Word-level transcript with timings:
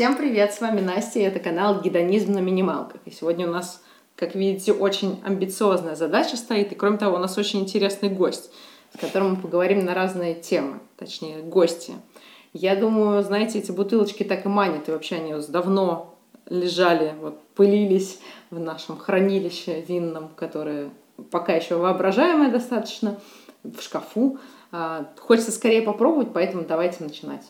Всем 0.00 0.16
привет, 0.16 0.54
с 0.54 0.62
вами 0.62 0.80
Настя, 0.80 1.18
и 1.18 1.24
это 1.24 1.40
канал 1.40 1.82
«Гедонизм 1.82 2.32
на 2.32 2.38
минималках». 2.38 3.02
И 3.04 3.10
сегодня 3.10 3.46
у 3.46 3.50
нас, 3.52 3.82
как 4.16 4.34
видите, 4.34 4.72
очень 4.72 5.20
амбициозная 5.26 5.94
задача 5.94 6.38
стоит, 6.38 6.72
и 6.72 6.74
кроме 6.74 6.96
того, 6.96 7.16
у 7.16 7.18
нас 7.18 7.36
очень 7.36 7.60
интересный 7.60 8.08
гость, 8.08 8.50
с 8.96 8.98
которым 8.98 9.32
мы 9.32 9.36
поговорим 9.36 9.84
на 9.84 9.94
разные 9.94 10.34
темы, 10.34 10.80
точнее, 10.96 11.42
гости. 11.42 11.92
Я 12.54 12.76
думаю, 12.76 13.22
знаете, 13.22 13.58
эти 13.58 13.72
бутылочки 13.72 14.22
так 14.22 14.46
и 14.46 14.48
манят, 14.48 14.88
и 14.88 14.92
вообще 14.92 15.16
они 15.16 15.34
давно 15.48 16.14
лежали, 16.48 17.12
вот, 17.20 17.38
пылились 17.54 18.20
в 18.50 18.58
нашем 18.58 18.96
хранилище 18.96 19.82
винном, 19.82 20.30
которое 20.34 20.88
пока 21.30 21.52
еще 21.52 21.76
воображаемое 21.76 22.50
достаточно, 22.50 23.20
в 23.64 23.82
шкафу. 23.82 24.38
А, 24.72 25.12
хочется 25.18 25.52
скорее 25.52 25.82
попробовать, 25.82 26.32
поэтому 26.32 26.64
давайте 26.64 27.04
начинать. 27.04 27.42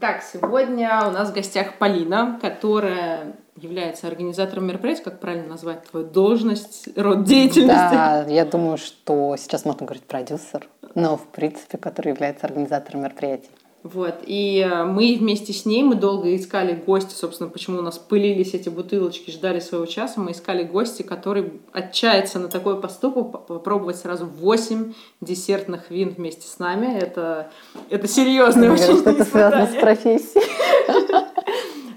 Так, 0.00 0.22
сегодня 0.22 1.02
у 1.08 1.10
нас 1.10 1.30
в 1.30 1.34
гостях 1.34 1.74
Полина, 1.78 2.38
которая 2.40 3.34
является 3.56 4.06
организатором 4.06 4.66
мероприятия, 4.66 5.02
как 5.02 5.18
правильно 5.18 5.48
назвать 5.48 5.84
твою 5.88 6.06
должность, 6.06 6.88
род 6.96 7.24
деятельности? 7.24 7.94
Да, 7.94 8.24
я 8.28 8.44
думаю, 8.44 8.78
что 8.78 9.36
сейчас 9.36 9.64
можно 9.64 9.86
говорить 9.86 10.04
продюсер, 10.04 10.68
но 10.94 11.16
в 11.16 11.26
принципе, 11.26 11.78
который 11.78 12.10
является 12.10 12.46
организатором 12.46 13.02
мероприятий. 13.02 13.50
Вот. 13.84 14.16
И 14.26 14.58
э, 14.58 14.84
мы 14.84 15.16
вместе 15.18 15.52
с 15.52 15.64
ней, 15.64 15.82
мы 15.82 15.94
долго 15.94 16.34
искали 16.34 16.74
гости, 16.74 17.14
собственно, 17.14 17.48
почему 17.48 17.78
у 17.78 17.82
нас 17.82 17.96
пылились 17.96 18.52
эти 18.54 18.68
бутылочки, 18.68 19.30
ждали 19.30 19.60
своего 19.60 19.86
часа. 19.86 20.20
Мы 20.20 20.32
искали 20.32 20.64
гости, 20.64 21.02
которые 21.02 21.52
отчаются 21.72 22.38
на 22.38 22.48
такой 22.48 22.80
поступок, 22.80 23.46
попробовать 23.46 23.96
сразу 23.96 24.26
8 24.26 24.92
десертных 25.20 25.90
вин 25.90 26.10
вместе 26.10 26.48
с 26.48 26.58
нами. 26.58 26.98
Это, 26.98 27.50
это 27.88 28.08
серьезное 28.08 28.72
очень 28.72 28.98
что 28.98 29.10
это 29.10 29.24
связано 29.24 29.66
с 29.66 29.74
профессией. 29.80 30.44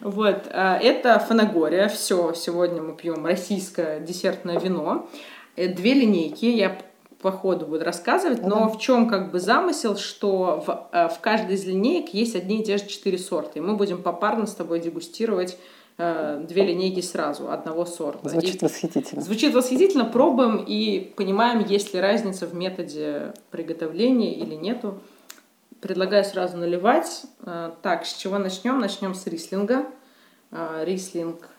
Вот, 0.01 0.47
э, 0.49 0.77
это 0.81 1.19
Фанагория. 1.19 1.87
Все, 1.87 2.33
сегодня 2.33 2.81
мы 2.81 2.95
пьем 2.95 3.23
российское 3.23 3.99
десертное 3.99 4.59
вино. 4.59 5.07
Э, 5.55 5.67
две 5.67 5.93
линейки. 5.93 6.45
Я 6.45 6.75
по 7.21 7.31
ходу 7.31 7.65
буду 7.65 7.83
рассказывать, 7.83 8.41
но 8.41 8.67
в 8.67 8.79
чем 8.79 9.07
как 9.07 9.31
бы 9.31 9.39
замысел, 9.39 9.95
что 9.97 10.63
в, 10.65 10.89
э, 10.91 11.07
в 11.09 11.19
каждой 11.19 11.55
из 11.55 11.65
линеек 11.65 12.13
есть 12.13 12.35
одни 12.35 12.61
и 12.61 12.63
те 12.63 12.77
же 12.77 12.87
четыре 12.87 13.17
сорта, 13.17 13.51
и 13.55 13.61
мы 13.61 13.75
будем 13.75 14.01
попарно 14.01 14.45
с 14.45 14.55
тобой 14.55 14.79
дегустировать 14.79 15.57
э, 15.97 16.43
две 16.47 16.65
линейки 16.65 17.01
сразу, 17.01 17.51
одного 17.51 17.85
сорта. 17.85 18.29
Звучит 18.29 18.61
и 18.61 18.65
восхитительно. 18.65 19.21
Звучит 19.21 19.53
восхитительно, 19.53 20.05
пробуем 20.05 20.57
и 20.57 21.13
понимаем, 21.15 21.65
есть 21.65 21.93
ли 21.93 21.99
разница 21.99 22.47
в 22.47 22.55
методе 22.55 23.33
приготовления 23.51 24.33
или 24.33 24.55
нету. 24.55 24.99
Предлагаю 25.79 26.23
сразу 26.23 26.57
наливать. 26.57 27.23
Э, 27.45 27.71
так, 27.81 28.05
с 28.05 28.13
чего 28.13 28.37
начнем? 28.37 28.79
Начнем 28.79 29.13
с 29.13 29.25
рислинга. 29.27 29.85
Рислинг 30.83 31.49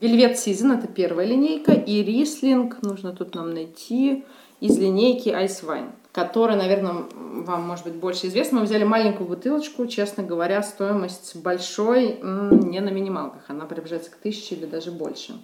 Velvet 0.00 0.34
Season 0.34 0.78
это 0.78 0.88
первая 0.88 1.26
линейка, 1.26 1.72
и 1.72 2.02
рислинг 2.02 2.82
нужно 2.82 3.12
тут 3.12 3.34
нам 3.34 3.52
найти 3.52 4.24
из 4.60 4.78
линейки 4.78 5.28
Ice 5.28 5.64
Wine, 5.64 5.90
которая, 6.12 6.56
наверное, 6.56 7.04
вам, 7.12 7.62
может 7.62 7.84
быть, 7.84 7.94
больше 7.94 8.26
известна. 8.26 8.60
Мы 8.60 8.66
взяли 8.66 8.84
маленькую 8.84 9.28
бутылочку, 9.28 9.86
честно 9.86 10.22
говоря, 10.22 10.62
стоимость 10.62 11.36
большой 11.36 12.18
не 12.22 12.80
на 12.80 12.90
минималках, 12.90 13.44
она 13.48 13.64
приближается 13.66 14.10
к 14.10 14.16
тысяче 14.16 14.54
или 14.54 14.66
даже 14.66 14.90
больше. 14.92 15.40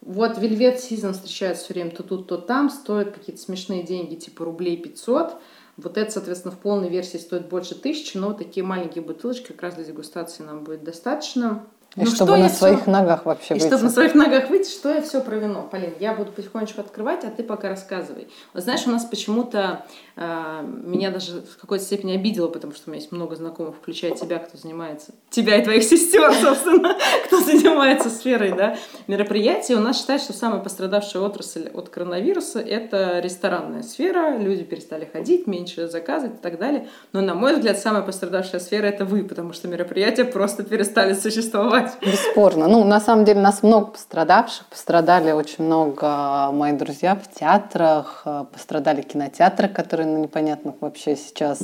Вот 0.00 0.38
Velvet 0.38 0.76
Season 0.76 1.12
встречается 1.12 1.64
все 1.64 1.74
время 1.74 1.90
то 1.90 2.04
тут, 2.04 2.28
то 2.28 2.36
там, 2.36 2.70
стоит 2.70 3.12
какие-то 3.12 3.42
смешные 3.42 3.82
деньги, 3.82 4.14
типа 4.14 4.44
рублей 4.44 4.76
500. 4.76 5.36
Вот 5.78 5.98
это, 5.98 6.10
соответственно, 6.10 6.54
в 6.54 6.58
полной 6.58 6.88
версии 6.88 7.16
стоит 7.16 7.48
больше 7.48 7.74
тысячи, 7.74 8.16
но 8.16 8.32
такие 8.32 8.64
маленькие 8.64 9.02
бутылочки 9.02 9.48
как 9.48 9.62
раз 9.62 9.74
для 9.74 9.84
дегустации 9.84 10.44
нам 10.44 10.62
будет 10.62 10.84
достаточно. 10.84 11.66
И 11.96 12.04
ну, 12.04 12.10
чтобы 12.10 12.36
на 12.36 12.50
своих 12.50 12.82
все... 12.82 12.90
ногах 12.90 13.24
вообще 13.24 13.54
и 13.54 13.58
выйти. 13.58 13.66
чтобы 13.68 13.84
на 13.84 13.90
своих 13.90 14.14
ногах 14.14 14.50
выйти, 14.50 14.70
что 14.70 14.92
я 14.92 15.00
все 15.00 15.22
про 15.22 15.36
вино. 15.36 15.66
Полин, 15.70 15.94
я 15.98 16.12
буду 16.12 16.30
потихонечку 16.30 16.82
открывать, 16.82 17.24
а 17.24 17.30
ты 17.30 17.42
пока 17.42 17.70
рассказывай. 17.70 18.28
Вот 18.52 18.64
знаешь, 18.64 18.86
у 18.86 18.90
нас 18.90 19.06
почему-то 19.06 19.86
э, 20.14 20.62
меня 20.84 21.10
даже 21.10 21.40
в 21.40 21.58
какой-то 21.58 21.82
степени 21.82 22.12
обидело, 22.12 22.48
потому 22.48 22.74
что 22.74 22.82
у 22.86 22.90
меня 22.90 23.00
есть 23.00 23.12
много 23.12 23.34
знакомых, 23.34 23.76
включая 23.76 24.14
тебя, 24.14 24.38
кто 24.38 24.58
занимается, 24.58 25.14
тебя 25.30 25.56
и 25.56 25.64
твоих 25.64 25.84
сестер, 25.84 26.34
собственно, 26.42 26.98
кто 27.24 27.40
занимается 27.40 28.10
сферой 28.10 28.52
да, 28.52 28.76
мероприятий. 29.06 29.74
У 29.74 29.80
нас 29.80 29.98
считают, 29.98 30.22
что 30.22 30.34
самая 30.34 30.60
пострадавшая 30.60 31.22
отрасль 31.22 31.70
от 31.72 31.88
коронавируса– 31.88 32.60
это 32.60 33.20
ресторанная 33.20 33.82
сфера. 33.82 34.36
Люди 34.36 34.64
перестали 34.64 35.08
ходить, 35.10 35.46
меньше 35.46 35.88
заказывать 35.88 36.34
и 36.40 36.42
так 36.42 36.58
далее. 36.58 36.88
Но, 37.14 37.22
на 37.22 37.34
мой 37.34 37.54
взгляд, 37.54 37.78
самая 37.78 38.02
пострадавшая 38.02 38.60
сфера– 38.60 38.84
это 38.86 39.06
вы, 39.06 39.24
потому 39.24 39.54
что 39.54 39.66
мероприятия 39.66 40.26
просто 40.26 40.62
перестали 40.62 41.14
существовать 41.14 41.85
сказать. 41.88 42.14
Бесспорно. 42.14 42.68
Ну, 42.68 42.84
на 42.84 43.00
самом 43.00 43.24
деле, 43.24 43.40
нас 43.40 43.62
много 43.62 43.86
пострадавших. 43.86 44.66
Пострадали 44.66 45.32
очень 45.32 45.64
много 45.64 46.50
мои 46.52 46.72
друзья 46.72 47.14
в 47.16 47.32
театрах, 47.32 48.22
э, 48.24 48.44
пострадали 48.52 49.02
кинотеатры, 49.02 49.68
которые 49.68 50.06
на 50.06 50.18
непонятных 50.18 50.76
вообще 50.80 51.16
сейчас 51.16 51.60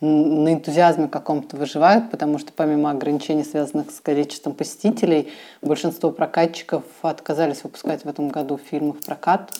на 0.00 0.52
энтузиазме 0.52 1.08
каком-то 1.08 1.56
выживают, 1.56 2.10
потому 2.10 2.38
что 2.38 2.52
помимо 2.52 2.90
ограничений, 2.90 3.42
связанных 3.42 3.90
с 3.90 4.00
количеством 4.00 4.54
посетителей, 4.54 5.32
большинство 5.60 6.10
прокатчиков 6.10 6.84
отказались 7.02 7.64
выпускать 7.64 8.04
в 8.04 8.08
этом 8.08 8.28
году 8.28 8.58
фильмы 8.58 8.92
в 8.92 9.04
прокат 9.04 9.52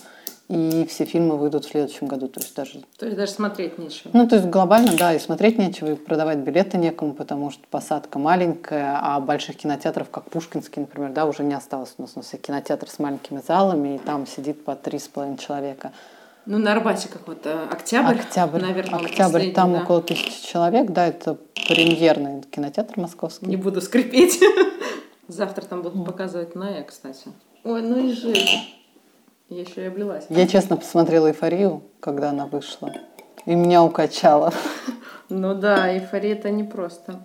и 0.48 0.86
все 0.88 1.04
фильмы 1.04 1.36
выйдут 1.36 1.66
в 1.66 1.70
следующем 1.70 2.06
году. 2.06 2.28
То 2.28 2.41
есть 2.41 2.56
даже... 2.56 2.81
То 2.98 3.04
есть 3.04 3.19
даже 3.19 3.32
смотреть 3.32 3.78
нечего. 3.78 4.10
Ну, 4.14 4.26
то 4.26 4.36
есть 4.36 4.48
глобально, 4.48 4.97
да, 4.98 5.14
и 5.14 5.19
смотреть 5.19 5.59
нечего, 5.59 5.92
и 5.92 5.94
продавать 5.94 6.38
билеты 6.38 6.78
некому, 6.78 7.12
потому 7.12 7.50
что 7.50 7.62
посадка 7.70 8.19
маленькая, 8.19 8.98
а 9.00 9.20
больших 9.20 9.56
кинотеатров, 9.56 10.08
как 10.10 10.25
Пушкинский, 10.31 10.81
например, 10.81 11.12
да, 11.12 11.26
уже 11.26 11.42
не 11.42 11.54
осталось. 11.54 11.94
У 11.98 12.03
нас 12.03 12.12
у 12.14 12.20
нас 12.20 12.32
кинотеатр 12.41 12.88
с 12.88 12.98
маленькими 12.98 13.42
залами, 13.47 13.97
и 13.97 13.98
там 13.98 14.26
сидит 14.26 14.64
по 14.64 14.75
три 14.75 14.98
с 14.98 15.08
половиной 15.08 15.37
человека. 15.38 15.92
Ну, 16.47 16.56
на 16.56 16.72
Арбате 16.72 17.10
как 17.10 17.28
вот 17.28 17.47
Октябрь, 17.47 18.14
Октябрь, 18.14 18.62
наверное, 18.62 19.00
Октябрь, 19.00 19.53
там 19.53 19.75
да. 19.75 19.82
около 19.82 20.00
тысячи 20.00 20.47
человек, 20.47 20.91
да, 20.92 21.06
это 21.06 21.37
премьерный 21.69 22.41
кинотеатр 22.41 22.98
московский. 22.98 23.44
Не 23.44 23.56
буду 23.56 23.82
скрипеть. 23.82 24.41
Завтра 25.28 25.66
там 25.66 25.82
будут 25.82 26.06
показывать 26.06 26.54
Ная, 26.54 26.84
кстати. 26.84 27.28
Ой, 27.64 27.82
ну 27.82 27.98
и 27.98 28.12
жизнь. 28.12 28.78
Я 29.48 29.62
еще 29.62 29.84
и 29.84 29.86
облилась. 29.86 30.26
Я 30.28 30.47
честно 30.47 30.76
посмотрела 30.76 31.28
«Эйфорию», 31.28 31.82
когда 32.00 32.31
она 32.31 32.44
вышла. 32.47 32.92
И 33.47 33.54
меня 33.54 33.82
укачало. 33.82 34.53
Ну 35.31 35.54
да, 35.54 35.91
эйфория 35.91 36.34
это 36.34 36.50
непросто. 36.50 37.22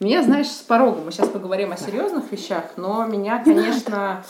Меня, 0.00 0.22
знаешь, 0.24 0.48
с 0.48 0.62
порога, 0.62 1.02
мы 1.02 1.12
сейчас 1.12 1.28
поговорим 1.28 1.70
о 1.72 1.76
серьезных 1.76 2.32
вещах, 2.32 2.72
но 2.76 3.06
меня, 3.06 3.44
конечно, 3.44 4.24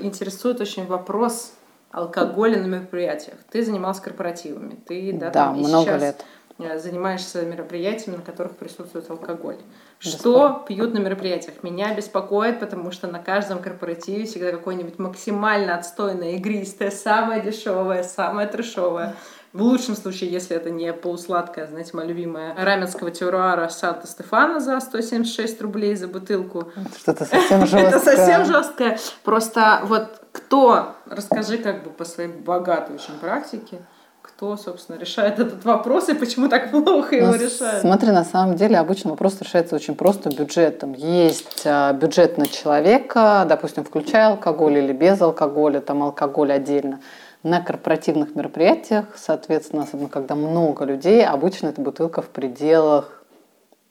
интересует 0.00 0.60
очень 0.60 0.86
вопрос 0.86 1.52
алкоголя 1.90 2.58
на 2.58 2.66
мероприятиях. 2.66 3.36
Ты 3.50 3.62
занималась 3.62 4.00
корпоративами, 4.00 4.78
ты 4.86 5.12
да, 5.12 5.26
да 5.26 5.30
там, 5.32 5.58
много 5.58 5.84
сейчас 5.84 6.00
лет. 6.00 6.24
Э, 6.58 6.78
занимаешься 6.78 7.42
мероприятиями, 7.42 8.16
на 8.16 8.22
которых 8.22 8.56
присутствует 8.56 9.10
алкоголь. 9.10 9.58
Что 9.98 10.64
пьют 10.66 10.94
на 10.94 10.98
мероприятиях? 10.98 11.62
Меня 11.62 11.94
беспокоит, 11.94 12.60
потому 12.60 12.90
что 12.92 13.06
на 13.08 13.18
каждом 13.18 13.60
корпоративе 13.60 14.24
всегда 14.24 14.52
какое-нибудь 14.52 14.98
максимально 14.98 15.76
отстойное, 15.76 16.36
игристое, 16.36 16.90
самое 16.90 17.42
дешевое, 17.42 18.02
самое 18.02 18.48
трешовое. 18.48 19.14
В 19.52 19.62
лучшем 19.62 19.96
случае, 19.96 20.30
если 20.30 20.56
это 20.56 20.70
не 20.70 20.92
полусладкое, 20.92 21.66
знаете, 21.66 21.90
моя 21.94 22.08
любимая 22.08 22.54
раменского 22.56 23.10
теруара 23.10 23.68
Санта 23.68 24.06
Стефана 24.06 24.60
за 24.60 24.80
176 24.80 25.60
рублей 25.62 25.94
за 25.94 26.08
бутылку. 26.08 26.72
Что-то 26.98 27.24
совсем 27.26 27.60
жесткое. 27.60 27.82
Это 27.88 28.00
совсем 28.00 28.44
жесткое. 28.44 28.98
Просто 29.24 29.80
вот 29.84 30.20
кто, 30.32 30.94
расскажи 31.06 31.58
как 31.58 31.84
бы 31.84 31.90
по 31.90 32.04
своей 32.04 32.30
богатой 32.30 32.96
очень 32.96 33.18
практике, 33.18 33.80
кто, 34.26 34.56
собственно, 34.56 34.98
решает 34.98 35.38
этот 35.38 35.64
вопрос 35.64 36.08
и 36.08 36.14
почему 36.14 36.48
так 36.48 36.70
плохо 36.70 37.16
его 37.16 37.28
ну, 37.28 37.34
решают? 37.34 37.80
Смотри, 37.80 38.10
на 38.10 38.24
самом 38.24 38.56
деле 38.56 38.78
обычно 38.78 39.10
вопрос 39.10 39.40
решается 39.40 39.76
очень 39.76 39.94
просто 39.94 40.30
бюджетом. 40.30 40.92
Есть 40.92 41.62
а, 41.64 41.92
бюджет 41.92 42.36
на 42.36 42.46
человека, 42.46 43.46
допустим, 43.48 43.84
включая 43.84 44.28
алкоголь 44.28 44.78
или 44.78 44.92
без 44.92 45.20
алкоголя, 45.20 45.80
там 45.80 46.02
алкоголь 46.02 46.52
отдельно. 46.52 47.00
На 47.42 47.60
корпоративных 47.60 48.34
мероприятиях, 48.34 49.04
соответственно, 49.16 49.84
особенно 49.84 50.08
когда 50.08 50.34
много 50.34 50.84
людей, 50.84 51.24
обычно 51.24 51.68
эта 51.68 51.80
бутылка 51.80 52.20
в 52.20 52.28
пределах 52.28 53.15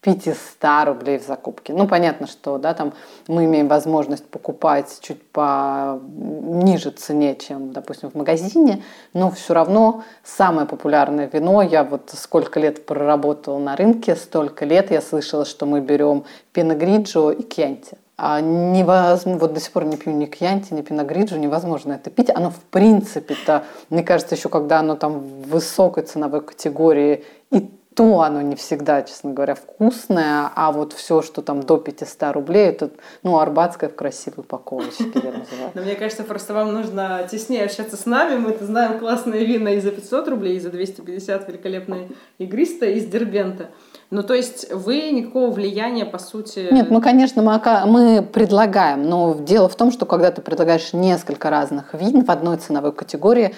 500 0.06 0.86
рублей 0.86 1.18
в 1.18 1.26
закупке. 1.26 1.74
Ну, 1.74 1.88
понятно, 1.88 2.28
что 2.28 2.60
да, 2.60 2.76
там 2.76 2.94
мы 3.28 3.46
имеем 3.46 3.68
возможность 3.68 4.26
покупать 4.26 5.00
чуть 5.02 5.22
по 5.32 6.00
ниже 6.16 6.92
цене, 6.92 7.36
чем, 7.36 7.74
допустим, 7.74 8.12
в 8.12 8.16
магазине, 8.16 8.84
но 9.14 9.32
все 9.32 9.56
равно 9.56 10.04
самое 10.24 10.68
популярное 10.68 11.28
вино, 11.32 11.64
я 11.64 11.84
вот 11.84 12.12
сколько 12.14 12.60
лет 12.60 12.86
проработала 12.86 13.58
на 13.58 13.76
рынке, 13.76 14.16
столько 14.16 14.66
лет 14.66 14.92
я 14.92 15.02
слышала, 15.02 15.44
что 15.44 15.66
мы 15.66 15.82
берем 15.82 16.24
Пиногриджо 16.54 17.32
и 17.32 17.42
Кьянти. 17.42 17.98
А 18.18 18.40
невозможно, 18.40 19.40
вот 19.40 19.54
до 19.54 19.60
сих 19.60 19.72
пор 19.72 19.86
не 19.86 19.98
пью 19.98 20.14
ни 20.14 20.26
кьянти, 20.26 20.74
ни 20.74 20.82
пиногриджу, 20.82 21.36
невозможно 21.36 21.94
это 21.94 22.10
пить. 22.10 22.30
Оно 22.34 22.50
в 22.50 22.60
принципе-то, 22.72 23.66
мне 23.90 24.04
кажется, 24.04 24.36
еще 24.36 24.48
когда 24.48 24.80
оно 24.80 24.96
там 24.96 25.20
в 25.20 25.50
высокой 25.50 26.04
ценовой 26.04 26.40
категории, 26.42 27.26
и 27.52 27.70
то 27.96 28.22
оно 28.22 28.42
не 28.42 28.58
всегда, 28.58 29.04
честно 29.04 29.32
говоря, 29.32 29.56
вкусное, 29.56 30.52
а 30.54 30.74
вот 30.74 30.92
все, 30.92 31.22
что 31.22 31.42
там 31.42 31.64
до 31.64 31.78
500 31.78 32.34
рублей, 32.34 32.68
это, 32.68 32.92
ну, 33.24 33.40
арбатское 33.40 33.90
в 33.90 33.96
красивой 33.96 34.42
упаковочке, 34.42 35.06
я 35.16 35.32
называю. 35.32 35.72
Но 35.74 35.82
мне 35.82 35.96
кажется, 35.96 36.24
просто 36.24 36.54
вам 36.54 36.74
нужно 36.74 37.26
теснее 37.32 37.64
общаться 37.64 37.96
с 37.96 38.06
нами. 38.06 38.38
Мы-то 38.38 38.66
знаем 38.66 39.00
классные 39.00 39.46
вина 39.46 39.70
и 39.70 39.80
за 39.80 39.92
500 39.92 40.28
рублей, 40.28 40.58
и 40.58 40.60
за 40.60 40.70
250 40.70 41.48
великолепные 41.48 42.10
игристые 42.38 42.98
из 42.98 43.06
Дербента. 43.06 43.70
Ну, 44.12 44.24
то 44.24 44.34
есть 44.34 44.72
вы 44.74 45.10
никакого 45.12 45.52
влияния, 45.52 46.06
по 46.06 46.20
сути... 46.20 46.68
Нет, 46.72 46.92
мы, 46.92 47.02
конечно, 47.02 47.42
мы, 47.42 47.60
мы 47.86 48.22
предлагаем, 48.22 49.04
но 49.04 49.36
дело 49.36 49.70
в 49.70 49.76
том, 49.76 49.92
что 49.92 50.06
когда 50.06 50.32
ты 50.32 50.42
предлагаешь 50.42 50.92
несколько 50.92 51.50
разных 51.50 51.94
вин 51.94 52.26
в 52.26 52.30
одной 52.30 52.58
ценовой 52.58 52.92
категории, 52.92 53.56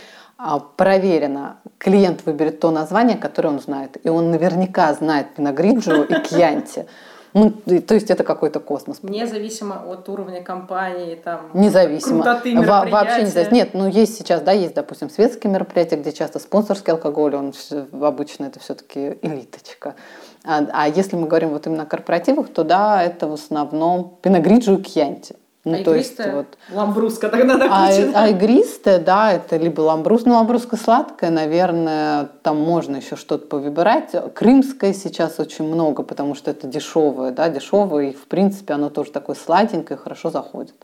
проверено, 0.75 1.57
клиент 1.78 2.25
выберет 2.25 2.60
то 2.60 2.72
название, 2.72 3.18
которое 3.18 3.50
он 3.50 3.60
знает. 3.60 3.98
И 4.04 4.10
он 4.10 4.31
наверняка 4.31 4.94
знает 4.94 5.34
Пиногриджио 5.36 6.04
и 6.04 6.22
Кьянти. 6.28 6.86
Ну, 7.34 7.51
то 7.51 7.94
есть 7.94 8.10
это 8.10 8.24
какой-то 8.24 8.60
космос. 8.60 9.00
Независимо 9.04 9.84
от 9.88 10.10
уровня 10.10 10.42
компании, 10.42 11.16
там, 11.16 11.51
Независимо. 11.54 12.24
Во 12.24 12.86
вообще 12.86 13.24
не 13.24 13.28
зависит. 13.28 13.51
Нет, 13.51 13.69
ну 13.74 13.88
есть 13.88 14.18
сейчас, 14.18 14.42
да, 14.42 14.54
есть, 14.54 14.74
допустим, 14.74 15.10
светские 15.10 15.51
мероприятия, 15.51 15.98
где 15.98 16.12
часто 16.12 16.40
спонсорский 16.40 16.94
алкоголь, 16.94 17.36
он 17.36 17.54
обычно 18.01 18.45
это 18.45 18.60
все-таки 18.60 19.19
элиточка. 19.22 19.95
А, 20.44 20.66
а 20.72 20.88
если 20.88 21.16
мы 21.16 21.28
говорим 21.28 21.50
вот 21.50 21.68
именно 21.68 21.83
о 21.83 21.86
корпоративах, 21.86 22.50
то 22.50 22.63
да, 22.63 23.04
это 23.04 23.28
в 23.28 23.33
основном 23.33 24.18
Пиногриджио 24.22 24.75
и 24.75 24.81
Кьянти. 24.81 25.36
Ну, 25.72 25.81
а 25.81 25.84
то 25.84 25.96
есть 25.96 26.18
вот... 26.18 26.58
ламбруска 26.72 27.30
тогда 27.30 27.56
а, 27.69 27.90
а 27.90 28.30
игристая, 28.30 29.00
да, 29.00 29.34
это 29.34 29.58
либо 29.58 29.81
ламбрус, 29.81 30.25
ну 30.25 30.36
ламбруска 30.36 30.78
сладкая, 30.78 31.30
наверное, 31.30 32.30
там 32.42 32.58
можно 32.58 32.98
еще 32.98 33.16
что-то 33.16 33.48
повыбирать. 33.48 34.16
Крымская 34.34 34.94
сейчас 34.94 35.40
очень 35.40 35.66
много, 35.66 36.04
потому 36.04 36.36
что 36.36 36.52
это 36.52 36.68
дешевое, 36.68 37.31
да, 37.31 37.50
дешевое, 37.50 38.12
и 38.12 38.14
в 38.14 38.28
принципе 38.28 38.74
оно 38.74 38.90
тоже 38.90 39.12
такое 39.12 39.36
сладенькое, 39.36 39.98
хорошо 39.98 40.30
заходит. 40.30 40.75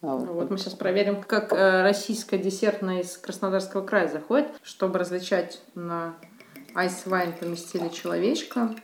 Вот. 0.00 0.26
Ну, 0.26 0.32
вот 0.34 0.50
мы 0.50 0.58
сейчас 0.58 0.74
проверим, 0.74 1.22
как 1.22 1.52
э, 1.52 1.82
российская 1.82 2.38
десертная 2.38 3.00
из 3.00 3.16
Краснодарского 3.16 3.84
края 3.84 4.06
заходит, 4.06 4.46
чтобы 4.62 5.00
различать 5.00 5.60
на 5.74 6.14
Wine 6.74 7.36
поместили 7.36 7.88
человечка. 7.88 8.76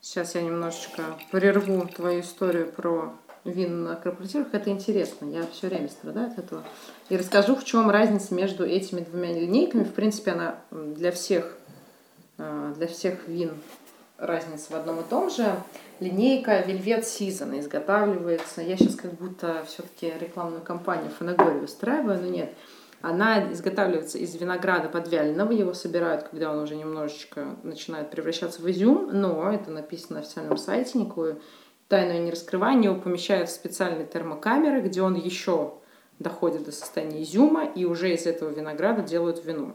Сейчас 0.00 0.34
я 0.34 0.40
немножечко 0.40 1.02
прерву 1.30 1.86
твою 1.88 2.20
историю 2.20 2.72
про 2.72 3.12
вин 3.50 3.84
на 3.84 3.96
корпоративах. 3.96 4.48
Это 4.52 4.70
интересно. 4.70 5.26
Я 5.26 5.46
все 5.52 5.68
время 5.68 5.88
страдаю 5.88 6.28
от 6.28 6.38
этого. 6.38 6.64
И 7.08 7.16
расскажу, 7.16 7.56
в 7.56 7.64
чем 7.64 7.90
разница 7.90 8.34
между 8.34 8.64
этими 8.64 9.00
двумя 9.00 9.32
линейками. 9.32 9.84
В 9.84 9.92
принципе, 9.92 10.32
она 10.32 10.56
для 10.70 11.12
всех, 11.12 11.56
э, 12.38 12.74
для 12.76 12.86
всех 12.86 13.28
вин 13.28 13.52
разница 14.18 14.72
в 14.72 14.76
одном 14.76 15.00
и 15.00 15.02
том 15.04 15.30
же. 15.30 15.54
Линейка 16.00 16.60
Velvet 16.60 17.02
Season 17.02 17.58
изготавливается. 17.60 18.62
Я 18.62 18.76
сейчас 18.76 18.96
как 18.96 19.14
будто 19.14 19.64
все-таки 19.66 20.12
рекламную 20.18 20.62
кампанию 20.62 21.10
Фанагори 21.10 21.58
выстраиваю, 21.58 22.20
но 22.20 22.28
нет. 22.28 22.52
Она 23.02 23.52
изготавливается 23.52 24.18
из 24.18 24.34
винограда 24.34 24.88
подвяленного, 24.88 25.52
его 25.52 25.74
собирают, 25.74 26.24
когда 26.24 26.50
он 26.50 26.58
уже 26.58 26.74
немножечко 26.74 27.56
начинает 27.62 28.10
превращаться 28.10 28.62
в 28.62 28.70
изюм, 28.70 29.10
но 29.12 29.52
это 29.52 29.70
написано 29.70 30.14
на 30.14 30.20
официальном 30.20 30.56
сайте, 30.56 30.98
никакую 30.98 31.40
тайну 31.88 32.12
я 32.12 32.18
не 32.20 32.30
раскрываю, 32.30 32.82
его 32.82 32.94
помещают 32.94 33.48
в 33.48 33.52
специальные 33.52 34.06
термокамеры, 34.06 34.80
где 34.80 35.02
он 35.02 35.14
еще 35.14 35.74
доходит 36.18 36.64
до 36.64 36.72
состояния 36.72 37.22
изюма, 37.22 37.64
и 37.64 37.84
уже 37.84 38.12
из 38.12 38.26
этого 38.26 38.50
винограда 38.50 39.02
делают 39.02 39.44
вино. 39.44 39.74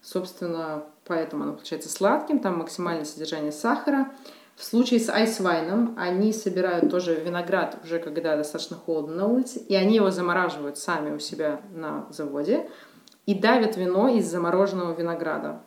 Собственно, 0.00 0.84
поэтому 1.04 1.44
оно 1.44 1.52
получается 1.52 1.88
сладким, 1.88 2.40
там 2.40 2.58
максимальное 2.58 3.04
содержание 3.04 3.52
сахара. 3.52 4.10
В 4.56 4.64
случае 4.64 5.00
с 5.00 5.08
айсвайном 5.08 5.94
они 5.96 6.32
собирают 6.32 6.90
тоже 6.90 7.14
виноград 7.14 7.78
уже 7.84 7.98
когда 7.98 8.36
достаточно 8.36 8.76
холодно 8.76 9.14
на 9.14 9.26
улице, 9.26 9.58
и 9.60 9.74
они 9.74 9.96
его 9.96 10.10
замораживают 10.10 10.78
сами 10.78 11.14
у 11.14 11.18
себя 11.18 11.60
на 11.72 12.06
заводе 12.10 12.68
и 13.26 13.34
давят 13.34 13.76
вино 13.76 14.08
из 14.08 14.30
замороженного 14.30 14.94
винограда. 14.94 15.60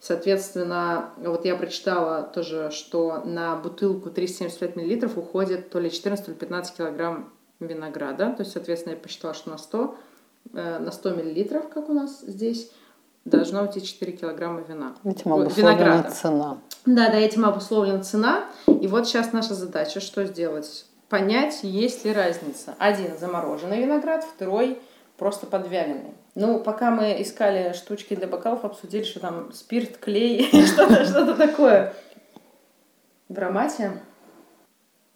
Соответственно, 0.00 1.10
вот 1.18 1.44
я 1.44 1.54
прочитала 1.56 2.22
тоже, 2.22 2.70
что 2.72 3.22
на 3.24 3.56
бутылку 3.56 4.08
375 4.08 4.76
мл 4.76 5.10
уходит 5.20 5.68
то 5.68 5.78
ли 5.78 5.90
14, 5.90 6.24
то 6.24 6.30
ли 6.32 6.36
15 6.36 6.76
килограмм 6.76 7.30
винограда. 7.60 8.32
То 8.32 8.40
есть, 8.40 8.52
соответственно, 8.52 8.94
я 8.94 8.98
посчитала, 8.98 9.34
что 9.34 9.50
на 9.50 9.58
100, 9.58 9.96
э, 10.54 10.78
на 10.78 10.90
100 10.90 11.10
миллилитров, 11.10 11.68
как 11.68 11.90
у 11.90 11.92
нас 11.92 12.22
здесь, 12.22 12.70
должно 13.26 13.62
уйти 13.62 13.82
4 13.82 14.12
килограмма 14.12 14.62
вина. 14.62 14.94
Этим 15.04 15.34
обусловлена 15.34 15.74
винограда. 15.74 16.10
цена. 16.10 16.58
Да, 16.86 17.10
да, 17.10 17.18
этим 17.18 17.44
обусловлена 17.44 18.02
цена. 18.02 18.44
И 18.66 18.86
вот 18.86 19.06
сейчас 19.06 19.34
наша 19.34 19.54
задача, 19.54 20.00
что 20.00 20.24
сделать? 20.24 20.86
Понять, 21.10 21.60
есть 21.62 22.06
ли 22.06 22.12
разница. 22.14 22.74
Один 22.78 23.18
замороженный 23.18 23.82
виноград, 23.82 24.24
второй 24.24 24.80
просто 25.20 25.46
подвяленный. 25.46 26.14
Ну, 26.34 26.58
пока 26.60 26.90
мы 26.90 27.20
искали 27.20 27.74
штучки 27.74 28.16
для 28.16 28.26
бокалов, 28.26 28.64
обсудили, 28.64 29.04
что 29.04 29.20
там 29.20 29.52
спирт, 29.52 29.98
клей, 29.98 30.48
что-то 30.66 31.04
что 31.04 31.36
такое. 31.36 31.92
В 33.28 33.36
аромате. 33.36 34.00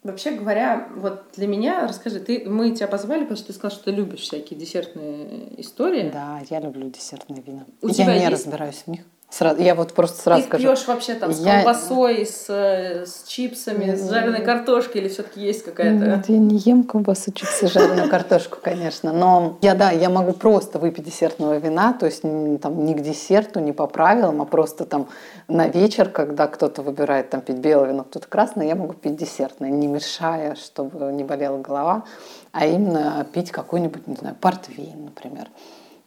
Вообще 0.03 0.31
говоря, 0.31 0.87
вот 0.95 1.23
для 1.35 1.47
меня, 1.47 1.87
расскажи, 1.87 2.19
ты, 2.19 2.47
мы 2.47 2.75
тебя 2.75 2.87
позвали, 2.87 3.21
потому 3.21 3.37
что 3.37 3.47
ты 3.47 3.53
сказал, 3.53 3.75
что 3.75 3.85
ты 3.85 3.91
любишь 3.91 4.19
всякие 4.19 4.59
десертные 4.59 5.59
истории. 5.59 6.11
Да, 6.13 6.39
я 6.51 6.59
люблю 6.59 6.87
десертные 6.91 7.41
вина. 7.41 7.65
У 7.81 7.87
я 7.87 8.05
не 8.05 8.19
есть... 8.19 8.31
разбираюсь 8.31 8.83
в 8.85 8.87
них. 8.87 9.01
Сразу, 9.29 9.61
я 9.61 9.75
вот 9.75 9.91
просто 9.93 10.21
сразу 10.21 10.43
Ты 10.43 10.47
скажу. 10.47 10.63
пьешь 10.63 10.87
вообще 10.87 11.15
там 11.15 11.33
с 11.33 11.39
я... 11.39 11.63
колбасой, 11.63 12.25
с, 12.25 12.47
с 12.47 13.23
чипсами, 13.27 13.93
с 13.93 14.09
жареной 14.09 14.41
картошкой 14.41 15.01
или 15.01 15.09
все-таки 15.09 15.41
есть 15.41 15.65
какая-то? 15.65 16.05
Нет, 16.05 16.29
я 16.29 16.37
не 16.37 16.57
ем 16.57 16.83
колбасу, 16.83 17.33
чипсы, 17.33 17.67
жареную 17.67 18.09
картошку, 18.09 18.59
конечно. 18.61 19.11
Но 19.11 19.57
я, 19.61 19.75
да, 19.75 19.91
я 19.91 20.09
могу 20.09 20.31
просто 20.31 20.79
выпить 20.79 21.03
десертного 21.03 21.57
вина, 21.57 21.91
то 21.93 22.05
есть 22.05 22.21
там 22.21 22.85
не 22.85 22.93
к 22.93 23.01
десерту, 23.01 23.59
не 23.59 23.73
по 23.73 23.87
правилам, 23.87 24.41
а 24.41 24.45
просто 24.45 24.85
там 24.85 25.07
на 25.49 25.67
вечер, 25.67 26.09
когда 26.09 26.47
кто-то 26.47 26.81
выбирает 26.81 27.29
там 27.29 27.41
пить 27.41 27.57
белое 27.57 27.89
вино, 27.89 28.03
кто-то 28.03 28.27
красное, 28.27 28.67
я 28.67 28.75
могу 28.75 28.93
пить 28.93 29.17
десертное, 29.17 29.69
не 29.69 29.87
мешая, 29.87 30.55
чтобы 30.55 31.11
не 31.11 31.23
болела 31.25 31.57
голова, 31.57 32.05
а 32.53 32.65
именно 32.65 33.25
пить 33.33 33.51
какой-нибудь, 33.51 34.07
не 34.07 34.15
знаю, 34.15 34.35
портвейн, 34.39 35.05
например. 35.05 35.49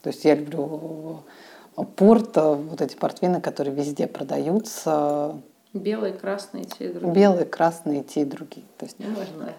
То 0.02 0.10
есть 0.10 0.24
я 0.24 0.34
люблю 0.34 1.24
порт, 1.84 2.36
вот 2.36 2.80
эти 2.80 2.96
портвины, 2.96 3.40
которые 3.40 3.74
везде 3.74 4.06
продаются. 4.06 5.36
Белые, 5.72 6.12
красные, 6.12 6.64
те 6.64 6.86
и 6.86 6.92
другие. 6.92 7.12
Белые, 7.12 7.44
красные, 7.44 8.02
те 8.02 8.22
и 8.22 8.24
другие. 8.24 8.66
То 8.78 8.86
есть, 8.86 8.98
можно. 8.98 9.52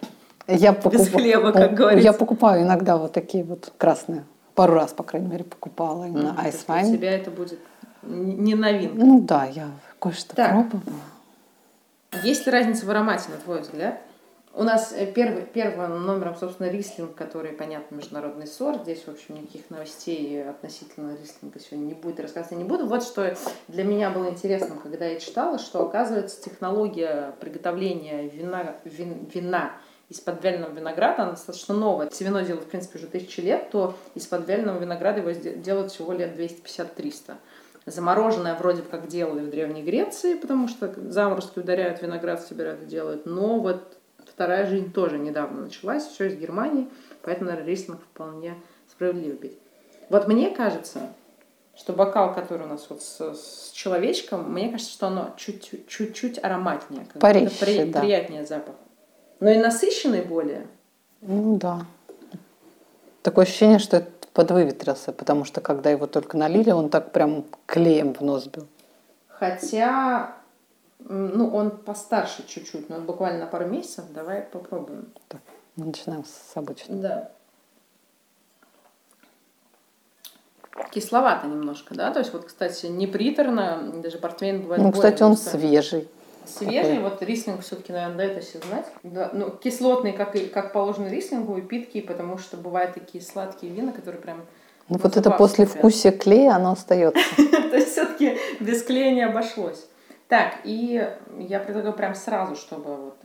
Я 0.47 0.73
покуп... 0.73 1.07
Хлеба, 1.07 1.51
как 1.51 1.73
говорится. 1.73 2.05
Я 2.05 2.13
покупаю 2.13 2.63
иногда 2.63 2.97
вот 2.97 3.13
такие 3.13 3.43
вот 3.43 3.71
красные. 3.77 4.23
Пару 4.55 4.73
раз, 4.73 4.91
по 4.91 5.03
крайней 5.03 5.29
мере, 5.29 5.43
покупала 5.43 6.05
именно 6.05 6.35
mm, 6.37 6.65
Wine. 6.67 6.81
Для 6.89 6.97
тебя 6.97 7.11
это 7.11 7.31
будет 7.31 7.59
не 8.03 8.55
новинка. 8.55 8.95
Ну 8.97 9.21
да, 9.21 9.45
я 9.45 9.67
кое-что 9.99 10.35
пробовала. 10.35 10.81
Есть 12.23 12.45
ли 12.45 12.51
разница 12.51 12.85
в 12.85 12.89
аромате, 12.89 13.29
на 13.29 13.37
твой 13.37 13.61
взгляд? 13.61 14.01
У 14.59 14.63
нас 14.63 14.91
э, 14.91 15.05
первый, 15.05 15.43
первым 15.43 16.05
номером, 16.05 16.35
собственно, 16.35 16.67
рислинг, 16.67 17.15
который, 17.15 17.53
понятно, 17.53 17.95
международный 17.95 18.45
сорт. 18.45 18.81
Здесь, 18.81 19.03
в 19.05 19.07
общем, 19.07 19.35
никаких 19.35 19.69
новостей 19.69 20.43
относительно 20.43 21.15
рислинга 21.15 21.61
сегодня 21.61 21.85
не 21.85 21.93
будет, 21.93 22.19
рассказывать 22.19 22.57
не 22.57 22.65
буду. 22.65 22.85
Вот 22.85 23.03
что 23.03 23.37
для 23.69 23.85
меня 23.85 24.09
было 24.09 24.27
интересно, 24.27 24.75
когда 24.83 25.05
я 25.05 25.17
читала, 25.17 25.59
что, 25.59 25.87
оказывается, 25.87 26.41
технология 26.41 27.35
приготовления 27.39 28.27
вина, 28.27 28.75
вин, 28.83 29.29
вина 29.33 29.71
из 30.09 30.19
подвяленного 30.19 30.73
винограда, 30.73 31.23
она 31.23 31.31
достаточно 31.31 31.73
новая. 31.73 32.09
Если 32.09 32.25
вино 32.25 32.41
делают, 32.41 32.65
в 32.65 32.69
принципе, 32.69 32.99
уже 32.99 33.07
тысячи 33.07 33.39
лет, 33.39 33.69
то 33.69 33.95
из 34.13 34.27
подвяленного 34.27 34.77
винограда 34.79 35.21
его 35.21 35.31
делают 35.31 35.93
всего 35.93 36.11
лет 36.11 36.37
250-300. 36.37 37.35
Замороженное 37.85 38.57
вроде 38.57 38.81
как 38.81 39.07
делали 39.07 39.39
в 39.39 39.49
Древней 39.49 39.83
Греции, 39.83 40.35
потому 40.35 40.67
что 40.67 40.93
заморозки 41.09 41.59
ударяют, 41.59 42.01
виноград 42.01 42.41
собирают 42.41 42.83
и 42.83 42.87
делают. 42.87 43.25
Но 43.25 43.61
вот 43.61 43.98
Вторая 44.39 44.65
жизнь 44.67 44.93
тоже 44.93 45.19
недавно 45.19 45.63
началась, 45.63 46.05
все 46.05 46.27
из 46.27 46.35
Германии, 46.37 46.87
поэтому, 47.23 47.49
наверное, 47.49 47.69
рислинг 47.69 47.99
вполне 48.01 48.55
справедливо 48.89 49.35
пить. 49.35 49.59
Вот 50.09 50.29
мне 50.29 50.49
кажется, 50.51 51.09
что 51.75 51.91
бокал, 51.91 52.33
который 52.33 52.63
у 52.65 52.69
нас 52.69 52.85
вот 52.87 53.03
с, 53.03 53.19
с 53.19 53.71
человечком, 53.73 54.49
мне 54.49 54.69
кажется, 54.69 54.93
что 54.93 55.07
оно 55.07 55.33
чуть-чуть 55.35 56.41
ароматнее, 56.41 57.05
Порезче, 57.19 57.65
при, 57.65 57.83
да. 57.91 57.99
приятнее 57.99 58.45
запах. 58.45 58.75
Но 59.41 59.49
и 59.49 59.57
насыщенный 59.57 60.21
более. 60.21 60.67
Ну 61.19 61.57
да. 61.57 61.85
Такое 63.23 63.43
ощущение, 63.43 63.79
что 63.79 63.97
это 63.97 64.09
подвыветрился, 64.31 65.11
потому 65.11 65.43
что 65.43 65.59
когда 65.59 65.89
его 65.89 66.07
только 66.07 66.37
налили, 66.37 66.71
он 66.71 66.89
так 66.89 67.11
прям 67.11 67.43
клеем 67.65 68.13
в 68.13 68.21
нос 68.21 68.47
бил. 68.47 68.67
Хотя 69.27 70.38
ну, 70.99 71.49
он 71.55 71.71
постарше 71.71 72.45
чуть-чуть, 72.47 72.89
но 72.89 72.99
буквально 72.99 73.39
на 73.39 73.47
пару 73.47 73.65
месяцев. 73.65 74.05
Давай 74.13 74.41
попробуем. 74.41 75.11
Так, 75.27 75.41
Мы 75.75 75.87
начинаем 75.87 76.25
с 76.25 76.55
обычного. 76.55 77.01
Да. 77.01 77.31
Кисловато 80.91 81.47
немножко, 81.47 81.95
да? 81.95 82.11
То 82.11 82.19
есть 82.19 82.33
вот, 82.33 82.45
кстати, 82.45 82.87
не 82.87 83.07
приторно, 83.07 83.91
даже 84.01 84.17
портвейн 84.17 84.61
бывает 84.61 84.81
Ну, 84.81 84.91
кстати, 84.91 85.23
он 85.23 85.35
более 85.35 85.49
свежий. 85.49 86.07
Свежий, 86.45 86.95
Такой. 86.95 87.09
вот 87.09 87.21
рислинг 87.21 87.61
все-таки, 87.61 87.93
наверное, 87.93 88.17
дает 88.17 88.37
о 88.37 88.41
себе 88.41 88.61
знать. 88.67 88.85
Да, 89.03 89.29
ну, 89.33 89.51
кислотный, 89.51 90.13
как, 90.13 90.35
и, 90.35 90.47
как 90.47 90.73
положено 90.73 91.07
рислингу, 91.07 91.57
и 91.57 91.61
питкий, 91.61 92.01
потому 92.01 92.37
что 92.37 92.57
бывают 92.57 92.95
такие 92.95 93.23
сладкие 93.23 93.71
вина, 93.71 93.91
которые 93.91 94.21
прям... 94.21 94.45
Ну, 94.87 94.97
вот 94.97 95.15
это 95.15 95.29
после 95.31 95.65
вкусия 95.65 96.11
клея, 96.11 96.55
оно 96.55 96.71
остается. 96.71 97.21
То 97.37 97.75
есть 97.75 97.91
все-таки 97.91 98.37
без 98.59 98.81
клея 98.83 99.13
не 99.13 99.21
обошлось. 99.21 99.85
Так, 100.29 100.59
и 100.63 101.05
я 101.39 101.59
предлагаю 101.59 101.93
прям 101.95 102.13
сразу, 102.13 102.55
чтобы 102.55 102.95
вот 102.95 103.17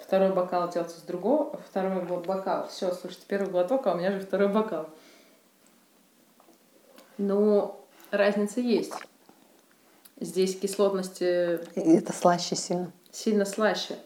второй 0.00 0.32
бокал 0.32 0.70
делался 0.70 0.96
с 0.98 1.02
другого, 1.02 1.58
второй 1.68 2.02
бо- 2.04 2.20
бокал. 2.20 2.68
Все, 2.68 2.92
слушайте, 2.92 3.24
первый 3.26 3.50
глоток, 3.50 3.84
а 3.88 3.94
у 3.94 3.98
меня 3.98 4.12
же 4.12 4.20
второй 4.20 4.48
бокал. 4.48 4.88
Ну, 7.18 7.74
разница 8.12 8.60
есть. 8.60 8.92
Здесь 10.20 10.56
кислотности 10.56 11.58
И 11.74 11.96
это 11.96 12.12
слаще 12.12 12.54
сильно. 12.54 12.92
сильно 13.10 13.44
слаще. 13.44 13.96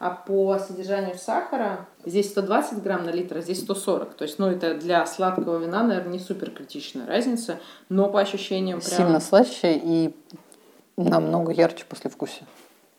А 0.00 0.10
по 0.10 0.58
содержанию 0.58 1.16
сахара 1.16 1.86
здесь 2.04 2.28
120 2.28 2.82
грамм 2.82 3.06
на 3.06 3.10
литр, 3.10 3.38
а 3.38 3.40
здесь 3.40 3.60
140. 3.62 4.14
То 4.16 4.24
есть, 4.24 4.38
ну, 4.38 4.48
это 4.50 4.74
для 4.74 5.06
сладкого 5.06 5.56
вина, 5.56 5.82
наверное, 5.82 6.12
не 6.12 6.18
супер 6.18 6.50
критичная 6.50 7.06
разница, 7.06 7.58
но 7.88 8.10
по 8.10 8.20
ощущениям 8.20 8.80
прям... 8.80 8.96
Сильно 8.98 9.20
слаще 9.20 9.80
и 9.82 10.14
намного 10.96 11.52
ярче 11.52 11.84
после 11.88 12.10
вкуса. 12.10 12.44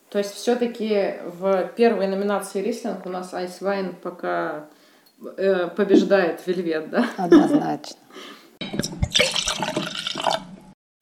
То 0.08 0.18
есть, 0.18 0.34
все-таки 0.34 1.14
в 1.24 1.70
первой 1.76 2.06
номинации 2.06 2.62
рислинг 2.62 3.04
у 3.06 3.08
нас 3.08 3.32
Wine 3.32 3.94
пока 3.94 4.68
э, 5.36 5.68
побеждает 5.68 6.46
Вельвет, 6.46 6.90
да? 6.90 7.06
Однозначно. 7.16 7.96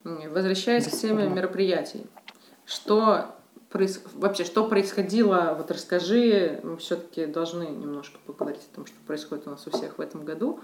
Возвращаясь 0.03 0.87
к 0.87 0.91
теме 0.91 1.27
мероприятий. 1.27 2.05
Что 2.65 3.35
проис- 3.71 4.01
вообще, 4.13 4.43
что 4.43 4.67
происходило, 4.67 5.55
вот 5.57 5.71
расскажи, 5.71 6.59
мы 6.63 6.77
все-таки 6.77 7.25
должны 7.25 7.63
немножко 7.63 8.17
поговорить 8.25 8.61
о 8.71 8.75
том, 8.75 8.85
что 8.85 8.95
происходит 9.05 9.47
у 9.47 9.51
нас 9.51 9.65
у 9.67 9.71
всех 9.71 9.97
в 9.97 10.01
этом 10.01 10.25
году. 10.25 10.59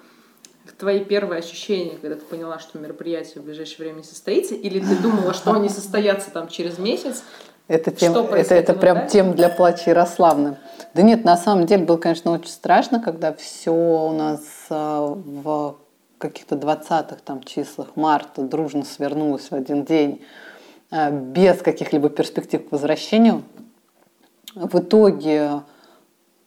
Твои 0.77 1.03
первые 1.03 1.39
ощущения, 1.39 1.97
когда 2.01 2.15
ты 2.15 2.25
поняла, 2.25 2.59
что 2.59 2.79
мероприятие 2.79 3.41
в 3.41 3.45
ближайшее 3.45 3.79
время 3.79 3.97
не 3.97 4.03
состоится, 4.03 4.55
или 4.55 4.79
ты 4.79 4.95
думала, 4.95 5.33
что 5.33 5.53
они 5.53 5.69
состоятся 5.69 6.31
там 6.31 6.47
через 6.47 6.77
месяц? 6.77 7.23
Это, 7.67 7.91
тем, 7.91 8.11
Что 8.11 8.35
это, 8.35 8.53
это 8.55 8.73
прям 8.73 8.97
дальше? 8.97 9.13
тем 9.13 9.33
для 9.33 9.49
плача 9.49 9.91
Ярославны. 9.91 10.57
Да 10.93 11.03
нет, 11.03 11.23
на 11.23 11.37
самом 11.37 11.65
деле 11.65 11.85
было, 11.85 11.97
конечно, 11.97 12.31
очень 12.31 12.49
страшно, 12.49 12.99
когда 12.99 13.33
все 13.33 13.71
у 13.71 14.11
нас 14.11 14.41
а, 14.69 15.05
в 15.15 15.77
каких-то 16.17 16.55
20-х 16.55 17.17
там 17.23 17.43
числах 17.43 17.95
марта 17.95 18.41
дружно 18.41 18.83
свернулось 18.83 19.51
в 19.51 19.53
один 19.53 19.85
день 19.85 20.21
а, 20.89 21.11
без 21.11 21.61
каких-либо 21.61 22.09
перспектив 22.09 22.67
к 22.67 22.71
возвращению. 22.71 23.43
В 24.53 24.79
итоге 24.79 25.61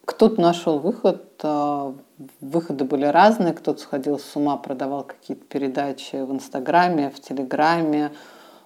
кто-то 0.04 0.40
нашел 0.40 0.78
выход, 0.78 1.25
а, 1.42 1.94
выходы 2.40 2.85
были 2.85 3.06
разные, 3.06 3.52
кто-то 3.52 3.80
сходил 3.80 4.18
с 4.18 4.37
ума, 4.37 4.56
продавал 4.56 5.04
какие-то 5.04 5.44
передачи 5.44 6.16
в 6.16 6.33
Инстаграме, 6.33 7.11
в 7.11 7.21
Телеграме. 7.21 8.12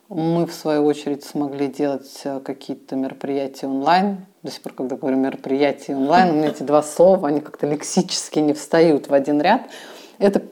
Мы, 0.08 0.46
в 0.46 0.52
свою 0.52 0.84
очередь, 0.84 1.24
смогли 1.24 1.68
делать 1.68 2.22
а, 2.24 2.40
какие-то 2.40 2.96
мероприятия 2.96 3.66
онлайн. 3.66 4.26
До 4.42 4.50
сих 4.50 4.62
пор, 4.62 4.72
когда 4.72 4.96
говорю 4.96 5.18
мероприятия 5.18 5.94
онлайн, 5.94 6.30
у 6.30 6.32
меня 6.34 6.48
эти 6.48 6.62
два 6.62 6.82
слова, 6.82 7.28
они 7.28 7.40
как-то 7.40 7.66
лексически 7.66 8.38
не 8.38 8.54
встают 8.54 9.08
в 9.08 9.14
один 9.14 9.40
ряд. 9.40 9.62
Это 10.18 10.42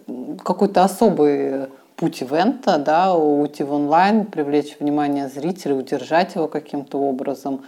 какой-то 0.44 0.84
особый 0.84 1.68
путь 1.96 2.20
ивента, 2.20 2.78
да, 2.78 3.14
уйти 3.14 3.64
в 3.64 3.72
онлайн, 3.72 4.26
привлечь 4.26 4.76
внимание 4.78 5.28
зрителей, 5.28 5.74
удержать 5.74 6.34
его 6.34 6.46
каким-то 6.48 6.98
образом. 6.98 7.64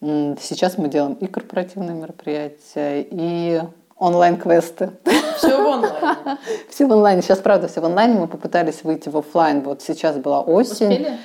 Сейчас 0.00 0.78
мы 0.78 0.88
делаем 0.88 1.14
и 1.14 1.26
корпоративные 1.26 1.96
мероприятия, 1.96 3.04
и 3.10 3.62
онлайн-квесты. 3.98 4.90
Все 5.36 5.62
в 5.62 5.66
онлайне. 5.66 6.38
Все 6.68 6.86
в 6.86 6.92
онлайне. 6.92 7.22
Сейчас, 7.22 7.38
правда, 7.38 7.68
все 7.68 7.80
в 7.80 7.84
онлайне. 7.84 8.18
Мы 8.18 8.28
попытались 8.28 8.84
выйти 8.84 9.08
в 9.08 9.16
офлайн. 9.16 9.62
Вот 9.62 9.82
сейчас 9.82 10.16
была 10.16 10.40
осень, 10.40 10.92
Успели? 10.92 11.18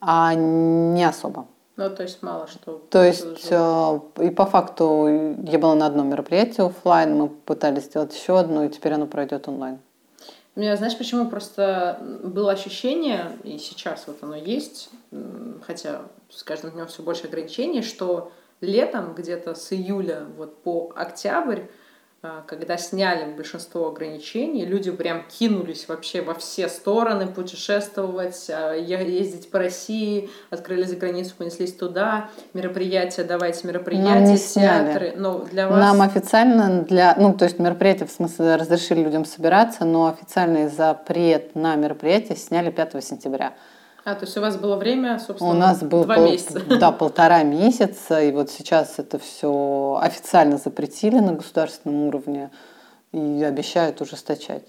а 0.00 0.34
не 0.34 1.04
особо. 1.04 1.46
Ну, 1.76 1.90
то 1.90 2.02
есть 2.02 2.22
мало 2.22 2.46
что. 2.46 2.82
То 2.90 3.04
есть 3.04 3.48
э, 3.50 4.00
и 4.22 4.30
по 4.30 4.46
факту 4.46 5.36
я 5.44 5.58
была 5.58 5.74
на 5.74 5.86
одном 5.86 6.08
мероприятии 6.08 6.66
офлайн, 6.66 7.16
мы 7.18 7.28
пытались 7.28 7.84
сделать 7.84 8.14
еще 8.14 8.38
одно, 8.38 8.64
и 8.64 8.70
теперь 8.70 8.94
оно 8.94 9.06
пройдет 9.06 9.46
онлайн. 9.46 9.78
У 10.54 10.60
меня, 10.60 10.74
знаешь, 10.76 10.96
почему 10.96 11.28
просто 11.28 11.98
было 12.24 12.52
ощущение, 12.52 13.32
и 13.44 13.58
сейчас 13.58 14.04
вот 14.06 14.16
оно 14.22 14.36
есть, 14.36 14.88
хотя 15.66 16.00
с 16.30 16.42
каждым 16.42 16.70
днем 16.70 16.86
все 16.86 17.02
больше 17.02 17.26
ограничений, 17.26 17.82
что 17.82 18.32
летом, 18.62 19.12
где-то 19.12 19.54
с 19.54 19.70
июля 19.74 20.22
вот 20.38 20.62
по 20.62 20.94
октябрь, 20.96 21.64
когда 22.46 22.76
сняли 22.76 23.30
большинство 23.32 23.88
ограничений, 23.88 24.64
люди 24.64 24.90
прям 24.90 25.24
кинулись 25.28 25.86
вообще 25.86 26.22
во 26.22 26.34
все 26.34 26.68
стороны 26.68 27.26
путешествовать, 27.26 28.48
а, 28.48 28.72
ездить 28.74 29.50
по 29.50 29.58
России, 29.58 30.30
открыли 30.50 30.84
за 30.84 30.96
границу, 30.96 31.34
понеслись 31.36 31.74
туда, 31.74 32.30
мероприятия, 32.54 33.22
давайте 33.22 33.60
Нам 33.64 33.74
мероприятия, 33.74 34.32
не 34.32 34.36
сняли. 34.38 34.86
театры. 34.86 35.12
Но 35.16 35.40
для 35.40 35.68
вас... 35.68 35.78
Нам 35.78 36.02
официально 36.02 36.82
для, 36.82 37.14
ну, 37.16 37.34
то 37.34 37.44
есть 37.44 37.58
мероприятие, 37.58 38.06
в 38.06 38.12
смысле, 38.12 38.56
разрешили 38.56 39.02
людям 39.02 39.24
собираться, 39.24 39.84
но 39.84 40.08
официальный 40.08 40.68
запрет 40.68 41.54
на 41.54 41.76
мероприятие 41.76 42.36
сняли 42.36 42.70
5 42.70 43.04
сентября. 43.04 43.52
А, 44.06 44.14
то 44.14 44.24
есть 44.24 44.38
у 44.38 44.40
вас 44.40 44.56
было 44.56 44.76
время, 44.76 45.18
собственно, 45.18 45.50
У 45.50 45.54
нас 45.54 45.82
был 45.82 46.04
два 46.04 46.14
пол- 46.14 46.30
месяца. 46.30 46.60
да, 46.78 46.92
полтора 46.92 47.42
месяца, 47.42 48.22
и 48.22 48.30
вот 48.30 48.50
сейчас 48.50 49.00
это 49.00 49.18
все 49.18 49.98
официально 50.00 50.58
запретили 50.58 51.18
на 51.18 51.32
государственном 51.32 52.04
уровне 52.04 52.52
и 53.10 53.42
обещают 53.42 54.00
ужесточать. 54.00 54.62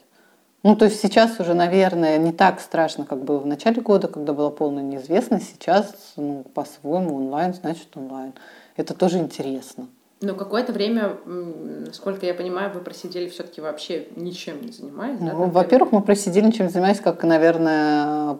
Ну, 0.63 0.75
то 0.75 0.85
есть 0.85 0.99
сейчас 0.99 1.39
уже, 1.39 1.53
наверное, 1.53 2.17
не 2.17 2.31
так 2.31 2.59
страшно, 2.59 3.05
как 3.05 3.23
было 3.23 3.37
в 3.37 3.45
начале 3.45 3.79
года, 3.79 4.07
когда 4.07 4.33
была 4.33 4.49
полная 4.49 4.81
неизвестность. 4.81 5.49
Сейчас, 5.51 6.13
ну, 6.15 6.43
по-своему, 6.55 7.15
онлайн, 7.17 7.53
значит 7.53 7.95
онлайн. 7.95 8.33
Это 8.75 8.95
тоже 8.95 9.19
интересно. 9.19 9.87
Но 10.19 10.33
какое-то 10.33 10.73
время, 10.73 11.15
насколько 11.25 12.25
я 12.25 12.33
понимаю, 12.33 12.71
вы 12.73 12.79
просидели 12.79 13.29
все-таки 13.29 13.61
вообще 13.61 14.07
ничем 14.15 14.61
не 14.63 14.71
занимаясь, 14.71 15.19
да? 15.19 15.33
Ну, 15.33 15.45
во-первых, 15.45 15.91
мы 15.91 16.01
просидели, 16.01 16.49
чем 16.49 16.71
занимались, 16.71 17.01
как, 17.01 17.21
наверное, 17.23 18.35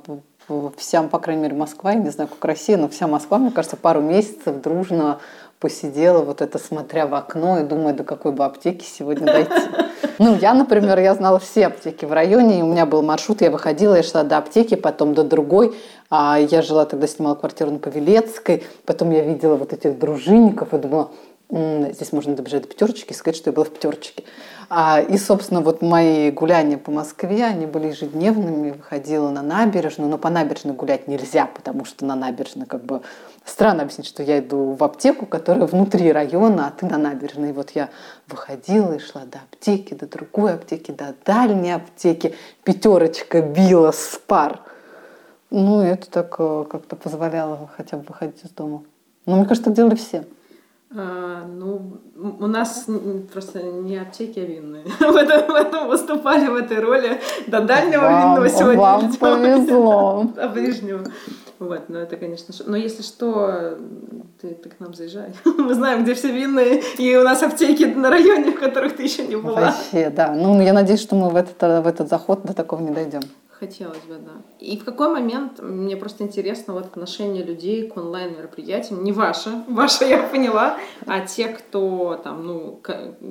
вся, 0.77 1.03
по 1.03 1.19
крайней 1.19 1.43
мере, 1.43 1.55
Москва, 1.55 1.91
я 1.91 1.99
не 1.99 2.09
знаю, 2.09 2.29
как 2.29 2.43
Россия, 2.45 2.77
но 2.77 2.87
вся 2.87 3.07
Москва, 3.07 3.37
мне 3.37 3.51
кажется, 3.51 3.75
пару 3.75 4.01
месяцев 4.01 4.61
дружно 4.61 5.19
посидела, 5.59 6.21
вот 6.21 6.41
это 6.41 6.59
смотря 6.59 7.07
в 7.07 7.15
окно 7.15 7.59
и 7.59 7.63
думая, 7.63 7.93
до 7.93 8.03
какой 8.03 8.31
бы 8.31 8.45
аптеки 8.45 8.85
сегодня 8.85 9.25
дойти. 9.25 9.51
Ну, 10.19 10.35
я, 10.35 10.55
например, 10.55 10.97
я 10.99 11.13
знала 11.13 11.37
все 11.37 11.67
аптеки 11.67 12.05
в 12.05 12.11
районе, 12.11 12.59
и 12.59 12.61
у 12.63 12.65
меня 12.65 12.87
был 12.87 13.03
маршрут, 13.03 13.41
я 13.41 13.51
выходила, 13.51 13.95
я 13.95 14.01
шла 14.01 14.23
до 14.23 14.37
аптеки, 14.37 14.73
потом 14.75 15.13
до 15.13 15.23
другой, 15.23 15.75
а 16.09 16.39
я 16.39 16.63
жила 16.63 16.85
тогда, 16.85 17.05
снимала 17.05 17.35
квартиру 17.35 17.69
на 17.69 17.77
Павелецкой, 17.77 18.63
потом 18.85 19.11
я 19.11 19.21
видела 19.21 19.55
вот 19.55 19.73
этих 19.73 19.99
дружинников 19.99 20.73
и 20.73 20.77
думала, 20.77 21.01
«М, 21.03 21.09
здесь 21.49 22.11
можно 22.11 22.35
добежать 22.35 22.63
до 22.63 22.67
пятерочки 22.67 23.11
и 23.11 23.15
сказать, 23.15 23.37
что 23.37 23.49
я 23.49 23.53
была 23.53 23.65
в 23.65 23.69
пятерочке. 23.69 24.23
А, 24.69 24.99
и, 24.99 25.17
собственно, 25.17 25.61
вот 25.61 25.81
мои 25.81 26.29
гуляния 26.29 26.77
по 26.77 26.91
Москве, 26.91 27.45
они 27.45 27.65
были 27.65 27.87
ежедневными, 27.87 28.71
выходила 28.71 29.29
на 29.29 29.41
набережную, 29.41 30.09
но 30.09 30.17
по 30.17 30.29
набережной 30.29 30.73
гулять 30.73 31.07
нельзя, 31.07 31.45
потому 31.45 31.85
что 31.85 32.03
на 32.03 32.15
набережной 32.15 32.65
как 32.65 32.83
бы 32.83 33.01
странно 33.45 33.83
объяснить, 33.83 34.07
что 34.07 34.23
я 34.23 34.39
иду 34.39 34.73
в 34.73 34.83
аптеку, 34.83 35.25
которая 35.25 35.67
внутри 35.67 36.11
района, 36.11 36.67
а 36.67 36.71
ты 36.71 36.85
на 36.85 36.97
набережной. 36.97 37.49
И 37.49 37.53
вот 37.53 37.71
я 37.71 37.89
выходила 38.27 38.91
и 38.91 38.99
шла 38.99 39.21
до 39.21 39.39
аптеки, 39.39 39.93
до 39.93 40.05
другой 40.05 40.55
аптеки, 40.55 40.91
до 40.91 41.15
дальней 41.25 41.71
аптеки. 41.71 42.35
Пятерочка 42.65 43.41
била 43.41 43.91
с 43.91 44.19
пар. 44.27 44.59
Ну, 45.49 45.81
это 45.81 46.11
так 46.11 46.35
э, 46.39 46.65
как-то 46.69 46.97
позволяло 46.97 47.69
хотя 47.77 47.95
бы 47.95 48.03
выходить 48.03 48.43
из 48.43 48.49
дома. 48.49 48.83
Ну, 49.25 49.37
мне 49.37 49.45
кажется, 49.45 49.69
так 49.69 49.75
делали 49.75 49.95
все. 49.95 50.25
А, 50.95 51.45
ну, 51.45 51.97
у 52.15 52.47
нас 52.47 52.87
просто 53.33 53.61
не 53.61 53.97
аптеки, 53.97 54.39
а 54.39 54.45
винные. 54.45 54.85
В 54.99 55.15
этом, 55.15 55.51
в 55.51 55.55
этом 55.55 55.87
выступали 55.89 56.47
в 56.47 56.55
этой 56.55 56.79
роли 56.79 57.19
до 57.47 57.59
дальнего 57.61 58.03
Вам- 58.03 58.21
винного 58.21 58.49
сегодня. 58.49 58.79
вам 58.79 59.13
повезло. 59.19 60.23
До 60.35 60.47
ближнего. 60.47 61.03
Вот, 61.59 61.89
но 61.89 61.99
это, 61.99 62.15
конечно, 62.15 62.53
ш- 62.53 62.63
но 62.67 62.77
если 62.77 63.01
что, 63.01 63.77
ты, 64.41 64.49
ты 64.53 64.69
к 64.69 64.79
нам 64.79 64.93
заезжай. 64.93 65.33
Мы 65.43 65.73
знаем, 65.73 66.03
где 66.03 66.13
все 66.13 66.31
винные, 66.31 66.81
и 66.97 67.15
у 67.17 67.23
нас 67.23 67.43
аптеки 67.43 67.83
на 67.83 68.09
районе, 68.09 68.51
в 68.51 68.59
которых 68.59 68.95
ты 68.95 69.03
еще 69.03 69.27
не 69.27 69.35
была. 69.35 69.59
Вообще, 69.61 70.09
да. 70.09 70.31
Ну, 70.33 70.61
я 70.61 70.71
надеюсь, 70.71 71.01
что 71.01 71.15
мы 71.15 71.29
в 71.29 71.35
этот, 71.35 71.59
в 71.83 71.87
этот 71.87 72.07
заход 72.09 72.43
до 72.45 72.53
такого 72.53 72.79
не 72.81 72.91
дойдем. 72.91 73.21
Хотелось 73.59 74.03
бы, 74.07 74.17
да. 74.19 74.33
И 74.59 74.77
в 74.77 74.85
какой 74.85 75.09
момент, 75.09 75.59
мне 75.59 75.97
просто 75.97 76.23
интересно 76.23 76.73
вот 76.73 76.85
отношение 76.85 77.43
людей 77.43 77.87
к 77.87 77.97
онлайн-мероприятиям, 77.97 79.03
не 79.03 79.11
ваше, 79.11 79.49
ваше 79.67 80.05
я 80.05 80.21
поняла, 80.23 80.77
а 81.07 81.21
те, 81.21 81.47
кто 81.47 82.21
там, 82.23 82.45
ну, 82.45 82.79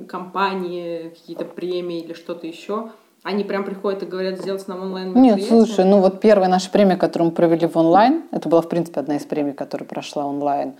компании, 0.07 1.09
какие-то 1.09 1.45
премии 1.45 2.01
или 2.01 2.13
что-то 2.13 2.45
еще, 2.45 2.91
они 3.23 3.45
прям 3.45 3.63
приходят 3.63 4.03
и 4.03 4.05
говорят, 4.05 4.39
сделать 4.39 4.67
нам 4.67 4.81
онлайн 4.81 5.13
Нет, 5.13 5.43
слушай, 5.45 5.85
ну 5.85 6.01
вот 6.01 6.19
первая 6.19 6.49
наша 6.49 6.69
премия, 6.71 6.97
которую 6.97 7.29
мы 7.29 7.35
провели 7.35 7.65
в 7.65 7.77
онлайн, 7.77 8.23
это 8.31 8.49
была, 8.49 8.61
в 8.61 8.69
принципе, 8.69 8.99
одна 8.99 9.15
из 9.15 9.25
премий, 9.25 9.53
которая 9.53 9.87
прошла 9.87 10.25
онлайн, 10.25 10.75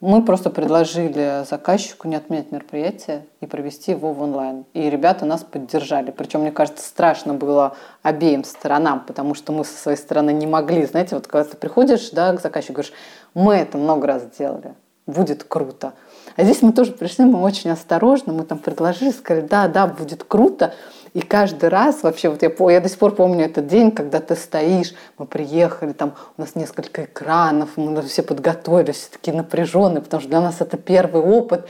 мы 0.00 0.24
просто 0.24 0.48
предложили 0.48 1.44
заказчику 1.48 2.08
не 2.08 2.16
отменять 2.16 2.50
мероприятие 2.52 3.26
и 3.40 3.46
провести 3.46 3.92
его 3.92 4.12
в 4.12 4.22
онлайн. 4.22 4.64
И 4.72 4.88
ребята 4.88 5.26
нас 5.26 5.44
поддержали. 5.44 6.10
Причем, 6.10 6.40
мне 6.40 6.52
кажется, 6.52 6.86
страшно 6.86 7.34
было 7.34 7.76
обеим 8.02 8.44
сторонам, 8.44 9.04
потому 9.06 9.34
что 9.34 9.52
мы 9.52 9.64
со 9.64 9.76
своей 9.76 9.98
стороны 9.98 10.32
не 10.32 10.46
могли. 10.46 10.86
Знаете, 10.86 11.16
вот 11.16 11.26
когда 11.26 11.50
ты 11.50 11.56
приходишь 11.56 12.10
да, 12.10 12.34
к 12.34 12.40
заказчику, 12.40 12.74
говоришь, 12.74 12.94
мы 13.34 13.56
это 13.56 13.76
много 13.76 14.06
раз 14.06 14.22
делали, 14.38 14.74
будет 15.06 15.44
круто. 15.44 15.92
А 16.36 16.44
здесь 16.44 16.62
мы 16.62 16.72
тоже 16.72 16.92
пришли, 16.92 17.26
мы 17.26 17.42
очень 17.42 17.70
осторожно, 17.70 18.32
мы 18.32 18.44
там 18.44 18.58
предложили, 18.58 19.10
сказали, 19.10 19.46
да, 19.46 19.68
да, 19.68 19.86
будет 19.86 20.24
круто. 20.24 20.72
И 21.12 21.22
каждый 21.22 21.68
раз 21.70 22.02
вообще, 22.02 22.28
вот 22.28 22.42
я, 22.42 22.52
я 22.72 22.80
до 22.80 22.88
сих 22.88 22.98
пор 22.98 23.14
помню 23.14 23.44
этот 23.44 23.66
день, 23.66 23.90
когда 23.90 24.20
ты 24.20 24.36
стоишь, 24.36 24.94
мы 25.18 25.26
приехали, 25.26 25.92
там 25.92 26.14
у 26.36 26.40
нас 26.40 26.54
несколько 26.54 27.04
экранов, 27.04 27.70
мы 27.76 28.00
все 28.02 28.22
подготовились, 28.22 28.96
все 28.96 29.10
такие 29.10 29.36
напряженные, 29.36 30.02
потому 30.02 30.20
что 30.20 30.28
для 30.28 30.40
нас 30.40 30.60
это 30.60 30.76
первый 30.76 31.22
опыт. 31.22 31.66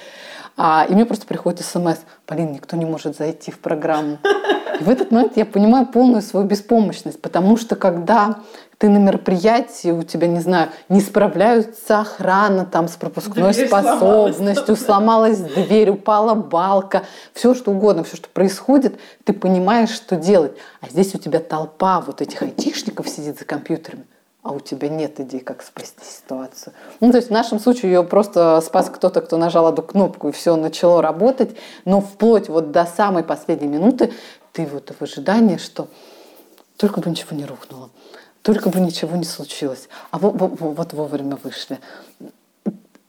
А, 0.56 0.84
и 0.88 0.92
мне 0.94 1.06
просто 1.06 1.26
приходит 1.26 1.60
смс, 1.60 2.00
Полин, 2.26 2.52
никто 2.52 2.76
не 2.76 2.84
может 2.84 3.16
зайти 3.16 3.50
в 3.50 3.58
программу. 3.60 4.18
И 4.78 4.84
в 4.84 4.90
этот 4.90 5.10
момент 5.10 5.36
я 5.36 5.46
понимаю 5.46 5.86
полную 5.86 6.20
свою 6.20 6.44
беспомощность, 6.44 7.22
потому 7.22 7.56
что 7.56 7.76
когда 7.76 8.40
ты 8.80 8.88
на 8.88 8.96
мероприятии, 8.96 9.90
у 9.90 10.02
тебя, 10.02 10.26
не 10.26 10.40
знаю, 10.40 10.70
не 10.88 11.02
справляются 11.02 12.00
охрана 12.00 12.64
там 12.64 12.88
с 12.88 12.96
пропускной 12.96 13.52
дверь 13.52 13.66
способностью, 13.68 14.74
сломалась, 14.74 15.36
сломалась 15.36 15.66
дверь, 15.66 15.90
упала 15.90 16.34
балка, 16.34 17.02
все 17.34 17.54
что 17.54 17.72
угодно, 17.72 18.04
все, 18.04 18.16
что 18.16 18.30
происходит, 18.30 18.98
ты 19.24 19.34
понимаешь, 19.34 19.90
что 19.90 20.16
делать. 20.16 20.52
А 20.80 20.88
здесь 20.88 21.14
у 21.14 21.18
тебя 21.18 21.40
толпа 21.40 22.00
вот 22.00 22.22
этих 22.22 22.40
айтишников 22.40 23.06
сидит 23.06 23.38
за 23.38 23.44
компьютерами 23.44 24.06
а 24.42 24.52
у 24.52 24.60
тебя 24.60 24.88
нет 24.88 25.20
идей, 25.20 25.40
как 25.40 25.62
спасти 25.62 26.02
ситуацию. 26.02 26.72
Ну, 27.00 27.10
то 27.10 27.18
есть 27.18 27.28
в 27.28 27.30
нашем 27.30 27.60
случае 27.60 27.92
ее 27.92 28.02
просто 28.02 28.62
спас 28.62 28.88
кто-то, 28.88 29.20
кто 29.20 29.36
нажал 29.36 29.66
одну 29.66 29.82
кнопку, 29.82 30.30
и 30.30 30.32
все 30.32 30.56
начало 30.56 31.02
работать. 31.02 31.54
Но 31.84 32.00
вплоть 32.00 32.48
вот 32.48 32.72
до 32.72 32.86
самой 32.86 33.22
последней 33.22 33.68
минуты 33.68 34.14
ты 34.52 34.64
вот 34.64 34.94
в 34.98 35.02
ожидании, 35.02 35.58
что 35.58 35.88
только 36.78 37.02
бы 37.02 37.10
ничего 37.10 37.36
не 37.36 37.44
рухнуло, 37.44 37.90
только 38.42 38.70
бы 38.70 38.80
ничего 38.80 39.16
не 39.16 39.24
случилось. 39.24 39.88
А 40.10 40.18
вот, 40.18 40.34
вот, 40.38 40.92
вовремя 40.92 41.38
вышли. 41.42 41.78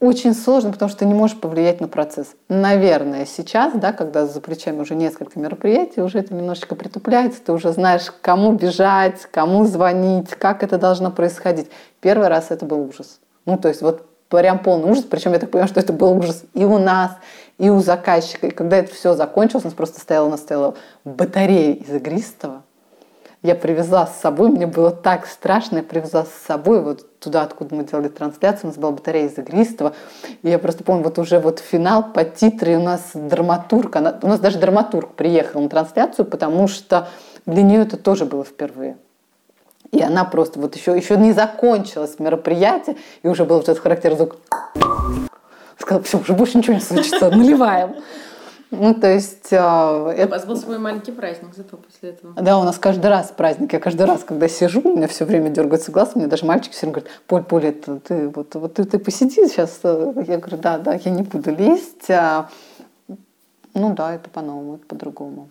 Очень 0.00 0.34
сложно, 0.34 0.72
потому 0.72 0.88
что 0.88 1.00
ты 1.00 1.04
не 1.04 1.14
можешь 1.14 1.38
повлиять 1.38 1.80
на 1.80 1.86
процесс. 1.86 2.34
Наверное, 2.48 3.24
сейчас, 3.24 3.72
да, 3.74 3.92
когда 3.92 4.26
за 4.26 4.40
плечами 4.40 4.80
уже 4.80 4.96
несколько 4.96 5.38
мероприятий, 5.38 6.00
уже 6.00 6.18
это 6.18 6.34
немножечко 6.34 6.74
притупляется, 6.74 7.40
ты 7.40 7.52
уже 7.52 7.70
знаешь, 7.70 8.12
кому 8.20 8.52
бежать, 8.52 9.20
кому 9.30 9.64
звонить, 9.64 10.30
как 10.30 10.64
это 10.64 10.76
должно 10.76 11.12
происходить. 11.12 11.68
Первый 12.00 12.26
раз 12.26 12.46
это 12.50 12.66
был 12.66 12.80
ужас. 12.80 13.20
Ну, 13.46 13.56
то 13.56 13.68
есть 13.68 13.80
вот 13.80 14.04
прям 14.28 14.58
полный 14.58 14.90
ужас, 14.90 15.04
причем 15.04 15.34
я 15.34 15.38
так 15.38 15.52
понимаю, 15.52 15.68
что 15.68 15.78
это 15.78 15.92
был 15.92 16.18
ужас 16.18 16.42
и 16.52 16.64
у 16.64 16.78
нас, 16.78 17.12
и 17.58 17.70
у 17.70 17.80
заказчика. 17.80 18.48
И 18.48 18.50
когда 18.50 18.78
это 18.78 18.92
все 18.92 19.14
закончилось, 19.14 19.64
у 19.64 19.68
нас 19.68 19.74
просто 19.74 20.00
стояла, 20.00 20.26
у 20.26 20.30
нас 20.30 20.40
стояла 20.40 20.74
батарея 21.04 21.74
из 21.74 21.90
игристого. 21.94 22.62
Я 23.42 23.56
привезла 23.56 24.06
с 24.06 24.20
собой, 24.20 24.50
мне 24.50 24.68
было 24.68 24.92
так 24.92 25.26
страшно, 25.26 25.78
я 25.78 25.82
привезла 25.82 26.24
с 26.24 26.46
собой 26.46 26.80
вот 26.80 27.18
туда, 27.18 27.42
откуда 27.42 27.74
мы 27.74 27.84
делали 27.84 28.06
трансляцию, 28.06 28.64
у 28.64 28.66
нас 28.68 28.76
была 28.76 28.92
батарея 28.92 29.26
из 29.26 29.36
игристого. 29.36 29.94
И 30.42 30.48
я 30.48 30.60
просто 30.60 30.84
помню, 30.84 31.02
вот 31.02 31.18
уже 31.18 31.40
вот 31.40 31.58
финал 31.58 32.12
по 32.12 32.22
титры 32.22 32.76
у 32.76 32.82
нас 32.82 33.10
драматург, 33.14 33.96
она, 33.96 34.16
у 34.22 34.28
нас 34.28 34.38
даже 34.38 34.58
драматург 34.58 35.14
приехал 35.14 35.60
на 35.60 35.68
трансляцию, 35.68 36.24
потому 36.26 36.68
что 36.68 37.08
для 37.44 37.62
нее 37.62 37.82
это 37.82 37.96
тоже 37.96 38.26
было 38.26 38.44
впервые. 38.44 38.96
И 39.90 40.00
она 40.00 40.24
просто 40.24 40.60
вот 40.60 40.76
еще, 40.76 40.96
еще 40.96 41.16
не 41.16 41.32
закончилось 41.32 42.20
мероприятие, 42.20 42.96
и 43.24 43.28
уже 43.28 43.44
был 43.44 43.56
вот 43.56 43.68
этот 43.68 43.82
характерный 43.82 44.18
звук. 44.18 44.36
Сказала, 45.78 46.04
все, 46.04 46.18
уже 46.18 46.32
больше 46.32 46.58
ничего 46.58 46.74
не 46.74 46.80
случится, 46.80 47.28
наливаем. 47.28 47.96
Ну, 48.72 48.94
то 48.94 49.06
есть... 49.06 49.52
Э, 49.52 50.14
это... 50.16 50.28
У 50.28 50.30
вас 50.30 50.46
был 50.46 50.56
свой 50.56 50.78
маленький 50.78 51.12
праздник 51.12 51.54
зато 51.54 51.76
после 51.76 52.10
этого. 52.10 52.32
Да, 52.40 52.58
у 52.58 52.64
нас 52.64 52.78
каждый 52.78 53.08
раз 53.08 53.30
праздник. 53.30 53.74
Я 53.74 53.80
каждый 53.80 54.06
раз, 54.06 54.24
когда 54.24 54.48
сижу, 54.48 54.80
у 54.82 54.96
меня 54.96 55.08
все 55.08 55.26
время 55.26 55.50
дергается 55.50 55.92
глаз, 55.92 56.16
мне 56.16 56.26
даже 56.26 56.46
мальчик 56.46 56.72
все 56.72 56.86
время 56.86 56.94
говорит, 56.94 57.20
Поль, 57.26 57.42
Поль, 57.42 57.66
это 57.66 58.00
ты, 58.00 58.28
вот, 58.30 58.54
вот 58.54 58.72
ты, 58.72 58.84
ты 58.84 58.98
посиди 58.98 59.46
сейчас. 59.46 59.80
Я 59.84 60.38
говорю, 60.38 60.56
да, 60.56 60.78
да, 60.78 60.94
я 60.94 61.10
не 61.10 61.22
буду 61.22 61.54
лезть. 61.54 62.10
А... 62.10 62.48
Ну 63.74 63.94
да, 63.94 64.14
это 64.14 64.30
по-новому, 64.30 64.76
это 64.76 64.86
по-другому. 64.86 65.48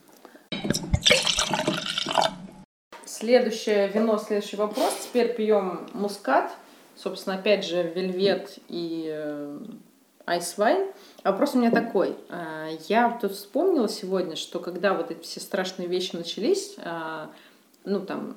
Следующее 3.06 3.88
вино, 3.90 4.18
следующий 4.18 4.58
вопрос. 4.58 4.98
Теперь 5.04 5.36
пьем 5.36 5.88
мускат. 5.94 6.50
Собственно, 6.96 7.36
опять 7.36 7.66
же, 7.66 7.84
вельвет 7.84 8.58
и 8.68 9.16
айсвайн. 10.26 10.88
Вопрос 11.24 11.54
у 11.54 11.60
меня 11.60 11.70
такой. 11.70 12.16
А, 12.30 12.70
я 12.90 13.18
тут 13.22 13.34
вспомнила 13.34 13.88
сегодня, 13.88 14.36
что 14.36 14.60
когда 14.60 14.94
вот 14.94 15.12
эти 15.12 15.22
все 15.22 15.40
страшные 15.40 15.88
вещи 15.88 16.16
начались, 16.16 16.76
а, 16.84 17.30
ну 17.86 18.00
там 18.00 18.36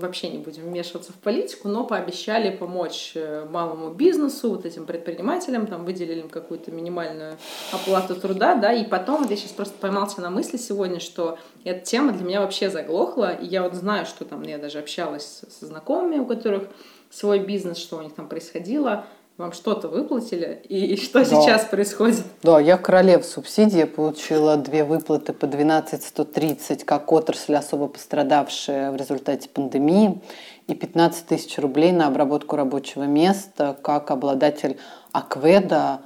вообще 0.00 0.28
не 0.28 0.38
будем 0.38 0.64
вмешиваться 0.64 1.12
в 1.12 1.16
политику, 1.16 1.68
но 1.68 1.84
пообещали 1.84 2.54
помочь 2.56 3.12
э, 3.14 3.46
малому 3.48 3.90
бизнесу, 3.90 4.50
вот 4.50 4.66
этим 4.66 4.84
предпринимателям, 4.84 5.68
там 5.68 5.84
выделили 5.84 6.20
им 6.20 6.28
какую-то 6.28 6.72
минимальную 6.72 7.36
оплату 7.72 8.16
труда, 8.16 8.56
да, 8.56 8.72
и 8.72 8.84
потом 8.84 9.22
вот 9.22 9.30
я 9.30 9.36
сейчас 9.36 9.52
просто 9.52 9.74
поймался 9.78 10.20
на 10.20 10.30
мысли 10.30 10.56
сегодня, 10.56 10.98
что 10.98 11.38
эта 11.62 11.84
тема 11.84 12.12
для 12.12 12.24
меня 12.24 12.40
вообще 12.40 12.68
заглохла, 12.68 13.32
и 13.32 13.46
я 13.46 13.62
вот 13.62 13.74
знаю, 13.74 14.06
что 14.06 14.24
там 14.24 14.42
я 14.42 14.58
даже 14.58 14.80
общалась 14.80 15.42
со 15.48 15.66
знакомыми, 15.66 16.18
у 16.18 16.26
которых 16.26 16.64
свой 17.10 17.38
бизнес, 17.38 17.78
что 17.78 17.98
у 17.98 18.02
них 18.02 18.14
там 18.14 18.28
происходило, 18.28 19.06
вам 19.36 19.52
что-то 19.52 19.88
выплатили? 19.88 20.62
И 20.68 20.96
что 20.96 21.20
да. 21.20 21.24
сейчас 21.24 21.64
происходит? 21.64 22.24
Да, 22.42 22.60
я 22.60 22.76
королев 22.76 23.24
субсидии 23.24 23.84
получила 23.84 24.56
две 24.56 24.84
выплаты 24.84 25.32
по 25.32 25.46
12 25.46 26.02
130 26.02 26.84
как 26.84 27.10
отрасль 27.12 27.56
особо 27.56 27.88
пострадавшая 27.88 28.92
в 28.92 28.96
результате 28.96 29.48
пандемии 29.48 30.20
и 30.66 30.74
15 30.74 31.26
тысяч 31.26 31.58
рублей 31.58 31.92
на 31.92 32.06
обработку 32.06 32.56
рабочего 32.56 33.04
места 33.04 33.76
как 33.82 34.10
обладатель 34.10 34.78
Акведа 35.12 36.00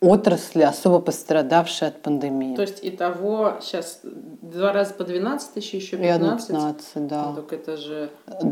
отрасли, 0.00 0.62
особо 0.62 1.00
пострадавшие 1.00 1.88
от 1.88 2.02
пандемии. 2.02 2.54
То 2.56 2.62
есть 2.62 2.84
и 2.84 2.90
того 2.90 3.54
сейчас 3.60 4.00
два 4.02 4.72
раза 4.72 4.94
по 4.94 5.04
12 5.04 5.54
тысяч, 5.54 5.74
еще 5.74 5.96
15? 5.96 6.50
И 6.50 6.52
15, 6.52 7.06
да. 7.06 7.26
Ну, 7.26 7.34
так 7.34 7.52
это 7.52 7.76
же 7.76 8.10
39 8.40 8.50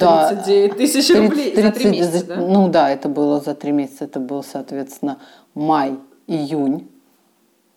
да. 0.70 0.76
тысяч 0.76 1.14
рублей 1.14 1.52
30, 1.52 1.64
за 1.64 1.72
три 1.72 1.90
месяца, 1.90 2.26
да? 2.26 2.36
Ну 2.36 2.68
да, 2.68 2.90
это 2.90 3.08
было 3.08 3.40
за 3.40 3.54
три 3.54 3.72
месяца. 3.72 4.04
Это 4.04 4.20
был, 4.20 4.42
соответственно, 4.42 5.18
май, 5.54 5.98
июнь 6.26 6.88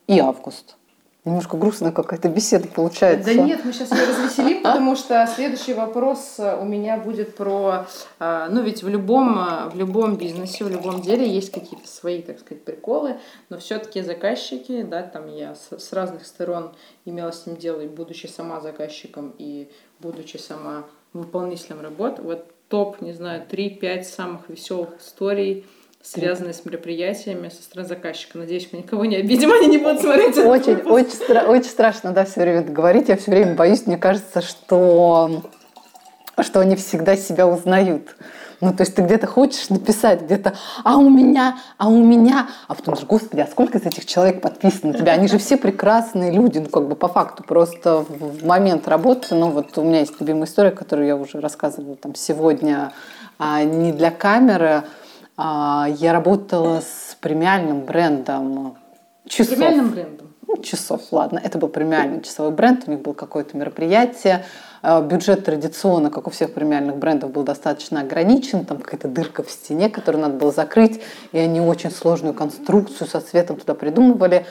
и 0.08 0.20
август. 0.20 0.78
Немножко 1.26 1.58
грустная 1.58 1.92
какая-то 1.92 2.30
беседа 2.30 2.68
получается. 2.68 3.34
Да 3.34 3.42
нет, 3.42 3.66
мы 3.66 3.74
сейчас 3.74 3.92
ее 3.92 4.06
развеселим, 4.06 4.62
потому 4.62 4.96
что 4.96 5.28
следующий 5.34 5.74
вопрос 5.74 6.36
у 6.38 6.66
меня 6.66 6.98
будет 6.98 7.36
про... 7.36 7.88
Э, 8.20 8.48
ну 8.52 8.62
ведь 8.62 8.84
в 8.84 8.88
любом, 8.88 9.38
э, 9.40 9.70
в 9.70 9.76
любом 9.76 10.18
бизнесе, 10.18 10.64
в 10.64 10.70
любом 10.70 11.02
деле 11.02 11.28
есть 11.28 11.52
какие-то 11.52 11.88
свои, 11.88 12.22
так 12.22 12.40
сказать, 12.40 12.64
приколы, 12.64 13.18
но 13.50 13.58
все-таки 13.58 14.04
заказчики, 14.04 14.84
да, 14.84 15.02
там 15.02 15.28
я 15.28 15.56
с 15.56 15.92
разных 15.94 16.28
сторон 16.28 16.76
имела 17.06 17.32
с 17.32 17.48
ним 17.48 17.58
дело, 17.58 17.82
и 17.82 17.88
будучи 17.88 18.28
сама 18.28 18.62
заказчиком, 18.62 19.34
и 19.40 19.68
будучи 20.00 20.38
сама 20.38 20.84
выполнителем 21.14 21.82
работ, 21.82 22.20
вот 22.20 22.46
топ, 22.70 23.02
не 23.02 23.14
знаю, 23.14 23.44
3-5 23.50 24.04
самых 24.04 24.50
веселых 24.50 25.00
историй, 25.00 25.66
связанные 26.06 26.54
с 26.54 26.64
мероприятиями 26.66 27.50
со 27.50 27.64
стороны 27.64 27.88
заказчика. 27.88 28.38
Надеюсь, 28.38 28.70
мы 28.72 28.80
никого 28.80 29.06
не 29.06 29.16
обидим, 29.16 29.52
они 29.52 29.68
не 29.68 29.78
будут 29.78 30.02
смотреть. 30.02 30.38
Очень, 30.38 30.82
очень, 30.84 31.10
стра- 31.10 31.46
очень 31.46 31.70
страшно, 31.70 32.12
да, 32.12 32.26
все 32.26 32.42
время 32.42 32.62
говорить. 32.62 33.10
Я 33.10 33.18
все 33.18 33.32
время 33.32 33.56
боюсь, 33.56 33.88
мне 33.88 33.98
кажется, 33.98 34.42
что, 34.42 35.44
что 36.40 36.60
они 36.60 36.76
всегда 36.76 37.18
себя 37.18 37.48
узнают. 37.48 38.16
Ну, 38.62 38.74
то 38.74 38.82
есть 38.82 38.96
ты 38.96 39.02
где-то 39.02 39.28
хочешь 39.28 39.70
написать, 39.70 40.22
где-то, 40.22 40.54
а 40.84 40.98
у 40.98 41.10
меня, 41.10 41.58
а 41.78 41.90
у 41.90 42.02
меня, 42.02 42.48
а 42.68 42.76
потом 42.76 42.94
думаешь, 42.94 43.06
господи, 43.06 43.42
а 43.42 43.48
сколько 43.48 43.80
из 43.80 43.86
этих 43.86 44.06
человек 44.06 44.42
подписано 44.42 44.94
на 44.94 45.00
тебя? 45.00 45.12
Они 45.12 45.28
же 45.28 45.38
все 45.40 45.58
прекрасные 45.58 46.32
люди, 46.32 46.60
ну, 46.60 46.70
как 46.70 46.88
бы 46.88 46.96
по 46.96 47.10
факту, 47.10 47.44
просто 47.44 48.06
в 48.08 48.46
момент 48.46 48.88
работы, 48.88 49.36
ну, 49.36 49.50
вот 49.50 49.78
у 49.78 49.84
меня 49.84 50.00
есть 50.00 50.14
любимая 50.22 50.46
история, 50.46 50.72
которую 50.72 51.08
я 51.08 51.18
уже 51.18 51.42
рассказывала 51.42 51.98
там 51.98 52.16
сегодня, 52.16 52.94
а, 53.38 53.64
не 53.64 53.92
для 53.92 54.10
камеры, 54.10 54.84
я 55.38 56.14
работала 56.14 56.82
с 56.82 57.16
премиальным 57.20 57.82
брендом 57.82 58.78
часов. 59.28 59.56
Премиальным 59.56 59.92
брендом? 59.92 60.26
ну, 60.48 60.62
часов, 60.62 61.02
ладно, 61.12 61.40
это 61.44 61.58
был 61.58 61.68
премиальный 61.68 62.22
часовой 62.22 62.52
бренд, 62.52 62.84
у 62.88 62.92
них 62.92 63.02
было 63.02 63.14
какое-то 63.14 63.58
мероприятие, 63.58 64.46
а, 64.82 65.02
бюджет 65.02 65.46
традиционно, 65.46 66.10
как 66.10 66.28
у 66.28 66.30
всех 66.30 66.54
премиальных 66.54 66.98
брендов, 66.98 67.32
был 67.32 67.44
достаточно 67.44 68.02
ограничен, 68.02 68.66
там 68.66 68.78
какая-то 68.78 69.08
дырка 69.08 69.44
в 69.44 69.52
стене, 69.52 69.90
которую 69.90 70.22
надо 70.22 70.36
было 70.38 70.52
закрыть, 70.52 71.02
и 71.32 71.38
они 71.38 71.62
очень 71.62 71.92
сложную 71.92 72.34
конструкцию 72.34 73.08
со 73.08 73.20
светом 73.20 73.58
туда 73.58 73.74
придумывали. 73.74 74.46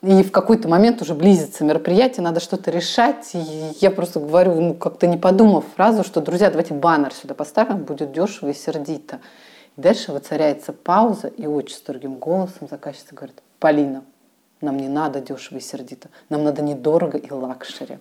И 0.00 0.22
в 0.22 0.30
какой-то 0.30 0.68
момент 0.68 1.02
уже 1.02 1.14
близится 1.14 1.64
мероприятие, 1.64 2.22
надо 2.22 2.38
что-то 2.38 2.70
решать. 2.70 3.30
И 3.34 3.72
я 3.80 3.90
просто 3.90 4.20
говорю, 4.20 4.54
ну, 4.60 4.74
как-то 4.74 5.08
не 5.08 5.16
подумав 5.16 5.64
фразу, 5.74 6.04
что, 6.04 6.20
друзья, 6.20 6.50
давайте 6.50 6.72
баннер 6.72 7.12
сюда 7.12 7.34
поставим, 7.34 7.78
будет 7.78 8.12
дешево 8.12 8.50
и 8.50 8.54
сердито. 8.54 9.18
Дальше 9.78 10.10
воцаряется 10.10 10.72
пауза, 10.72 11.28
и 11.28 11.46
очень 11.46 11.76
строгим 11.76 12.16
голосом 12.16 12.66
заказчица 12.68 13.14
говорит, 13.14 13.40
Полина, 13.60 14.02
нам 14.60 14.76
не 14.76 14.88
надо 14.88 15.20
дешево 15.20 15.58
и 15.58 15.60
сердито, 15.60 16.08
нам 16.30 16.42
надо 16.42 16.62
недорого 16.62 17.16
и 17.16 17.30
лакшери. 17.30 17.98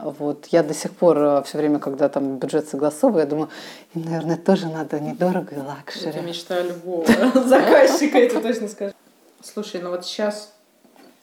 Вот. 0.00 0.46
Я 0.46 0.64
до 0.64 0.74
сих 0.74 0.90
пор 0.96 1.16
э, 1.16 1.42
все 1.44 1.58
время, 1.58 1.78
когда 1.78 2.08
там 2.08 2.38
бюджет 2.38 2.68
согласовываю, 2.68 3.20
я 3.20 3.26
думаю, 3.26 3.50
им, 3.94 4.02
наверное, 4.02 4.36
тоже 4.36 4.66
надо 4.66 4.98
недорого 4.98 5.54
и 5.54 5.60
лакшери. 5.60 6.08
Это 6.10 6.22
мечта 6.22 6.60
любого 6.60 7.06
заказчика, 7.46 8.18
это 8.18 8.40
точно 8.40 8.66
скажу. 8.66 8.94
Слушай, 9.40 9.80
ну 9.80 9.90
вот 9.90 10.04
сейчас... 10.04 10.52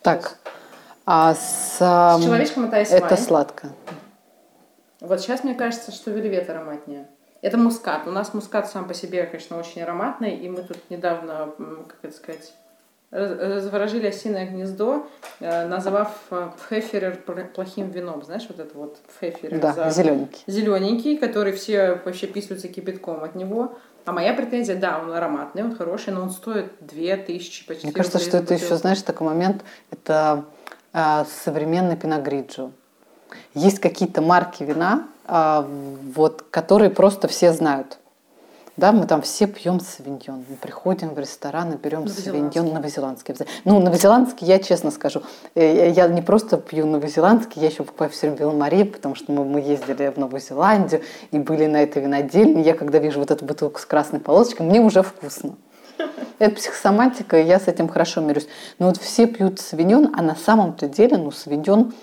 Так, 0.01 0.37
а 1.05 1.35
с... 1.35 1.75
С 1.75 2.23
человечком 2.23 2.71
это. 2.71 2.77
Это 2.77 3.17
сладко. 3.17 3.67
Вот 5.01 5.19
сейчас 5.19 5.43
мне 5.43 5.55
кажется, 5.55 5.91
что 5.91 6.09
вельвет 6.11 6.49
ароматнее. 6.49 7.07
Это 7.41 7.57
мускат. 7.57 8.07
У 8.07 8.11
нас 8.11 8.33
мускат 8.33 8.69
сам 8.69 8.87
по 8.87 8.93
себе, 8.93 9.23
конечно, 9.25 9.57
очень 9.57 9.81
ароматный, 9.81 10.35
и 10.35 10.47
мы 10.47 10.61
тут 10.61 10.77
недавно, 10.89 11.51
как 11.87 11.97
это 12.03 12.15
сказать, 12.15 12.53
разворожили 13.11 14.07
осиное 14.07 14.45
гнездо, 14.45 15.05
э, 15.41 15.67
назвав 15.67 16.15
э, 16.31 16.49
пфеферер 16.57 17.17
плохим 17.53 17.89
вином. 17.89 18.23
Знаешь, 18.23 18.45
вот 18.47 18.59
это 18.59 18.77
вот 18.77 18.99
пфеферер. 18.99 19.59
Да, 19.59 19.73
за... 19.73 19.89
зелененький. 19.89 20.43
Зелененький, 20.47 21.17
который 21.17 21.51
все 21.51 21.99
вообще 22.05 22.27
писаются 22.27 22.69
кипятком 22.69 23.23
от 23.23 23.35
него. 23.35 23.77
А 24.05 24.13
моя 24.13 24.33
претензия, 24.33 24.77
да, 24.77 24.99
он 24.99 25.11
ароматный, 25.11 25.63
он 25.63 25.75
хороший, 25.75 26.13
но 26.13 26.21
он 26.21 26.31
стоит 26.31 26.71
2000 26.79 27.67
почти. 27.67 27.87
Мне 27.87 27.93
кажется, 27.93 28.19
что 28.19 28.37
это 28.37 28.53
еще, 28.53 28.75
знаешь, 28.77 29.01
такой 29.01 29.27
момент, 29.27 29.63
это 29.91 30.45
э, 30.93 31.25
современный 31.43 31.97
пиногриджо. 31.97 32.71
Есть 33.53 33.79
какие-то 33.79 34.21
марки 34.21 34.63
вина, 34.63 35.07
вот, 35.27 36.43
которые 36.49 36.89
просто 36.89 37.27
все 37.27 37.53
знают. 37.53 37.97
Да, 38.77 38.93
мы 38.93 39.05
там 39.05 39.21
все 39.21 39.47
пьем 39.47 39.81
савиньон. 39.81 40.45
Мы 40.49 40.55
приходим 40.55 41.13
в 41.13 41.19
ресторан 41.19 41.73
и 41.73 41.77
берем 41.77 42.07
савиньон 42.07 42.73
новозеландский. 42.73 43.35
Ну, 43.65 43.79
новозеландский, 43.79 44.47
я 44.47 44.59
честно 44.59 44.91
скажу, 44.91 45.23
э, 45.55 45.91
я 45.91 46.07
не 46.07 46.21
просто 46.21 46.57
пью 46.57 46.85
новозеландский, 46.85 47.61
я 47.61 47.67
еще 47.67 47.83
покупаю 47.83 48.09
все 48.09 48.29
время 48.29 48.39
Вилмари, 48.39 48.85
потому 48.85 49.15
что 49.15 49.33
мы, 49.33 49.43
мы 49.43 49.59
ездили 49.59 50.07
в 50.09 50.17
Новую 50.17 50.39
Зеландию 50.39 51.01
и 51.31 51.37
были 51.37 51.65
на 51.65 51.83
этой 51.83 52.01
винодельне. 52.01 52.61
Я 52.61 52.73
когда 52.73 52.99
вижу 52.99 53.19
вот 53.19 53.29
эту 53.29 53.43
бутылку 53.45 53.79
с 53.79 53.85
красной 53.85 54.21
полосочкой, 54.21 54.65
мне 54.65 54.79
уже 54.79 55.03
вкусно. 55.03 55.55
Это 56.39 56.55
психосоматика, 56.55 57.39
и 57.39 57.45
я 57.45 57.59
с 57.59 57.67
этим 57.67 57.89
хорошо 57.89 58.21
мирюсь. 58.21 58.47
Но 58.79 58.87
вот 58.87 58.97
все 58.97 59.27
пьют 59.27 59.59
савиньон, 59.59 60.13
а 60.17 60.21
на 60.21 60.35
самом-то 60.35 60.87
деле, 60.87 61.17
ну, 61.17 61.29
савиньон, 61.29 61.93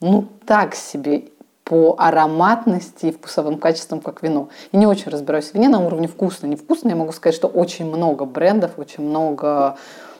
ну, 0.00 0.28
так 0.46 0.74
себе 0.74 1.24
по 1.68 1.96
ароматности 1.98 3.06
и 3.06 3.12
вкусовым 3.12 3.58
качествам, 3.58 4.00
как 4.00 4.22
вино. 4.22 4.48
И 4.72 4.78
не 4.78 4.86
очень 4.86 5.10
разбираюсь 5.10 5.50
в 5.50 5.54
вине 5.54 5.68
на 5.68 5.84
уровне 5.84 6.08
вкусно, 6.08 6.46
невкусно. 6.46 6.88
Я 6.88 6.96
могу 6.96 7.12
сказать, 7.12 7.34
что 7.34 7.46
очень 7.46 7.84
много 7.84 8.24
брендов, 8.24 8.78
очень 8.78 9.04
много 9.04 9.76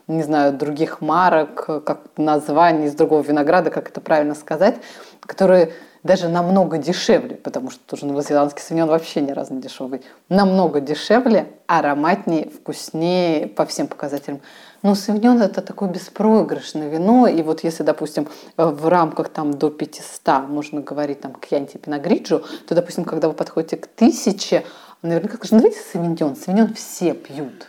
не 0.08 0.22
знаю, 0.22 0.54
других 0.54 1.00
марок, 1.02 1.66
как 1.84 2.00
названий 2.16 2.86
из 2.86 2.94
другого 2.94 3.22
винограда, 3.22 3.70
как 3.70 3.90
это 3.90 4.00
правильно 4.00 4.34
сказать, 4.34 4.76
которые 5.20 5.72
даже 6.02 6.28
намного 6.28 6.78
дешевле, 6.78 7.36
потому 7.36 7.70
что 7.70 7.80
тоже 7.84 8.06
новозеландский 8.06 8.62
савиньон 8.62 8.88
вообще 8.88 9.20
ни 9.20 9.32
разу 9.32 9.52
не 9.54 9.60
дешевый, 9.60 10.02
намного 10.28 10.80
дешевле, 10.80 11.48
ароматнее, 11.66 12.48
вкуснее 12.48 13.46
по 13.46 13.66
всем 13.66 13.86
показателям. 13.86 14.40
Но 14.82 14.94
савиньон 14.94 15.42
это 15.42 15.60
такое 15.60 15.88
беспроигрышное 15.88 16.88
вино, 16.88 17.26
и 17.26 17.42
вот 17.42 17.64
если, 17.64 17.82
допустим, 17.82 18.28
в 18.56 18.88
рамках 18.88 19.28
там 19.28 19.52
до 19.52 19.70
500 19.70 20.48
можно 20.48 20.80
говорить 20.80 21.20
там 21.20 21.32
к 21.32 21.44
Янте 21.46 21.78
Пиногриджу, 21.78 22.44
то, 22.66 22.74
допустим, 22.74 23.04
когда 23.04 23.28
вы 23.28 23.34
подходите 23.34 23.76
к 23.76 23.86
тысяче, 23.88 24.64
наверняка 25.02 25.36
скажут, 25.36 25.52
ну 25.52 25.58
давайте 25.58 25.80
савиньон, 25.80 26.36
савиньон 26.36 26.74
все 26.74 27.14
пьют. 27.14 27.68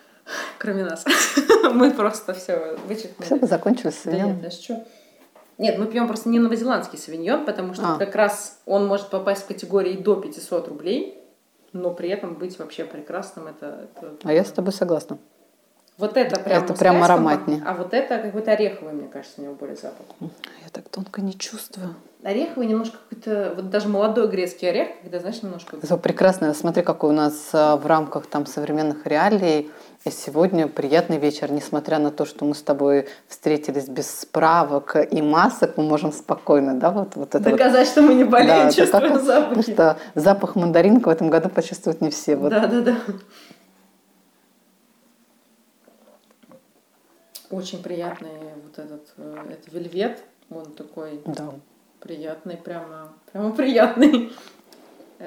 Кроме 0.59 0.85
нас. 0.85 1.03
Мы 1.73 1.91
просто 1.91 2.33
все 2.33 2.77
вычеркнули. 2.87 3.25
Все, 3.25 3.35
мы 3.37 3.47
закончили 3.47 3.89
с 3.89 3.95
савиньоном. 3.95 4.37
Да 4.37 4.43
нет, 4.43 4.53
что? 4.53 4.85
Нет, 5.57 5.77
мы 5.77 5.87
пьем 5.87 6.07
просто 6.07 6.29
не 6.29 6.39
новозеландский 6.39 6.99
савиньон, 6.99 7.45
потому 7.45 7.73
что 7.73 7.95
а. 7.95 7.97
как 7.97 8.15
раз 8.15 8.59
он 8.65 8.87
может 8.87 9.09
попасть 9.09 9.43
в 9.43 9.47
категории 9.47 9.97
до 9.97 10.15
500 10.15 10.67
рублей, 10.67 11.19
но 11.73 11.91
при 11.93 12.09
этом 12.09 12.35
быть 12.35 12.59
вообще 12.59 12.85
прекрасным. 12.85 13.47
Это, 13.47 13.89
это... 13.95 14.13
А 14.23 14.31
я 14.31 14.45
с 14.45 14.51
тобой 14.51 14.71
согласна. 14.71 15.17
Вот 15.99 16.15
это 16.15 16.39
прям 16.39 16.63
Это 16.63 16.73
прям 16.73 17.03
ароматнее. 17.03 17.61
А 17.65 17.73
вот 17.73 17.93
это 17.93 18.19
какой-то 18.19 18.51
ореховый, 18.51 18.93
мне 18.93 19.09
кажется, 19.09 19.41
у 19.41 19.43
него 19.43 19.53
более 19.53 19.75
запах. 19.75 20.05
Я 20.21 20.69
так 20.71 20.87
тонко 20.87 21.21
не 21.21 21.37
чувствую. 21.37 21.93
Ореховый 22.23 22.67
немножко 22.67 22.97
какой-то, 23.09 23.53
вот 23.55 23.69
даже 23.69 23.89
молодой 23.89 24.27
грецкий 24.29 24.69
орех, 24.69 24.89
когда, 25.01 25.19
знаешь, 25.19 25.41
немножко... 25.41 25.75
Это 25.75 25.97
прекрасно. 25.97 26.53
Смотри, 26.53 26.83
какой 26.83 27.09
у 27.09 27.13
нас 27.13 27.49
а, 27.53 27.75
в 27.75 27.85
рамках 27.85 28.27
там 28.27 28.45
современных 28.45 29.05
реалий 29.05 29.69
и 30.05 30.09
сегодня 30.11 30.67
приятный 30.67 31.17
вечер, 31.17 31.51
несмотря 31.51 31.99
на 31.99 32.11
то, 32.11 32.25
что 32.25 32.45
мы 32.45 32.55
с 32.55 32.61
тобой 32.61 33.07
встретились 33.27 33.89
без 33.89 34.09
справок 34.09 34.95
и 35.11 35.21
масок, 35.21 35.75
мы 35.75 35.83
можем 35.83 36.13
спокойно, 36.13 36.75
да, 36.75 36.91
вот, 36.91 37.15
вот 37.15 37.35
это 37.35 37.51
Доказать, 37.51 37.87
вот. 37.87 37.91
что 37.91 38.01
мы 38.01 38.13
не 38.13 38.23
болеем, 38.23 38.67
да, 38.67 38.71
чувствуем 38.71 39.19
запахи. 39.19 39.73
Что 39.73 39.97
запах 40.15 40.55
мандаринка 40.55 41.09
в 41.09 41.11
этом 41.11 41.29
году 41.29 41.49
почувствуют 41.49 41.99
не 41.99 42.09
все. 42.09 42.37
Вот. 42.37 42.49
Да, 42.49 42.67
да, 42.67 42.81
да. 42.81 42.95
Очень 47.51 47.81
приятный 47.81 48.29
вот 48.63 48.77
этот, 48.77 49.13
э, 49.17 49.45
это 49.51 49.71
вельвет, 49.71 50.19
он 50.51 50.71
такой 50.73 51.21
да. 51.25 51.51
приятный, 51.99 52.57
прямо, 52.57 53.13
прямо 53.31 53.51
приятный. 53.51 54.31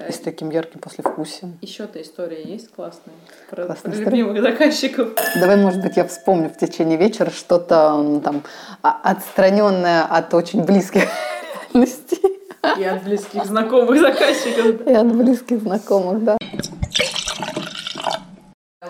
И 0.09 0.13
с 0.13 0.21
таким 0.21 0.49
ярким 0.49 0.81
послевкусием. 0.81 1.59
Еще-то 1.61 2.01
история 2.01 2.43
есть 2.43 2.71
классная 2.71 3.13
про, 3.51 3.67
Классная 3.67 3.93
про 3.93 4.01
любимых 4.01 4.41
заказчиков. 4.41 5.11
Давай, 5.39 5.57
может 5.57 5.83
быть, 5.83 5.99
я 5.99 6.07
вспомню 6.07 6.49
в 6.49 6.57
течение 6.57 6.97
вечера 6.97 7.29
что-то 7.29 8.21
там 8.25 8.43
а, 8.81 9.01
отстраненное 9.03 10.05
от 10.05 10.33
очень 10.33 10.65
близких 10.65 11.03
реальностей. 11.75 12.41
И 12.79 12.85
от 12.85 13.03
близких 13.03 13.45
знакомых 13.45 14.01
заказчиков. 14.01 14.87
И 14.87 14.93
от 14.95 15.15
близких 15.15 15.61
знакомых, 15.61 16.25
да. 16.25 16.39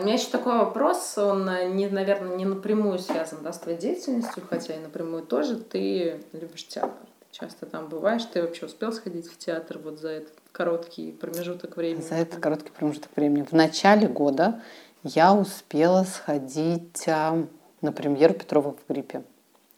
У 0.03 0.05
меня 0.05 0.15
еще 0.15 0.31
такой 0.31 0.59
вопрос, 0.59 1.17
он, 1.17 1.49
не, 1.77 1.87
наверное, 1.87 2.35
не 2.35 2.45
напрямую 2.45 2.99
связан 2.99 3.39
да, 3.45 3.53
с 3.53 3.59
твоей 3.61 3.79
деятельностью, 3.79 4.43
хотя 4.51 4.75
и 4.75 4.81
напрямую 4.81 5.23
тоже. 5.23 5.55
Ты 5.55 6.21
любишь 6.33 6.67
театр, 6.67 7.07
часто 7.31 7.67
там 7.67 7.87
бываешь. 7.87 8.25
Ты 8.25 8.43
вообще 8.43 8.67
успел 8.67 8.93
сходить 8.93 9.31
в 9.31 9.39
театр 9.39 9.79
вот 9.79 10.01
за 10.01 10.09
этот 10.09 10.33
короткий 10.51 11.13
промежуток 11.13 11.77
времени? 11.77 12.03
За 12.03 12.17
этот 12.17 12.41
короткий 12.41 12.71
промежуток 12.71 13.13
времени. 13.15 13.45
В 13.49 13.53
начале 13.53 14.09
года 14.09 14.61
я 15.05 15.33
успела 15.35 16.03
сходить 16.03 17.07
а, 17.07 17.47
на 17.81 17.93
премьеру 17.93 18.35
Петрова 18.35 18.73
в 18.75 18.93
гриппе. 18.93 19.23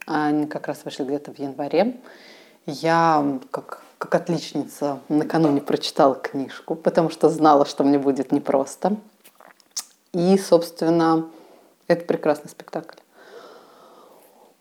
Они 0.06 0.46
как 0.46 0.68
раз 0.68 0.86
вышли 0.86 1.04
где-то 1.04 1.34
в 1.34 1.38
январе. 1.38 2.00
Я, 2.64 3.40
как, 3.50 3.82
как 3.98 4.14
отличница, 4.14 5.00
накануне 5.10 5.60
прочитала 5.60 6.14
книжку, 6.14 6.76
потому 6.76 7.10
что 7.10 7.28
знала, 7.28 7.66
что 7.66 7.84
мне 7.84 7.98
будет 7.98 8.32
непросто. 8.32 8.96
И, 10.14 10.38
собственно, 10.38 11.28
это 11.88 12.04
прекрасный 12.04 12.48
спектакль. 12.48 12.96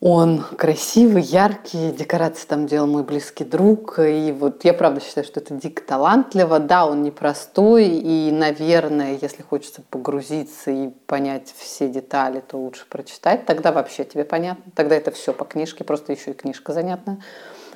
Он 0.05 0.43
красивый, 0.57 1.21
яркий, 1.21 1.93
декорации 1.93 2.45
там 2.45 2.67
делал 2.67 2.87
мой 2.87 3.03
близкий 3.03 3.45
друг. 3.45 3.99
И 3.99 4.35
вот 4.37 4.65
я 4.65 4.73
правда 4.73 4.99
считаю, 4.99 5.25
что 5.25 5.39
это 5.39 5.53
дико 5.53 5.81
талантливо. 5.81 6.59
Да, 6.59 6.85
он 6.85 7.03
непростой, 7.03 7.87
и, 7.87 8.29
наверное, 8.29 9.17
если 9.21 9.43
хочется 9.43 9.81
погрузиться 9.89 10.71
и 10.71 10.89
понять 10.89 11.53
все 11.57 11.87
детали, 11.87 12.41
то 12.41 12.57
лучше 12.57 12.85
прочитать. 12.89 13.45
Тогда 13.45 13.71
вообще 13.71 14.03
тебе 14.03 14.25
понятно. 14.25 14.73
Тогда 14.75 14.97
это 14.97 15.11
все 15.11 15.31
по 15.31 15.45
книжке, 15.45 15.85
просто 15.85 16.11
еще 16.11 16.31
и 16.31 16.33
книжка 16.33 16.73
занятная. 16.73 17.19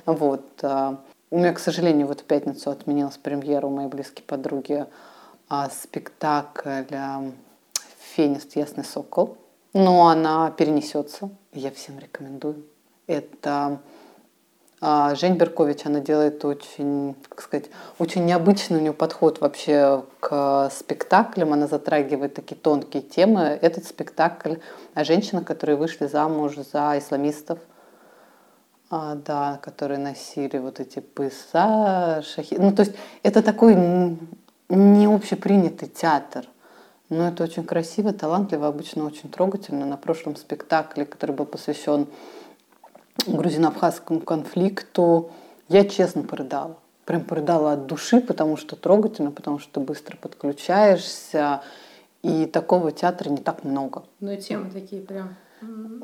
Вот. 0.06 0.44
А, 0.64 0.98
у 1.32 1.38
меня, 1.38 1.54
к 1.54 1.60
сожалению, 1.60 2.08
в 2.08 2.12
эту 2.12 2.26
пятницу 2.26 2.70
отменилась 2.72 3.16
премьера 3.16 3.68
у 3.68 3.70
моей 3.70 3.88
близкой 3.88 4.24
подруги 4.24 4.86
а, 5.48 5.70
спектакль 5.70 6.84
фенист 8.18 8.56
«Ясный 8.56 8.84
сокол», 8.84 9.38
но 9.74 10.08
она 10.08 10.50
перенесется. 10.50 11.30
Я 11.54 11.70
всем 11.70 12.00
рекомендую. 12.00 12.66
Это 13.06 13.80
а, 14.82 15.14
Жень 15.14 15.36
Беркович, 15.36 15.86
она 15.86 16.00
делает 16.00 16.44
очень, 16.44 17.16
как 17.30 17.42
сказать, 17.42 17.66
очень 18.00 18.26
необычный 18.26 18.80
у 18.80 18.82
нее 18.82 18.94
подход 18.94 19.40
вообще 19.40 20.04
к 20.20 20.72
спектаклям. 20.72 21.54
Она 21.54 21.68
затрагивает 21.68 22.34
такие 22.34 22.56
тонкие 22.56 23.04
темы. 23.04 23.42
Этот 23.62 23.86
спектакль 23.86 24.56
о 24.96 25.04
женщинах, 25.04 25.46
которые 25.46 25.76
вышли 25.76 26.08
замуж 26.08 26.56
за 26.56 26.98
исламистов. 26.98 27.60
а, 28.90 29.16
да, 29.16 29.60
которые 29.62 30.00
носили 30.00 30.58
вот 30.58 30.80
эти 30.80 31.00
пояса, 31.02 32.24
шахи. 32.24 32.56
Ну, 32.58 32.74
то 32.74 32.84
есть 32.84 32.96
это 33.22 33.44
такой 33.44 33.76
не 34.70 35.06
общепринятый 35.06 35.90
театр. 35.90 36.48
Но 37.10 37.30
это 37.30 37.44
очень 37.44 37.64
красиво, 37.64 38.12
талантливо, 38.12 38.68
обычно 38.68 39.06
очень 39.06 39.30
трогательно. 39.30 39.86
На 39.86 39.98
прошлом 39.98 40.36
спектакле, 40.36 41.06
который 41.06 41.36
был 41.36 41.46
посвящен 41.46 42.08
грузино-абхазскому 43.26 44.20
конфликту, 44.20 45.32
я 45.70 45.86
честно 45.86 46.24
порыдала. 46.24 46.78
Прям 47.06 47.24
порыдала 47.24 47.74
от 47.74 47.86
души, 47.86 48.20
потому 48.20 48.58
что 48.58 48.76
трогательно, 48.76 49.32
потому 49.32 49.60
что 49.60 49.80
быстро 49.80 50.18
подключаешься. 50.18 51.62
И 52.24 52.46
такого 52.46 52.92
театра 52.92 53.30
не 53.30 53.38
так 53.38 53.64
много. 53.64 54.04
Ну 54.20 54.32
и 54.32 54.38
темы 54.38 54.70
такие 54.70 55.02
прям 55.02 55.36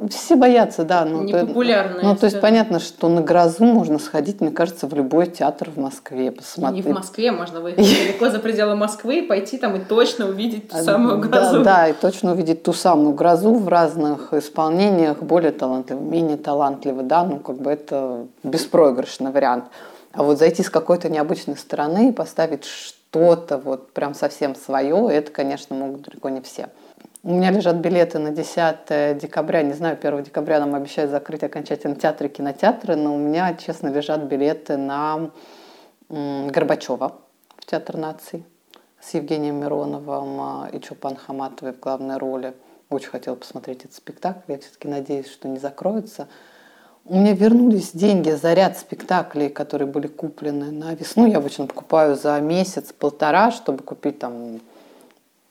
все 0.09 0.35
боятся, 0.35 0.83
да. 0.83 1.05
Ну, 1.05 1.23
Непопулярные. 1.23 2.03
Ну, 2.03 2.15
то 2.15 2.25
есть 2.25 2.41
понятно, 2.41 2.79
что 2.79 3.07
на 3.07 3.21
грозу 3.21 3.63
можно 3.65 3.99
сходить, 3.99 4.41
мне 4.41 4.51
кажется, 4.51 4.87
в 4.87 4.93
любой 4.93 5.27
театр 5.27 5.69
в 5.69 5.77
Москве 5.77 6.31
посмотреть. 6.31 6.85
Не 6.85 6.91
в 6.91 6.95
Москве, 6.95 7.31
можно 7.31 7.61
выехать 7.61 7.85
далеко 8.07 8.29
за 8.29 8.39
пределы 8.39 8.75
Москвы, 8.75 9.23
пойти 9.23 9.57
там 9.57 9.75
и 9.75 9.79
точно 9.79 10.27
увидеть 10.27 10.69
ту 10.69 10.77
самую 10.77 11.19
грозу. 11.19 11.59
Да, 11.59 11.63
да, 11.63 11.87
и 11.89 11.93
точно 11.93 12.33
увидеть 12.33 12.63
ту 12.63 12.73
самую 12.73 13.13
грозу 13.13 13.53
в 13.53 13.67
разных 13.67 14.33
исполнениях, 14.33 15.21
более 15.21 15.51
талантливо, 15.51 15.99
менее 15.99 16.37
талантливо, 16.37 17.03
да, 17.03 17.23
ну 17.23 17.39
как 17.39 17.57
бы 17.57 17.71
это 17.71 18.25
беспроигрышный 18.43 19.31
вариант. 19.31 19.65
А 20.13 20.23
вот 20.23 20.37
зайти 20.37 20.63
с 20.63 20.69
какой-то 20.69 21.09
необычной 21.09 21.57
стороны 21.57 22.09
и 22.09 22.11
поставить 22.11 22.65
что-то 22.65 23.57
вот 23.57 23.93
прям 23.93 24.13
совсем 24.13 24.55
свое, 24.55 25.09
это, 25.11 25.31
конечно, 25.31 25.75
могут 25.75 26.01
далеко 26.01 26.29
не 26.29 26.41
все. 26.41 26.69
У 27.25 27.33
меня 27.33 27.51
лежат 27.51 27.77
билеты 27.77 28.19
на 28.19 28.31
10 28.31 29.17
декабря. 29.17 29.63
Не 29.63 29.71
знаю, 29.71 29.97
1 29.97 30.23
декабря 30.23 30.59
нам 30.59 30.75
обещают 30.75 31.09
закрыть 31.09 31.41
окончательно 31.41 31.95
театры 31.95 32.27
и 32.27 32.29
кинотеатры, 32.29 32.97
но 32.97 33.15
у 33.15 33.17
меня, 33.17 33.53
честно, 33.53 33.87
лежат 33.87 34.23
билеты 34.23 34.75
на 34.75 35.31
Горбачева 36.09 37.15
в 37.55 37.65
Театр 37.65 37.95
наций 37.95 38.43
с 38.99 39.13
Евгением 39.13 39.61
Мироновым 39.61 40.41
а, 40.41 40.69
и 40.73 40.81
Чупан 40.81 41.15
Хаматовой 41.15 41.71
в 41.71 41.79
главной 41.79 42.17
роли. 42.17 42.55
Очень 42.89 43.11
хотела 43.11 43.35
посмотреть 43.35 43.85
этот 43.85 43.93
спектакль. 43.93 44.51
Я 44.51 44.59
все-таки 44.59 44.89
надеюсь, 44.89 45.31
что 45.31 45.47
не 45.47 45.59
закроется. 45.59 46.27
У 47.05 47.15
меня 47.15 47.33
вернулись 47.33 47.91
деньги 47.93 48.31
за 48.31 48.53
ряд 48.53 48.77
спектаклей, 48.77 49.47
которые 49.47 49.87
были 49.87 50.07
куплены 50.07 50.71
на 50.71 50.93
весну. 50.93 51.25
Я 51.25 51.37
обычно 51.37 51.67
покупаю 51.67 52.17
за 52.17 52.37
месяц-полтора, 52.41 53.51
чтобы 53.51 53.81
купить 53.81 54.19
там 54.19 54.59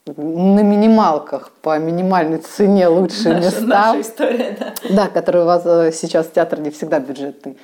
на 0.07 0.61
минималках 0.63 1.51
по 1.63 1.79
минимальной 1.79 2.39
цене 2.39 2.89
лучшие 2.89 3.35
наша, 3.35 3.47
места. 3.47 3.67
Наша 3.67 4.01
история, 4.01 4.57
да. 4.59 4.75
Да, 4.91 5.09
которые 5.09 5.45
у 5.45 5.47
вас 5.47 5.63
э, 5.65 5.93
сейчас 5.93 6.29
театр 6.29 6.61
не 6.61 6.71
всегда 6.71 6.99
бюджетный. 6.99 7.57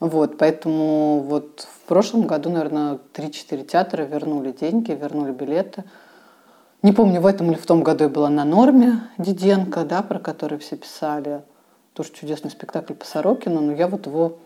Вот, 0.00 0.36
поэтому 0.36 1.20
вот 1.20 1.66
в 1.84 1.88
прошлом 1.88 2.26
году, 2.26 2.50
наверное, 2.50 2.98
3-4 3.14 3.64
театра 3.64 4.02
вернули 4.02 4.52
деньги, 4.52 4.92
вернули 4.92 5.30
билеты. 5.30 5.84
Не 6.82 6.92
помню, 6.92 7.20
в 7.20 7.26
этом 7.26 7.50
или 7.50 7.58
в 7.58 7.66
том 7.66 7.82
году 7.82 8.04
я 8.04 8.10
была 8.10 8.28
на 8.28 8.44
норме 8.44 9.00
Диденко, 9.16 9.84
да, 9.84 10.02
про 10.02 10.18
который 10.18 10.58
все 10.58 10.76
писали. 10.76 11.42
Тоже 11.94 12.10
чудесный 12.12 12.50
спектакль 12.50 12.92
по 12.92 13.06
Сорокину, 13.06 13.60
но 13.60 13.72
я 13.72 13.88
вот 13.88 14.06
его 14.06 14.38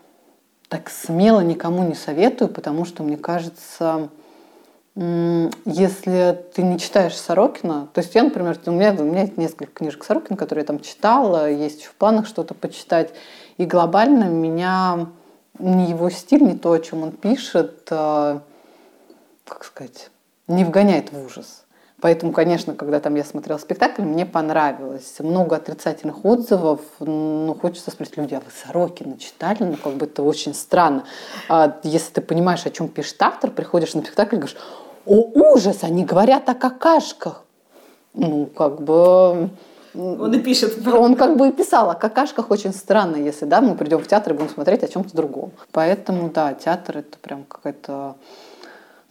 так 0.69 0.89
смело 0.89 1.41
никому 1.41 1.83
не 1.83 1.95
советую, 1.95 2.47
потому 2.47 2.85
что, 2.85 3.03
мне 3.03 3.17
кажется, 3.17 4.09
если 4.95 6.43
ты 6.53 6.63
не 6.63 6.77
читаешь 6.77 7.15
Сорокина, 7.15 7.87
то 7.93 8.01
есть 8.01 8.13
я, 8.13 8.23
например, 8.23 8.59
у 8.65 8.71
меня, 8.71 8.91
у 8.91 9.03
меня 9.03 9.21
есть 9.21 9.37
несколько 9.37 9.71
книжек 9.71 10.03
Сорокина, 10.03 10.35
которые 10.35 10.63
я 10.63 10.67
там 10.67 10.81
читала, 10.81 11.49
есть 11.49 11.85
в 11.85 11.93
планах 11.95 12.27
что-то 12.27 12.53
почитать, 12.53 13.13
и 13.57 13.65
глобально 13.65 14.25
меня 14.25 15.07
не 15.59 15.89
его 15.89 16.09
стиль, 16.09 16.43
не 16.43 16.57
то, 16.57 16.73
о 16.73 16.79
чем 16.79 17.03
он 17.03 17.11
пишет, 17.11 17.87
а, 17.89 18.41
как 19.45 19.63
сказать, 19.63 20.09
не 20.47 20.65
вгоняет 20.65 21.13
в 21.13 21.25
ужас. 21.25 21.63
Поэтому, 22.01 22.33
конечно, 22.33 22.73
когда 22.73 22.99
там 22.99 23.13
я 23.15 23.23
смотрела 23.23 23.59
спектакль, 23.59 24.01
мне 24.01 24.25
понравилось. 24.25 25.15
Много 25.19 25.55
отрицательных 25.55 26.25
отзывов. 26.25 26.81
Ну, 26.99 27.55
хочется 27.61 27.91
спросить, 27.91 28.17
люди, 28.17 28.33
а 28.33 28.39
вы 28.39 28.51
Сорокина 28.65 29.19
читали? 29.19 29.57
Ну, 29.59 29.77
как 29.77 29.93
бы 29.93 30.07
это 30.07 30.23
очень 30.23 30.55
странно. 30.55 31.03
А 31.47 31.77
если 31.83 32.13
ты 32.13 32.21
понимаешь, 32.21 32.65
о 32.65 32.71
чем 32.71 32.87
пишет 32.87 33.21
автор, 33.21 33.51
приходишь 33.51 33.93
на 33.93 34.01
спектакль 34.01 34.35
и 34.35 34.39
говоришь, 34.39 34.57
о, 35.05 35.53
ужас, 35.53 35.83
они 35.83 36.03
говорят 36.03 36.49
о 36.49 36.55
какашках. 36.55 37.43
Ну, 38.15 38.47
как 38.47 38.81
бы... 38.81 39.49
Он 39.93 40.33
и 40.33 40.39
пишет. 40.39 40.87
Он 40.87 41.15
как 41.15 41.37
бы 41.37 41.49
и 41.49 41.51
писал 41.51 41.89
о 41.89 41.95
какашках 41.95 42.49
очень 42.49 42.73
странно, 42.73 43.17
если 43.17 43.45
да, 43.45 43.61
мы 43.61 43.75
придем 43.75 43.99
в 43.99 44.07
театр 44.07 44.33
и 44.33 44.37
будем 44.37 44.49
смотреть 44.49 44.83
о 44.83 44.87
чем-то 44.87 45.15
другом. 45.15 45.51
Поэтому, 45.71 46.29
да, 46.29 46.53
театр 46.53 46.99
это 46.99 47.17
прям 47.19 47.43
какая-то 47.43 48.15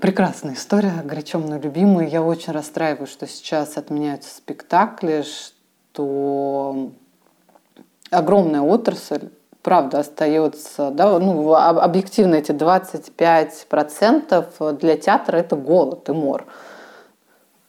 прекрасная 0.00 0.54
история, 0.54 1.02
горячо 1.04 1.38
мной 1.38 1.60
любимая. 1.60 2.08
Я 2.08 2.22
очень 2.22 2.52
расстраиваюсь, 2.52 3.10
что 3.10 3.26
сейчас 3.26 3.76
отменяются 3.76 4.34
спектакли, 4.34 5.22
что 5.22 6.92
огромная 8.10 8.62
отрасль 8.62 9.28
правда 9.62 10.00
остается, 10.00 10.90
да, 10.90 11.18
ну, 11.18 11.54
объективно 11.54 12.36
эти 12.36 12.52
25% 12.52 14.78
для 14.78 14.96
театра 14.96 15.36
это 15.36 15.56
голод 15.56 16.08
и 16.08 16.12
мор. 16.12 16.46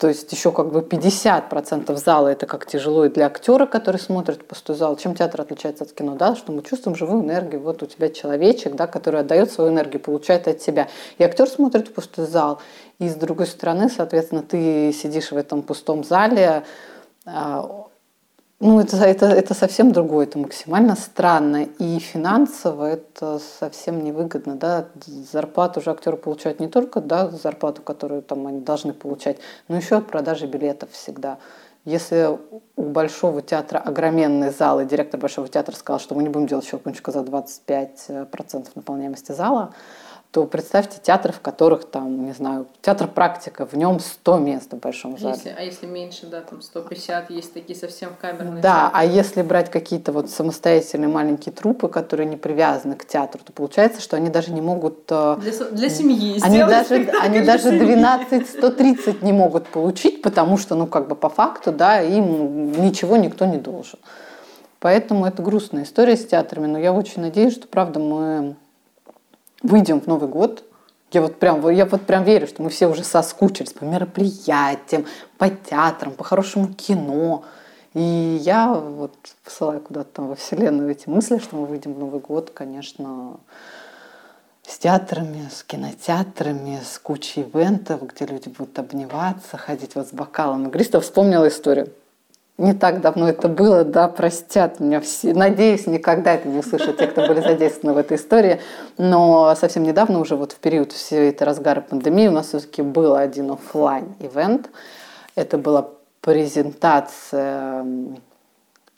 То 0.01 0.07
есть 0.07 0.31
еще 0.31 0.51
как 0.51 0.71
бы 0.71 0.79
50% 0.79 1.95
зала 1.95 2.29
это 2.29 2.47
как 2.47 2.65
тяжело 2.65 3.05
и 3.05 3.09
для 3.09 3.27
актера, 3.27 3.67
который 3.67 3.97
смотрит 3.97 4.47
пустой 4.47 4.75
зал. 4.75 4.95
Чем 4.95 5.13
театр 5.13 5.41
отличается 5.41 5.83
от 5.83 5.91
кино, 5.91 6.15
да, 6.15 6.35
что 6.35 6.51
мы 6.51 6.63
чувствуем 6.63 6.95
живую 6.95 7.23
энергию. 7.23 7.61
Вот 7.61 7.83
у 7.83 7.85
тебя 7.85 8.09
человечек, 8.09 8.73
да, 8.73 8.87
который 8.87 9.19
отдает 9.19 9.51
свою 9.51 9.69
энергию, 9.69 9.99
получает 9.99 10.47
от 10.47 10.59
себя. 10.59 10.87
И 11.19 11.23
актер 11.23 11.47
смотрит 11.47 11.89
в 11.89 11.93
пустой 11.93 12.25
зал. 12.25 12.59
И 12.97 13.09
с 13.09 13.13
другой 13.13 13.45
стороны, 13.45 13.91
соответственно, 13.91 14.41
ты 14.41 14.91
сидишь 14.91 15.31
в 15.31 15.37
этом 15.37 15.61
пустом 15.61 16.03
зале, 16.03 16.63
а, 17.27 17.85
ну, 18.61 18.79
это, 18.79 18.97
это, 18.97 19.25
это 19.25 19.55
совсем 19.55 19.91
другое, 19.91 20.27
это 20.27 20.37
максимально 20.37 20.95
странно. 20.95 21.63
И 21.79 21.97
финансово 21.97 22.85
это 22.85 23.39
совсем 23.59 24.03
невыгодно. 24.03 24.55
Да? 24.55 24.85
Зарплату 25.31 25.79
уже 25.79 25.89
актеры 25.89 26.15
получают 26.15 26.59
не 26.59 26.67
только 26.67 27.01
да, 27.01 27.27
зарплату, 27.29 27.81
которую 27.81 28.21
там, 28.21 28.45
они 28.45 28.61
должны 28.61 28.93
получать, 28.93 29.37
но 29.67 29.77
еще 29.77 29.97
от 29.97 30.05
продажи 30.05 30.45
билетов 30.45 30.91
всегда. 30.91 31.39
Если 31.85 32.37
у 32.75 32.83
Большого 32.83 33.41
театра 33.41 33.79
огроменный 33.79 34.51
зал, 34.51 34.79
и 34.79 34.85
директор 34.85 35.19
Большого 35.19 35.47
театра 35.47 35.75
сказал, 35.75 35.99
что 35.99 36.13
мы 36.13 36.21
не 36.21 36.29
будем 36.29 36.45
делать 36.45 36.65
щелкунчика 36.65 37.11
за 37.11 37.21
25% 37.21 38.67
наполняемости 38.75 39.31
зала, 39.31 39.73
то 40.31 40.45
представьте 40.45 40.97
театры, 41.03 41.33
в 41.33 41.41
которых 41.41 41.83
там, 41.83 42.25
не 42.25 42.31
знаю, 42.31 42.65
театр 42.81 43.07
практика, 43.07 43.65
в 43.65 43.73
нем 43.73 43.99
100 43.99 44.37
мест 44.37 44.71
в 44.71 44.77
большом 44.77 45.17
зале. 45.17 45.35
Если, 45.35 45.53
а 45.57 45.61
если 45.61 45.85
меньше, 45.85 46.25
да, 46.25 46.39
там 46.39 46.61
150, 46.61 47.29
есть 47.31 47.53
такие 47.53 47.77
совсем 47.77 48.11
камерные. 48.19 48.61
Да, 48.61 48.91
театры. 48.91 48.91
а 48.93 49.03
если 49.03 49.41
брать 49.41 49.69
какие-то 49.69 50.13
вот 50.13 50.29
самостоятельные 50.29 51.09
маленькие 51.09 51.51
трупы, 51.53 51.89
которые 51.89 52.29
не 52.29 52.37
привязаны 52.37 52.95
к 52.95 53.05
театру, 53.05 53.41
то 53.43 53.51
получается, 53.51 54.01
что 54.01 54.15
они 54.15 54.29
даже 54.29 54.53
не 54.53 54.61
могут... 54.61 54.99
Э, 55.09 55.35
для, 55.41 55.51
для 55.51 55.89
семьи 55.89 56.39
Они 56.41 56.59
даже, 56.59 56.95
они 57.21 57.41
даже 57.41 57.77
12-130 57.77 59.25
не 59.25 59.33
могут 59.33 59.67
получить, 59.67 60.21
потому 60.21 60.57
что, 60.57 60.75
ну, 60.75 60.87
как 60.87 61.09
бы 61.09 61.15
по 61.15 61.27
факту, 61.27 61.73
да, 61.73 62.01
им 62.01 62.71
ничего 62.81 63.17
никто 63.17 63.45
не 63.45 63.57
должен. 63.57 63.99
Поэтому 64.79 65.25
это 65.25 65.43
грустная 65.43 65.83
история 65.83 66.15
с 66.15 66.25
театрами, 66.25 66.67
но 66.67 66.79
я 66.79 66.93
очень 66.93 67.21
надеюсь, 67.21 67.53
что, 67.53 67.67
правда, 67.67 67.99
мы 67.99 68.55
выйдем 69.63 70.01
в 70.01 70.07
Новый 70.07 70.29
год, 70.29 70.63
я 71.11 71.21
вот 71.21 71.39
прям, 71.39 71.67
я 71.69 71.85
вот 71.85 72.01
прям 72.03 72.23
верю, 72.23 72.47
что 72.47 72.63
мы 72.63 72.69
все 72.69 72.87
уже 72.87 73.03
соскучились 73.03 73.73
по 73.73 73.83
мероприятиям, 73.83 75.05
по 75.37 75.49
театрам, 75.49 76.13
по 76.13 76.23
хорошему 76.23 76.69
кино. 76.73 77.43
И 77.93 78.39
я 78.41 78.73
вот 78.73 79.13
посылаю 79.43 79.81
куда-то 79.81 80.09
там 80.13 80.27
во 80.27 80.35
Вселенную 80.35 80.89
эти 80.89 81.09
мысли, 81.09 81.39
что 81.39 81.57
мы 81.57 81.65
выйдем 81.65 81.93
в 81.93 81.99
Новый 81.99 82.21
год, 82.21 82.51
конечно, 82.51 83.37
с 84.65 84.77
театрами, 84.77 85.49
с 85.53 85.63
кинотеатрами, 85.63 86.79
с 86.85 86.97
кучей 86.97 87.41
ивентов, 87.41 88.07
где 88.07 88.25
люди 88.25 88.47
будут 88.47 88.79
обниматься, 88.79 89.57
ходить 89.57 89.95
вот 89.95 90.07
с 90.07 90.13
бокалом 90.13 90.69
игристого. 90.69 91.03
Вспомнила 91.03 91.49
историю 91.49 91.91
не 92.61 92.73
так 92.73 93.01
давно 93.01 93.27
это 93.27 93.49
было, 93.49 93.83
да, 93.83 94.07
простят 94.07 94.79
меня 94.79 95.01
все. 95.01 95.33
Надеюсь, 95.33 95.87
никогда 95.87 96.35
это 96.35 96.47
не 96.47 96.59
услышат 96.59 96.97
те, 96.97 97.07
кто 97.07 97.27
были 97.27 97.41
задействованы 97.41 97.95
в 97.95 97.97
этой 97.97 98.17
истории. 98.17 98.61
Но 98.97 99.55
совсем 99.55 99.83
недавно, 99.83 100.19
уже 100.19 100.35
вот 100.35 100.51
в 100.51 100.57
период 100.57 100.91
всей 100.91 101.29
этой 101.29 101.43
разгара 101.43 101.81
пандемии, 101.81 102.27
у 102.27 102.31
нас 102.31 102.49
все-таки 102.49 102.83
был 102.83 103.15
один 103.15 103.51
офлайн 103.51 104.13
ивент 104.19 104.69
Это 105.35 105.57
была 105.57 105.89
презентация. 106.21 107.85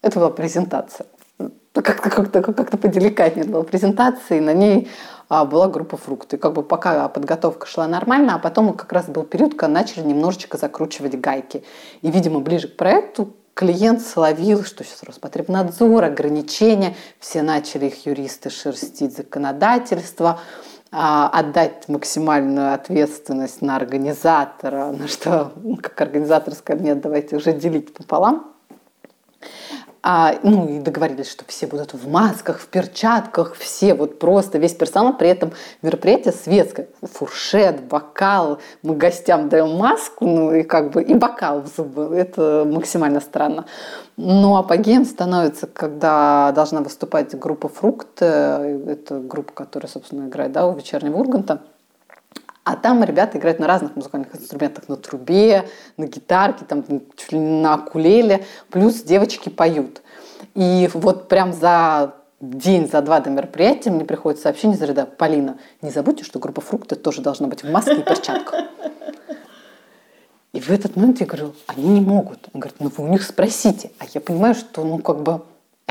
Это 0.01 0.19
была 0.19 0.29
презентация. 0.29 1.07
Как-то 1.73 2.09
как-то 2.09 2.41
как-то 2.41 2.77
поделикатнее 2.77 3.45
была 3.45 3.63
презентация, 3.63 4.37
и 4.37 4.41
на 4.41 4.53
ней 4.53 4.89
а, 5.29 5.45
была 5.45 5.69
группа 5.69 5.95
фрукты. 5.95 6.37
Как 6.37 6.53
бы 6.53 6.63
пока 6.63 7.07
подготовка 7.07 7.65
шла 7.65 7.87
нормально, 7.87 8.35
а 8.35 8.39
потом 8.39 8.73
как 8.73 8.91
раз 8.91 9.05
был 9.05 9.23
период, 9.23 9.55
когда 9.55 9.73
начали 9.73 10.03
немножечко 10.03 10.57
закручивать 10.57 11.19
гайки. 11.19 11.63
И, 12.01 12.11
видимо, 12.11 12.41
ближе 12.41 12.67
к 12.67 12.75
проекту 12.75 13.33
клиент 13.53 14.01
словил, 14.01 14.63
что 14.63 14.83
сейчас 14.83 15.03
Роспотребнадзор, 15.03 16.03
ограничения, 16.03 16.95
все 17.19 17.41
начали 17.41 17.87
их 17.87 18.05
юристы 18.05 18.49
шерстить 18.49 19.15
законодательство, 19.15 20.39
а, 20.91 21.29
отдать 21.29 21.87
максимальную 21.87 22.73
ответственность 22.73 23.61
на 23.61 23.75
организатора, 23.75 24.91
на 24.91 25.07
что, 25.07 25.53
как 25.81 25.99
организатор 26.01 26.53
сказал, 26.53 26.83
нет, 26.83 27.01
давайте 27.01 27.35
уже 27.35 27.53
делить 27.53 27.93
пополам. 27.93 28.52
А, 30.05 30.35
ну 30.43 30.67
и 30.67 30.79
договорились, 30.79 31.31
что 31.31 31.45
все 31.47 31.65
будут 31.65 31.93
в 31.93 32.09
масках, 32.09 32.59
в 32.59 32.67
перчатках, 32.67 33.55
все 33.55 33.93
вот 33.93 34.19
просто, 34.19 34.57
весь 34.57 34.73
персонал, 34.73 35.15
при 35.15 35.29
этом 35.29 35.53
мероприятие 35.81 36.33
светское, 36.33 36.89
фуршет, 37.01 37.81
бокал, 37.83 38.59
мы 38.81 38.97
гостям 38.97 39.47
даем 39.47 39.77
маску, 39.77 40.25
ну 40.25 40.53
и 40.53 40.63
как 40.63 40.91
бы 40.91 41.01
и 41.01 41.13
бокал 41.13 41.61
в 41.61 41.67
зубы, 41.73 42.13
это 42.17 42.67
максимально 42.69 43.21
странно. 43.21 43.63
Но 44.17 44.57
апогеем 44.57 45.05
становится, 45.05 45.67
когда 45.67 46.51
должна 46.51 46.81
выступать 46.81 47.33
группа 47.39 47.69
«Фрукт», 47.69 48.21
это 48.21 49.19
группа, 49.21 49.53
которая, 49.53 49.89
собственно, 49.89 50.27
играет 50.27 50.51
да, 50.51 50.67
у 50.67 50.75
вечернего 50.75 51.15
Урганта, 51.15 51.61
а 52.63 52.75
там 52.75 53.03
ребята 53.03 53.37
играют 53.37 53.59
на 53.59 53.67
разных 53.67 53.95
музыкальных 53.95 54.35
инструментах, 54.35 54.87
на 54.87 54.95
трубе, 54.95 55.67
на 55.97 56.05
гитарке, 56.05 56.65
там, 56.65 56.83
чуть 57.15 57.31
ли 57.31 57.39
не 57.39 57.61
на 57.61 57.73
акулеле, 57.75 58.45
плюс 58.69 59.01
девочки 59.01 59.49
поют. 59.49 60.01
И 60.55 60.89
вот 60.93 61.27
прям 61.27 61.51
за 61.51 62.15
день, 62.39 62.89
за 62.89 63.01
два 63.01 63.19
до 63.19 63.29
мероприятия 63.29 63.89
мне 63.89 64.05
приходит 64.05 64.39
сообщение 64.39 64.77
из 64.77 64.81
ряда 64.81 65.05
«Полина, 65.05 65.57
не 65.81 65.89
забудьте, 65.89 66.23
что 66.23 66.39
группа 66.39 66.61
«Фрукты» 66.61 66.95
тоже 66.95 67.21
должна 67.21 67.47
быть 67.47 67.63
в 67.63 67.71
маске 67.71 67.95
и 67.95 68.03
перчатках». 68.03 68.65
И 70.53 70.59
в 70.59 70.69
этот 70.69 70.95
момент 70.95 71.19
я 71.19 71.25
говорю, 71.25 71.53
они 71.65 71.87
не 71.87 72.01
могут. 72.01 72.47
Он 72.53 72.59
говорит, 72.59 72.79
ну 72.79 72.91
вы 72.95 73.05
у 73.05 73.07
них 73.07 73.23
спросите. 73.23 73.91
А 73.97 74.05
я 74.13 74.21
понимаю, 74.21 74.53
что, 74.53 74.83
ну 74.83 74.99
как 74.99 75.23
бы, 75.23 75.41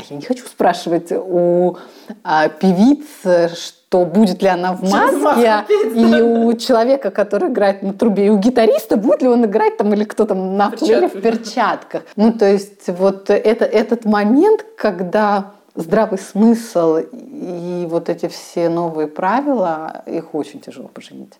я 0.09 0.15
не 0.17 0.23
хочу 0.23 0.45
спрашивать 0.45 1.11
у 1.11 1.77
а, 2.23 2.49
певиц, 2.49 3.57
что 3.57 4.05
будет 4.05 4.41
ли 4.41 4.47
она 4.47 4.73
в 4.73 4.81
маске, 4.81 5.65
и 5.95 6.21
у 6.21 6.53
человека, 6.53 7.11
который 7.11 7.49
играет 7.49 7.83
на 7.83 7.93
трубе, 7.93 8.27
и 8.27 8.29
у 8.29 8.37
гитариста, 8.37 8.97
будет 8.97 9.21
ли 9.21 9.27
он 9.27 9.45
играть 9.45 9.77
там, 9.77 9.93
или 9.93 10.03
кто 10.03 10.25
там 10.25 10.57
на 10.57 10.73
или 10.81 11.07
в 11.07 11.21
перчатках. 11.21 12.03
Ну, 12.15 12.33
то 12.33 12.45
есть 12.45 12.87
вот 12.87 13.29
это, 13.29 13.65
этот 13.65 14.05
момент, 14.05 14.65
когда 14.77 15.53
здравый 15.75 16.19
смысл 16.19 16.97
и 16.97 17.85
вот 17.89 18.09
эти 18.09 18.27
все 18.27 18.69
новые 18.69 19.07
правила, 19.07 20.03
их 20.05 20.35
очень 20.35 20.59
тяжело 20.59 20.87
поженить. 20.87 21.33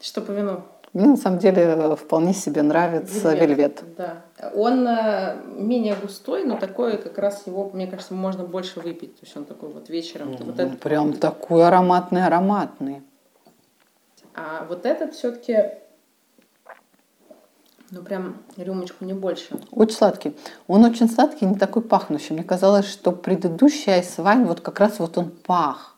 Что 0.00 0.20
по 0.20 0.30
вину? 0.30 0.62
Мне 0.98 1.06
на 1.06 1.16
самом 1.16 1.38
деле 1.38 1.94
вполне 1.94 2.34
себе 2.34 2.62
нравится 2.62 3.32
вельвет. 3.32 3.84
вельвет. 3.84 3.84
Да. 3.96 4.24
Он 4.56 4.84
э, 4.84 5.36
менее 5.54 5.94
густой, 5.94 6.42
но 6.42 6.56
такой 6.56 6.98
как 6.98 7.18
раз 7.18 7.46
его, 7.46 7.70
мне 7.72 7.86
кажется, 7.86 8.14
можно 8.14 8.42
больше 8.42 8.80
выпить. 8.80 9.14
То 9.14 9.24
есть 9.24 9.36
он 9.36 9.44
такой 9.44 9.68
вот 9.68 9.88
вечером. 9.88 10.30
Mm, 10.30 10.44
вот 10.44 10.58
этот... 10.58 10.80
Прям 10.80 11.12
такой 11.12 11.64
ароматный, 11.64 12.26
ароматный. 12.26 13.02
А 14.34 14.66
вот 14.68 14.86
этот 14.86 15.14
все-таки 15.14 15.70
ну, 17.92 18.02
прям 18.02 18.38
рюмочку 18.56 19.04
не 19.04 19.12
больше. 19.12 19.56
Очень 19.70 19.96
сладкий. 19.96 20.36
Он 20.66 20.84
очень 20.84 21.08
сладкий, 21.08 21.46
не 21.46 21.54
такой 21.54 21.82
пахнущий. 21.82 22.34
Мне 22.34 22.42
казалось, 22.42 22.86
что 22.86 23.12
предыдущий 23.12 23.92
айсвайн, 23.92 24.46
вот 24.46 24.62
как 24.62 24.80
раз 24.80 24.98
вот 24.98 25.16
он 25.16 25.30
пах. 25.30 25.94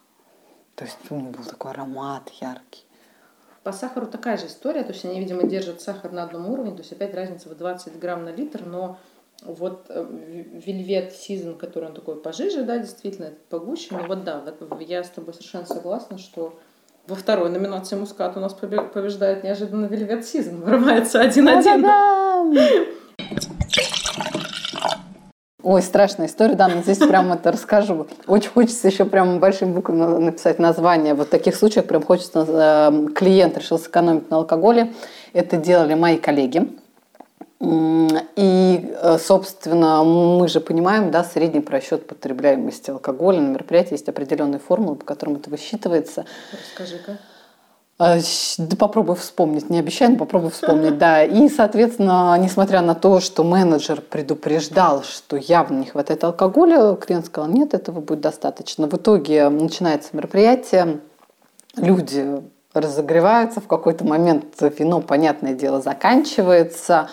То 0.75 0.85
есть 0.85 0.99
у 1.09 1.15
него 1.15 1.31
был 1.31 1.45
такой 1.45 1.71
аромат 1.71 2.29
яркий. 2.39 2.85
По 3.63 3.73
сахару 3.73 4.07
такая 4.07 4.39
же 4.39 4.47
история, 4.47 4.83
то 4.83 4.93
есть 4.93 5.05
они, 5.05 5.21
видимо, 5.21 5.43
держат 5.43 5.83
сахар 5.83 6.13
на 6.13 6.23
одном 6.23 6.49
уровне, 6.49 6.73
то 6.73 6.79
есть 6.79 6.93
опять 6.93 7.15
разница 7.15 7.49
в 7.49 7.57
20 7.57 7.99
грамм 7.99 8.25
на 8.25 8.31
литр, 8.31 8.65
но 8.65 8.99
вот 9.43 9.91
вельвет 9.91 11.13
сезон, 11.13 11.57
который 11.57 11.89
он 11.89 11.95
такой 11.95 12.17
пожиже, 12.17 12.63
да, 12.65 12.79
действительно, 12.79 13.33
погуще, 13.49 13.89
но 13.91 14.05
вот 14.07 14.25
да, 14.25 14.43
я 14.81 15.05
с 15.05 15.11
тобой 15.11 15.35
совершенно 15.35 15.67
согласна, 15.67 16.19
что 16.19 16.59
во 17.07 17.17
второй 17.17 17.51
номинации 17.51 17.97
Мускат 17.97 18.37
у 18.37 18.41
нас 18.41 18.55
побеждает 18.55 19.45
неожиданно 19.45 19.87
Вельвет 19.87 20.27
Сизон, 20.27 20.61
вырывается 20.63 21.21
один-один. 21.21 21.87
Ой, 25.63 25.83
страшная 25.83 26.27
история, 26.27 26.55
да, 26.55 26.69
но 26.69 26.83
здесь 26.83 26.99
прямо 26.99 27.35
это 27.35 27.53
расскажу. 27.53 28.07
Очень 28.27 28.51
хочется 28.51 28.89
еще 28.89 29.05
прямо 29.05 29.39
большими 29.39 29.73
буквами 29.73 30.19
написать 30.19 30.59
название. 30.59 31.15
Вот 31.15 31.27
в 31.27 31.31
таких 31.31 31.55
случаях 31.55 31.87
прям 31.87 32.03
хочется, 32.03 32.47
э, 32.49 33.07
клиент 33.15 33.59
решил 33.59 33.79
сэкономить 33.79 34.31
на 34.31 34.39
алкоголе. 34.39 34.93
Это 35.33 35.57
делали 35.57 35.95
мои 35.95 36.17
коллеги. 36.17 36.69
И, 37.61 38.95
э, 39.03 39.19
собственно, 39.19 40.03
мы 40.03 40.49
же 40.49 40.61
понимаем, 40.61 41.11
да, 41.11 41.25
средний 41.25 41.61
просчет 41.61 42.07
потребляемости 42.07 42.91
алкоголя 42.91 43.41
на 43.41 43.49
мероприятии 43.49 43.93
есть 43.93 44.09
определенные 44.09 44.61
формулы, 44.61 44.97
по 44.97 45.05
которым 45.05 45.37
это 45.37 45.51
высчитывается. 45.51 46.25
Расскажи-ка. 46.53 47.19
А, 48.03 48.19
да 48.57 48.77
попробуй 48.77 49.15
вспомнить, 49.17 49.69
не 49.69 49.79
обещаю, 49.79 50.13
но 50.13 50.17
попробуй 50.17 50.51
вспомнить, 50.51 50.97
да. 50.97 51.23
И, 51.23 51.51
соответственно, 51.51 52.35
несмотря 52.39 52.81
на 52.81 52.95
то, 52.95 53.21
что 53.21 53.45
менеджер 53.45 54.01
предупреждал, 54.01 55.03
что 55.03 55.37
явно 55.37 55.81
не 55.81 55.85
хватает 55.85 56.25
алкоголя, 56.25 56.95
клиент 56.95 57.27
сказал, 57.27 57.51
нет, 57.51 57.75
этого 57.75 58.01
будет 58.01 58.23
достаточно. 58.23 58.89
В 58.89 58.95
итоге 58.95 59.51
начинается 59.51 60.17
мероприятие, 60.17 61.01
люди 61.77 62.41
разогреваются, 62.73 63.61
в 63.61 63.67
какой-то 63.67 64.07
момент 64.07 64.47
вино, 64.79 65.03
понятное 65.03 65.53
дело, 65.53 65.83
заканчивается, 65.83 67.11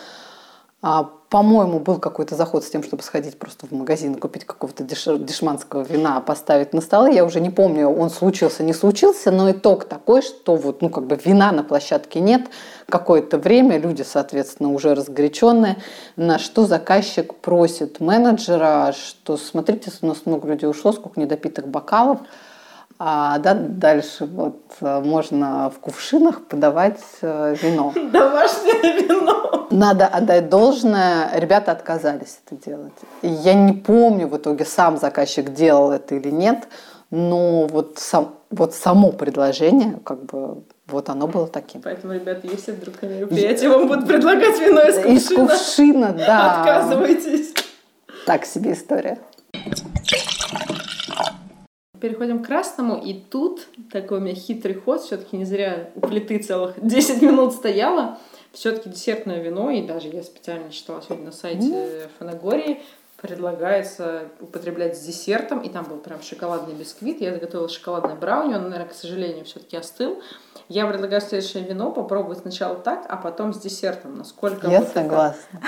а 0.82 1.10
по-моему, 1.30 1.80
был 1.80 2.00
какой-то 2.00 2.36
заход 2.36 2.64
с 2.64 2.70
тем, 2.70 2.84
чтобы 2.84 3.04
сходить 3.04 3.38
просто 3.38 3.68
в 3.68 3.72
магазин 3.72 4.16
купить 4.16 4.46
какого-то 4.46 4.84
деш... 4.84 5.06
дешманского 5.06 5.82
вина, 5.82 6.22
поставить 6.22 6.74
на 6.74 6.80
столы. 6.80 7.12
Я 7.12 7.26
уже 7.26 7.42
не 7.42 7.50
помню, 7.50 7.90
он 7.90 8.10
случился, 8.10 8.64
не 8.64 8.74
случился, 8.74 9.30
но 9.32 9.52
итог 9.52 9.86
такой, 9.86 10.22
что 10.22 10.56
вот, 10.56 10.82
ну, 10.82 10.90
как 10.90 11.06
бы 11.06 11.20
вина 11.22 11.52
на 11.52 11.64
площадке 11.64 12.22
нет. 12.22 12.44
Какое-то 12.88 13.38
время 13.38 13.78
люди, 13.78 14.04
соответственно, 14.04 14.72
уже 14.72 14.96
разгоряченные, 14.96 15.78
на 16.16 16.40
что 16.40 16.66
заказчик 16.66 17.36
просит 17.36 18.00
менеджера, 18.00 18.94
что 18.94 19.36
смотрите, 19.36 19.92
у 20.02 20.08
нас 20.08 20.20
много 20.26 20.48
людей 20.48 20.70
ушло, 20.70 20.94
сколько 20.94 21.20
недопитых 21.20 21.68
бокалов. 21.68 22.20
А 23.00 23.38
да, 23.38 23.54
дальше 23.54 24.26
вот 24.26 24.60
э, 24.82 25.02
можно 25.02 25.70
в 25.70 25.80
кувшинах 25.80 26.46
подавать 26.46 27.00
э, 27.22 27.56
вино. 27.62 27.94
Домашнее 28.12 29.04
вино. 29.04 29.68
Надо 29.70 30.08
отдать 30.08 30.50
должное. 30.50 31.30
Ребята 31.36 31.74
отказались 31.74 32.40
это 32.46 32.64
делать. 32.66 32.94
я 33.22 33.54
не 33.54 33.74
помню 33.74 34.28
в 34.28 34.36
итоге, 34.38 34.66
сам 34.66 34.98
заказчик 34.98 35.54
делал 35.54 35.92
это 35.92 36.16
или 36.16 36.32
нет, 36.32 36.68
но 37.12 37.68
вот, 37.68 38.00
сам, 38.00 38.34
вот 38.50 38.74
само 38.74 39.12
предложение, 39.12 40.00
как 40.04 40.26
бы, 40.26 40.64
вот 40.88 41.10
оно 41.10 41.28
было 41.28 41.48
таким. 41.48 41.84
Поэтому, 41.84 42.14
ребята, 42.14 42.48
если 42.48 42.72
вдруг 42.72 43.00
на 43.04 43.08
мероприятии 43.08 43.68
вам 43.68 43.88
будут 43.88 44.08
предлагать 44.08 44.60
вино 44.60 44.82
из 44.82 44.96
кувшина, 44.96 45.14
из 45.14 45.30
кувшина 45.30 46.14
да. 46.14 46.62
отказывайтесь. 46.62 47.54
Так 48.26 48.46
себе 48.46 48.74
история. 48.74 49.20
Переходим 52.00 52.44
к 52.44 52.48
красному, 52.48 53.02
и 53.02 53.14
тут 53.14 53.68
такой 53.92 54.20
у 54.20 54.22
меня 54.22 54.36
хитрый 54.36 54.76
ход, 54.76 55.02
все-таки 55.02 55.38
не 55.38 55.46
зря 55.46 55.90
у 55.96 56.02
плиты 56.02 56.40
целых 56.40 56.74
10 56.82 57.22
минут 57.22 57.54
стояла. 57.54 58.18
Все-таки 58.54 58.90
десертное 58.90 59.42
вино, 59.42 59.70
и 59.70 59.86
даже 59.86 60.08
я 60.08 60.24
специально 60.24 60.72
читала 60.72 61.02
сегодня 61.02 61.26
на 61.26 61.32
сайте. 61.32 62.10
Фанагории, 62.18 62.82
предлагается 63.22 64.26
употреблять 64.40 64.98
с 64.98 65.02
десертом, 65.02 65.62
и 65.62 65.70
там 65.70 65.86
был 65.86 65.98
прям 65.98 66.22
шоколадный 66.22 66.76
бисквит. 66.76 67.20
Я 67.20 67.34
заготовила 67.34 67.68
шоколадное 67.68 68.16
брауни, 68.16 68.54
он, 68.54 68.70
наверное, 68.70 68.88
к 68.88 68.94
сожалению, 68.94 69.44
все-таки 69.46 69.76
остыл. 69.76 70.22
Я 70.70 70.86
предлагаю 70.86 71.22
следующее 71.22 71.64
вино 71.64 71.92
попробовать 71.92 72.40
сначала 72.40 72.76
так, 72.76 73.06
а 73.10 73.18
потом 73.18 73.54
с 73.54 73.60
десертом. 73.60 74.18
Насколько 74.18 74.68
Я 74.68 74.84
согласна. 74.84 75.62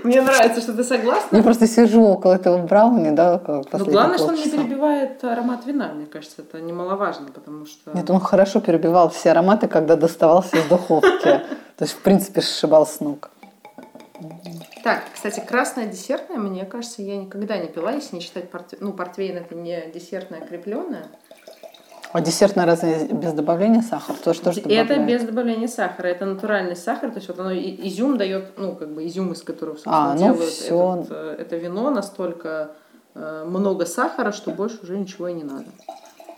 Мне 0.04 0.22
нравится, 0.22 0.60
что 0.60 0.72
ты 0.72 0.84
согласна. 0.84 1.36
Я 1.36 1.42
просто 1.42 1.66
сижу 1.66 2.02
около 2.02 2.34
этого 2.34 2.58
брауни, 2.66 3.10
да, 3.10 3.40
Ну, 3.46 3.84
главное, 3.84 4.18
что 4.18 4.28
он 4.28 4.34
не 4.34 4.50
перебивает 4.50 5.22
аромат 5.24 5.66
вина, 5.66 5.92
мне 5.92 6.06
кажется, 6.06 6.42
это 6.42 6.60
немаловажно, 6.60 7.28
потому 7.32 7.66
что... 7.66 7.92
Нет, 7.92 8.10
он 8.10 8.20
хорошо 8.20 8.60
перебивал 8.60 9.10
все 9.10 9.30
ароматы, 9.30 9.68
когда 9.68 9.96
доставался 9.96 10.56
из 10.56 10.64
духовки. 10.64 11.08
То 11.76 11.84
есть, 11.84 11.94
в 11.94 12.02
принципе, 12.02 12.40
сшибал 12.40 12.86
с 12.86 13.00
ног. 13.00 13.30
Так, 14.82 15.02
кстати, 15.14 15.40
красное 15.40 15.86
десертное, 15.86 16.38
мне 16.38 16.64
кажется, 16.64 17.02
я 17.02 17.16
никогда 17.16 17.56
не 17.58 17.68
пила, 17.68 17.92
если 17.92 18.16
не 18.16 18.22
считать 18.22 18.50
портвейн. 18.50 18.84
Ну, 18.84 18.92
портвейн 18.92 19.36
это 19.36 19.54
не 19.54 19.90
десертное 19.92 20.40
крепленное. 20.40 21.06
А 22.12 22.20
десертное 22.20 22.66
разве 22.66 23.06
без 23.06 23.32
добавления 23.32 23.82
сахара? 23.82 24.16
То, 24.16 24.34
что 24.34 24.52
же 24.52 24.60
это 24.60 24.98
без 24.98 25.22
добавления 25.22 25.68
сахара. 25.68 26.08
Это 26.08 26.24
натуральный 26.24 26.76
сахар. 26.76 27.10
То 27.10 27.16
есть 27.16 27.28
вот 27.28 27.38
оно 27.38 27.54
изюм 27.54 28.18
дает, 28.18 28.58
ну, 28.58 28.74
как 28.74 28.92
бы 28.92 29.06
изюм, 29.06 29.32
из 29.32 29.42
которого, 29.42 29.74
собственно, 29.74 30.12
а, 30.12 30.14
ну 30.14 30.18
делают 30.18 30.50
все. 30.50 30.94
Этот, 31.00 31.10
э, 31.10 31.36
это 31.38 31.56
вино 31.56 31.90
настолько 31.90 32.72
э, 33.14 33.44
много 33.46 33.86
сахара, 33.86 34.32
что 34.32 34.50
больше 34.50 34.78
уже 34.82 34.98
ничего 34.98 35.28
и 35.28 35.34
не 35.34 35.44
надо. 35.44 35.66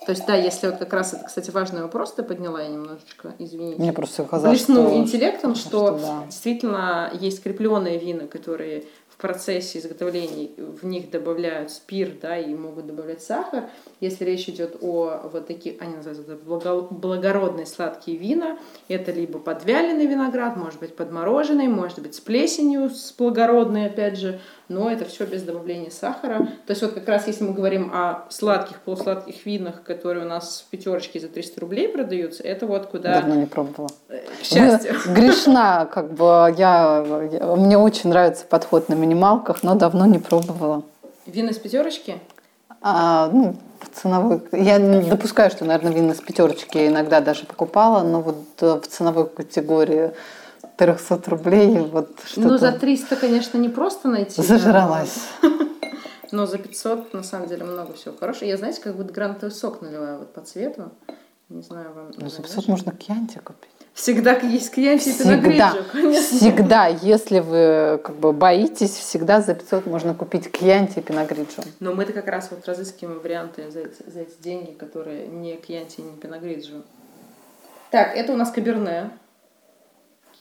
То 0.04 0.10
есть, 0.10 0.26
да, 0.26 0.34
если 0.34 0.66
вот 0.66 0.78
как 0.78 0.92
раз 0.92 1.14
это, 1.14 1.24
кстати, 1.24 1.50
важный 1.50 1.82
вопрос 1.82 2.12
ты 2.12 2.24
подняла, 2.24 2.60
я 2.60 2.68
немножечко, 2.68 3.34
извините. 3.38 3.80
Мне 3.80 3.92
просто 3.92 4.24
казалось, 4.24 4.58
Блеснул 4.58 4.88
что... 4.88 4.96
интеллектом, 4.98 5.54
что, 5.54 5.68
что 5.68 5.98
да. 5.98 6.22
действительно 6.26 7.10
есть 7.14 7.42
крепленные 7.42 7.98
вина, 7.98 8.26
которые 8.26 8.84
процессе 9.22 9.78
изготовления 9.78 10.50
в 10.56 10.84
них 10.84 11.10
добавляют 11.10 11.70
спирт, 11.70 12.20
да, 12.20 12.36
и 12.36 12.52
могут 12.54 12.86
добавлять 12.88 13.22
сахар. 13.22 13.70
Если 14.00 14.24
речь 14.24 14.48
идет 14.48 14.76
о 14.80 15.30
вот 15.32 15.46
таких, 15.46 15.80
они 15.80 15.94
называются 15.94 16.36
благо- 16.44 16.88
благородные 16.90 17.64
сладкие 17.64 18.16
вина, 18.16 18.58
это 18.88 19.12
либо 19.12 19.38
подвяленный 19.38 20.06
виноград, 20.06 20.56
может 20.56 20.80
быть 20.80 20.96
подмороженный, 20.96 21.68
может 21.68 22.00
быть 22.00 22.16
с 22.16 22.20
плесенью, 22.20 22.90
с 22.90 23.14
благородной, 23.16 23.86
опять 23.86 24.18
же, 24.18 24.40
но 24.72 24.90
это 24.90 25.04
все 25.04 25.26
без 25.26 25.42
добавления 25.42 25.90
сахара. 25.90 26.38
То 26.66 26.70
есть 26.70 26.82
вот 26.82 26.92
как 26.92 27.06
раз 27.06 27.26
если 27.26 27.44
мы 27.44 27.52
говорим 27.52 27.90
о 27.92 28.24
сладких, 28.30 28.80
полусладких 28.80 29.44
винах, 29.46 29.82
которые 29.82 30.24
у 30.24 30.28
нас 30.28 30.64
в 30.66 30.70
пятерочке 30.70 31.20
за 31.20 31.28
300 31.28 31.60
рублей 31.60 31.88
продаются, 31.88 32.42
это 32.42 32.66
вот 32.66 32.86
куда... 32.86 33.20
Давно 33.20 33.34
не 33.34 33.46
пробовала. 33.46 33.90
К 34.08 34.44
счастью. 34.44 34.94
Вы 35.06 35.14
грешна, 35.14 35.86
как 35.86 36.12
бы 36.12 36.54
я, 36.56 37.04
мне 37.56 37.78
очень 37.78 38.10
нравится 38.10 38.44
подход 38.46 38.88
на 38.88 38.94
минималках, 38.94 39.62
но 39.62 39.74
давно 39.74 40.06
не 40.06 40.18
пробовала. 40.18 40.82
Вина 41.26 41.52
с 41.52 41.58
пятерочки? 41.58 42.18
А, 42.80 43.30
ну, 43.32 43.56
ценовой... 43.92 44.40
Я 44.52 44.78
допускаю, 44.78 45.50
что, 45.50 45.64
наверное, 45.64 45.92
вина 45.92 46.14
с 46.14 46.20
пятерочки 46.20 46.78
я 46.78 46.88
иногда 46.88 47.20
даже 47.20 47.46
покупала, 47.46 48.02
но 48.02 48.20
вот 48.20 48.36
э, 48.60 48.80
в 48.82 48.86
ценовой 48.88 49.28
категории 49.28 50.12
300 50.76 51.22
рублей 51.26 51.78
вот 51.78 52.20
что-то 52.24 52.48
Ну, 52.48 52.58
за 52.58 52.72
300, 52.72 53.16
конечно, 53.16 53.58
не 53.58 53.68
просто 53.68 54.08
найти. 54.08 54.42
зажралась. 54.42 55.28
Но 56.32 56.46
за 56.46 56.58
500, 56.58 57.12
на 57.12 57.22
самом 57.22 57.48
деле, 57.48 57.64
много 57.64 57.92
всего 57.92 58.14
хорошего. 58.16 58.48
Я, 58.48 58.56
знаете, 58.56 58.80
как 58.80 58.96
будто 58.96 59.12
гранатовый 59.12 59.54
сок 59.54 59.82
наливаю 59.82 60.20
вот 60.20 60.32
по 60.32 60.40
цвету. 60.40 60.90
Не 61.50 61.62
знаю, 61.62 61.92
вам... 61.92 62.06
Ну, 62.16 62.28
за 62.28 62.36
знаешь? 62.36 62.48
500 62.48 62.68
можно 62.68 62.92
кьянти 62.92 63.38
купить. 63.38 63.68
Всегда 63.92 64.32
есть 64.38 64.70
клиенты 64.70 65.10
и 65.10 65.12
Всегда, 65.12 65.36
пиногриджо, 65.36 65.84
конечно. 65.92 66.38
всегда, 66.38 66.86
если 66.86 67.40
вы 67.40 68.00
как 68.02 68.16
бы 68.16 68.32
боитесь, 68.32 68.92
всегда 68.92 69.42
за 69.42 69.54
500 69.54 69.84
можно 69.86 70.14
купить 70.14 70.50
кьянти 70.50 71.00
и 71.00 71.02
пиногриджо. 71.02 71.62
Но 71.80 71.92
мы-то 71.92 72.14
как 72.14 72.26
раз 72.28 72.48
вот 72.50 72.66
разыскиваем 72.66 73.20
варианты 73.20 73.70
за 73.70 73.80
эти, 73.80 74.10
за 74.10 74.20
эти 74.20 74.40
деньги, 74.40 74.70
которые 74.70 75.26
не 75.26 75.56
кьянти, 75.56 76.00
не 76.00 76.16
пиногриджо. 76.16 76.82
Так, 77.90 78.16
это 78.16 78.32
у 78.32 78.36
нас 78.36 78.50
каберне. 78.50 79.10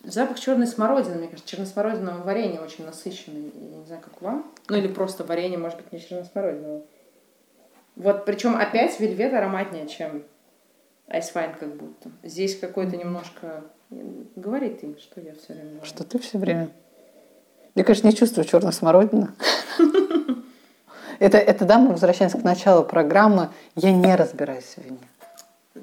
Запах 0.04 0.39
черной 0.39 0.68
смородины, 0.68 1.16
мне 1.16 1.28
кажется, 1.28 1.49
черносмородиновое 1.49 2.24
варенье 2.24 2.60
очень 2.60 2.86
насыщенное. 2.86 3.52
Я 3.54 3.78
не 3.78 3.86
знаю, 3.86 4.02
как 4.02 4.22
вам. 4.22 4.52
Ну 4.68 4.78
или 4.78 4.88
просто 4.88 5.24
варенье, 5.24 5.58
может 5.58 5.78
быть, 5.78 5.91
не 5.91 5.99
черносмородиновое. 5.99 6.84
Вот, 7.95 8.26
причем 8.26 8.56
опять 8.56 8.99
вельвет 8.99 9.34
ароматнее, 9.34 9.88
чем 9.88 10.24
айсвайн 11.08 11.54
как 11.54 11.76
будто. 11.76 12.10
Здесь 12.24 12.58
какой-то 12.58 12.97
немножко... 12.97 13.64
Говори 14.36 14.70
ты, 14.70 14.97
что 14.97 15.22
я 15.22 15.34
все 15.34 15.54
время 15.54 15.70
говорю. 15.72 15.86
Что 15.86 16.04
ты 16.04 16.18
все 16.20 16.38
время... 16.38 16.70
Я, 17.76 17.84
конечно, 17.84 18.08
не 18.08 18.16
чувствую 18.16 18.45
черной 18.45 18.74
смородины. 18.74 19.30
Это, 21.20 21.38
это, 21.38 21.66
да, 21.66 21.78
мы 21.78 21.91
возвращаемся 21.91 22.39
к 22.39 22.43
началу 22.43 22.84
программы. 22.84 23.49
Я 23.76 23.91
не 23.91 24.16
разбираюсь 24.16 24.74
в 24.76 24.78
вине. 24.80 24.97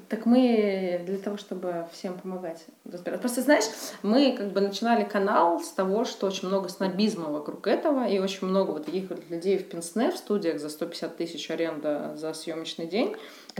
Так 0.07 0.27
мы 0.27 1.01
для 1.07 1.17
того, 1.17 1.37
чтобы 1.37 1.87
всем 1.91 2.17
помогать 2.19 2.63
разбираться. 2.85 3.21
Просто, 3.21 3.41
знаешь, 3.41 3.63
мы 4.03 4.35
как 4.37 4.51
бы 4.51 4.61
начинали 4.61 5.03
канал 5.03 5.59
с 5.59 5.69
того, 5.69 6.05
что 6.05 6.27
очень 6.27 6.47
много 6.47 6.69
снобизма 6.69 7.29
вокруг 7.29 7.65
этого, 7.65 8.07
и 8.07 8.19
очень 8.19 8.47
много 8.47 8.69
вот 8.69 8.85
таких 8.85 9.09
вот 9.09 9.27
людей 9.29 9.57
в 9.57 9.67
Пенсне, 9.67 10.11
в 10.11 10.17
студиях 10.17 10.59
за 10.59 10.69
150 10.69 11.17
тысяч 11.17 11.49
аренда 11.49 12.15
за 12.15 12.33
съемочный 12.33 12.85
день, 12.85 13.15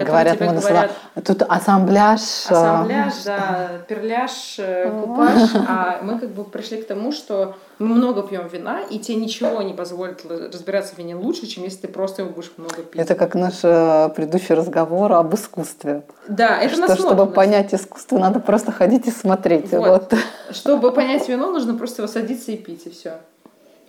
Говорят, 0.05 0.37
говорят, 0.37 0.55
называем... 0.55 0.89
Тут 1.25 1.41
ассамбляж. 1.43 2.19
а, 2.49 2.51
ассамбляж, 2.51 3.13
да, 3.25 3.69
перляж, 3.87 4.55
э, 4.59 4.89
купаж, 5.01 5.49
а 5.67 5.99
мы 6.01 6.19
как 6.19 6.29
бы 6.31 6.43
пришли 6.43 6.81
к 6.81 6.87
тому, 6.87 7.11
что 7.11 7.55
мы 7.77 7.95
много 7.95 8.23
пьем 8.23 8.47
вина, 8.47 8.81
и 8.81 8.99
тебе 8.99 9.17
ничего 9.17 9.61
не 9.61 9.73
позволит 9.73 10.25
разбираться 10.25 10.95
в 10.95 10.97
вине 10.97 11.15
лучше, 11.15 11.45
чем 11.47 11.63
если 11.63 11.81
ты 11.81 11.87
просто 11.87 12.21
его 12.21 12.31
будешь 12.31 12.51
много 12.57 12.81
пить. 12.83 13.01
Это 13.01 13.15
как 13.15 13.35
наш 13.35 13.59
э, 13.63 14.09
предыдущий 14.15 14.55
разговор 14.55 15.11
об 15.13 15.33
искусстве. 15.35 16.03
да, 16.27 16.59
это 16.59 16.75
что, 16.75 16.95
чтобы 16.95 17.25
понять 17.27 17.73
искусство, 17.73 18.17
надо 18.17 18.39
просто 18.39 18.71
ходить 18.71 19.07
и 19.07 19.11
смотреть. 19.11 19.71
Вот. 19.71 20.11
Вот. 20.11 20.13
Чтобы 20.51 20.91
понять 20.91 21.27
вино, 21.29 21.51
нужно 21.51 21.75
просто 21.75 22.07
садиться 22.07 22.51
и 22.51 22.57
пить, 22.57 22.85
и 22.85 22.89
все. 22.89 23.13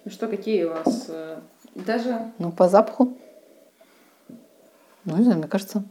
Ну 0.04 0.10
что, 0.10 0.28
какие 0.28 0.64
у 0.64 0.70
вас? 0.70 1.06
э, 1.08 1.38
Даже 1.74 2.32
Ну, 2.38 2.52
по 2.52 2.68
запаху. 2.68 3.16
Ну, 5.04 5.16
не 5.16 5.24
знаю, 5.24 5.38
мне 5.38 5.48
кажется. 5.48 5.82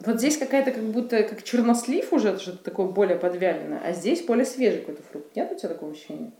Вот 0.00 0.18
здесь 0.18 0.38
какая-то 0.38 0.70
как 0.70 0.84
будто 0.84 1.22
как 1.24 1.42
чернослив 1.42 2.12
уже, 2.12 2.38
что-то 2.38 2.58
такое 2.64 2.86
более 2.86 3.16
подвяленное, 3.16 3.80
а 3.84 3.92
здесь 3.92 4.24
более 4.24 4.44
свежий 4.46 4.80
какой-то 4.80 5.02
фрукт. 5.02 5.34
Нет 5.36 5.50
у 5.52 5.54
тебя 5.56 5.68
такого 5.70 5.92
ощущения? 5.92 6.30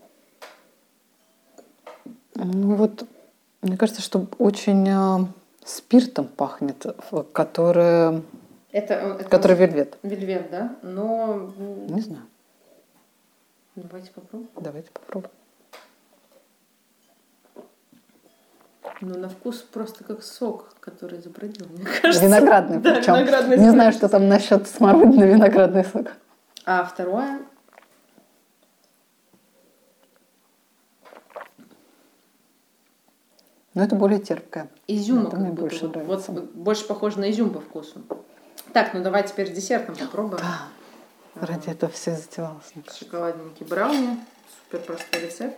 Ну, 2.35 2.75
вот, 2.75 3.05
мне 3.61 3.75
кажется, 3.75 4.01
что 4.01 4.27
очень 4.37 4.87
э, 4.87 5.25
спиртом 5.65 6.27
пахнет, 6.27 6.85
который, 7.33 8.21
Это, 8.71 8.93
э, 8.93 9.15
это 9.19 9.23
который 9.29 9.57
вельвет. 9.57 9.97
вельвет, 10.03 10.49
да? 10.49 10.75
Но 10.81 11.51
Не 11.89 11.99
знаю. 12.01 12.23
давайте 13.75 14.11
попробуем. 14.11 14.49
Давайте 14.55 14.89
попробуем. 14.91 15.31
Ну, 19.01 19.17
на 19.17 19.29
вкус 19.29 19.57
просто 19.61 20.03
как 20.03 20.21
сок, 20.23 20.73
который 20.81 21.19
забродил, 21.21 21.67
мне 21.69 21.85
кажется. 22.01 22.25
Виноградный 22.25 22.79
Да, 22.79 22.95
причем. 22.95 23.13
виноградный 23.15 23.57
Не 23.57 23.65
сок. 23.65 23.73
знаю, 23.73 23.91
что 23.93 24.09
там 24.09 24.27
насчет 24.27 24.67
смородины 24.67 25.23
виноградный 25.33 25.85
сок. 25.85 26.07
А 26.65 26.83
второе, 26.83 27.39
Но 33.73 33.83
это 33.83 33.95
более 33.95 34.19
терпкое. 34.19 34.69
изюма. 34.87 35.27
Это 35.27 35.37
мне 35.37 35.51
больше 35.51 35.85
вот. 35.87 35.95
нравится. 35.95 36.31
Вот 36.31 36.51
больше 36.51 36.87
похоже 36.87 37.19
на 37.19 37.29
изюм 37.31 37.51
по 37.51 37.61
вкусу. 37.61 38.01
Так, 38.73 38.93
ну 38.93 39.01
давай 39.03 39.25
теперь 39.27 39.47
с 39.47 39.51
десертом 39.55 39.95
попробуем. 39.95 40.41
Да. 40.43 41.45
Ради 41.45 41.69
этого 41.69 41.91
все 41.91 42.15
затевалось. 42.15 42.73
Шоколадненький 42.97 43.65
брауни. 43.65 44.17
Супер 44.71 44.85
простой 44.85 45.21
рецепт. 45.21 45.57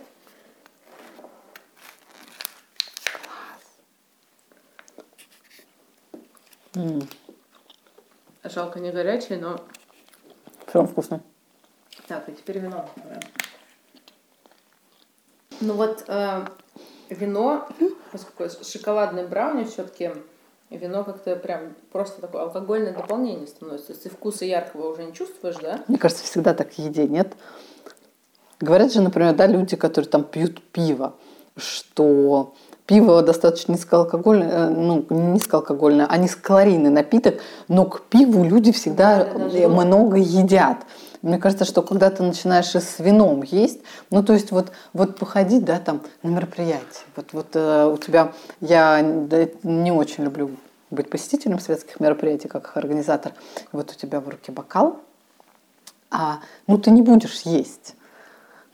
М, 6.74 7.06
Жалко 8.44 8.80
не 8.80 8.90
горячий, 8.90 9.36
но... 9.36 9.60
Все 10.66 10.78
равно 10.78 10.90
вкусно. 10.90 11.20
Так, 12.08 12.28
и 12.28 12.32
теперь 12.32 12.58
вино. 12.58 12.88
Ну 15.60 15.74
вот 15.74 16.04
э, 16.08 16.44
вино, 17.10 17.68
поскольку 18.10 18.52
шоколадный 18.64 19.26
брауни 19.26 19.64
все-таки 19.64 20.10
вино 20.70 21.04
как-то 21.04 21.36
прям 21.36 21.74
просто 21.92 22.20
такое 22.20 22.42
алкогольное 22.42 22.92
дополнение 22.92 23.46
становится. 23.46 23.88
То 23.88 23.92
есть 23.92 24.02
ты 24.02 24.10
вкуса 24.10 24.44
яркого 24.44 24.90
уже 24.92 25.04
не 25.04 25.12
чувствуешь, 25.12 25.56
да? 25.56 25.84
Мне 25.86 25.98
кажется, 25.98 26.24
всегда 26.24 26.54
так 26.54 26.72
в 26.72 26.78
еде, 26.78 27.06
нет? 27.06 27.34
Говорят 28.60 28.92
же, 28.92 29.02
например, 29.02 29.34
да, 29.34 29.46
люди, 29.46 29.76
которые 29.76 30.08
там 30.08 30.24
пьют 30.24 30.62
пиво, 30.72 31.14
что 31.56 32.54
пиво 32.92 33.22
достаточно 33.22 33.72
низкоалкогольное, 33.72 34.50
э, 34.50 34.68
ну, 34.68 35.06
не 35.08 35.32
низкоалкогольное, 35.32 36.06
а 36.06 36.16
низкокалорийный 36.18 36.90
напиток, 36.90 37.40
но 37.68 37.86
к 37.86 38.02
пиву 38.02 38.44
люди 38.44 38.70
всегда 38.70 39.24
Да, 39.24 39.38
даже 39.38 39.66
много. 39.68 40.16
едят. 40.18 40.76
Мне 41.22 41.38
кажется, 41.38 41.64
что 41.64 41.80
когда 41.80 42.10
ты 42.10 42.22
начинаешь 42.22 42.74
и 42.74 42.80
с 42.80 42.98
вином 42.98 43.44
есть, 43.44 43.80
ну 44.10 44.22
то 44.22 44.34
есть 44.34 44.50
вот, 44.50 44.72
вот 44.92 45.16
походить, 45.16 45.64
да, 45.64 45.78
там 45.78 46.02
на 46.22 46.28
мероприятие. 46.28 47.06
Вот, 47.16 47.26
вот 47.32 47.46
э, 47.54 47.86
у 47.86 47.96
тебя, 47.96 48.32
я 48.60 49.00
не 49.62 49.90
очень 49.90 50.24
люблю 50.24 50.50
быть 50.90 51.08
посетителем 51.08 51.60
светских 51.60 51.98
мероприятий, 51.98 52.48
как 52.48 52.64
их 52.64 52.76
организатор. 52.76 53.32
Вот 53.72 53.90
у 53.90 53.94
тебя 53.94 54.20
в 54.20 54.28
руке 54.28 54.52
бокал, 54.52 54.98
а 56.10 56.40
ну 56.66 56.76
ты 56.76 56.90
не 56.90 57.00
будешь 57.00 57.40
есть. 57.42 57.94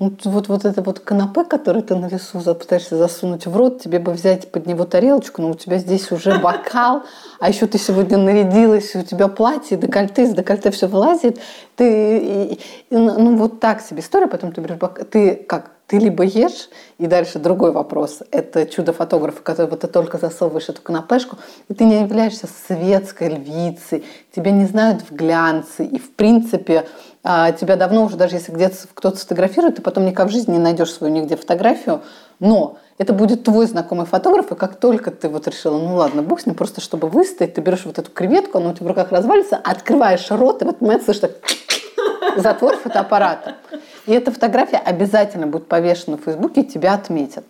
Ну, 0.00 0.10
т- 0.10 0.28
вот, 0.28 0.46
вот 0.48 0.64
это 0.64 0.80
вот 0.82 1.00
канапе, 1.00 1.42
который 1.44 1.82
ты 1.82 1.96
на 1.96 2.06
весу 2.06 2.38
пытаешься 2.54 2.96
засунуть 2.96 3.46
в 3.46 3.56
рот, 3.56 3.82
тебе 3.82 3.98
бы 3.98 4.12
взять 4.12 4.52
под 4.52 4.66
него 4.66 4.84
тарелочку, 4.84 5.42
но 5.42 5.50
у 5.50 5.54
тебя 5.54 5.78
здесь 5.78 6.12
уже 6.12 6.38
бокал, 6.42 7.02
а 7.40 7.48
еще 7.48 7.66
ты 7.66 7.78
сегодня 7.78 8.16
нарядилась, 8.16 8.94
у 8.94 9.02
тебя 9.02 9.26
платье, 9.26 9.76
декольте, 9.76 10.22
из 10.22 10.34
декольте 10.34 10.70
все 10.70 10.86
вылазит. 10.86 11.40
Ты, 11.74 12.18
и- 12.18 12.60
ну, 12.90 13.36
вот 13.36 13.58
так 13.58 13.80
себе 13.80 14.00
история, 14.00 14.28
потом 14.28 14.52
ты 14.52 14.60
берешь 14.60 14.76
бокал, 14.78 15.04
ты 15.04 15.34
как, 15.34 15.72
ты 15.88 15.96
либо 15.98 16.22
ешь, 16.22 16.68
и 16.98 17.06
дальше 17.06 17.38
другой 17.38 17.72
вопрос, 17.72 18.22
это 18.30 18.66
чудо-фотографа, 18.66 19.40
которого 19.42 19.74
ты 19.78 19.86
только 19.86 20.18
засовываешь 20.18 20.68
эту 20.68 20.82
канапешку, 20.82 21.38
и 21.68 21.74
ты 21.74 21.84
не 21.84 22.02
являешься 22.02 22.46
светской 22.66 23.30
львицей, 23.30 24.04
тебя 24.36 24.50
не 24.50 24.66
знают 24.66 25.02
в 25.08 25.14
глянце, 25.14 25.86
и 25.86 25.98
в 25.98 26.12
принципе 26.12 26.86
а, 27.24 27.52
тебя 27.52 27.76
давно 27.76 28.04
уже, 28.04 28.16
даже 28.16 28.36
если 28.36 28.52
где-то 28.52 28.76
кто-то 28.92 29.16
сфотографирует, 29.16 29.76
ты 29.76 29.82
потом 29.82 30.04
никак 30.04 30.28
в 30.28 30.30
жизни 30.30 30.52
не 30.52 30.58
найдешь 30.58 30.92
свою 30.92 31.12
нигде 31.12 31.36
фотографию, 31.36 32.02
но 32.38 32.76
это 32.98 33.14
будет 33.14 33.44
твой 33.44 33.64
знакомый 33.64 34.04
фотограф, 34.04 34.52
и 34.52 34.56
как 34.56 34.76
только 34.76 35.10
ты 35.10 35.30
вот 35.30 35.48
решила, 35.48 35.78
ну 35.78 35.94
ладно, 35.94 36.22
бог 36.22 36.42
с 36.42 36.46
ним, 36.46 36.54
просто 36.54 36.82
чтобы 36.82 37.08
выстоять, 37.08 37.54
ты 37.54 37.62
берешь 37.62 37.86
вот 37.86 37.98
эту 37.98 38.10
креветку, 38.10 38.58
она 38.58 38.70
у 38.70 38.74
тебя 38.74 38.84
в 38.84 38.88
руках 38.88 39.10
развалится, 39.10 39.56
открываешь 39.56 40.30
рот, 40.30 40.60
и 40.60 40.66
в 40.66 40.68
этот 40.68 40.82
момент 40.82 41.04
слышишь 41.04 41.22
так 41.22 41.32
затвор 42.36 42.76
фотоаппарата. 42.76 43.54
И 44.08 44.12
эта 44.12 44.32
фотография 44.32 44.78
обязательно 44.78 45.46
будет 45.46 45.68
повешена 45.68 46.16
в 46.16 46.22
Фейсбуке, 46.22 46.62
и 46.62 46.64
тебя 46.64 46.94
отметят. 46.94 47.44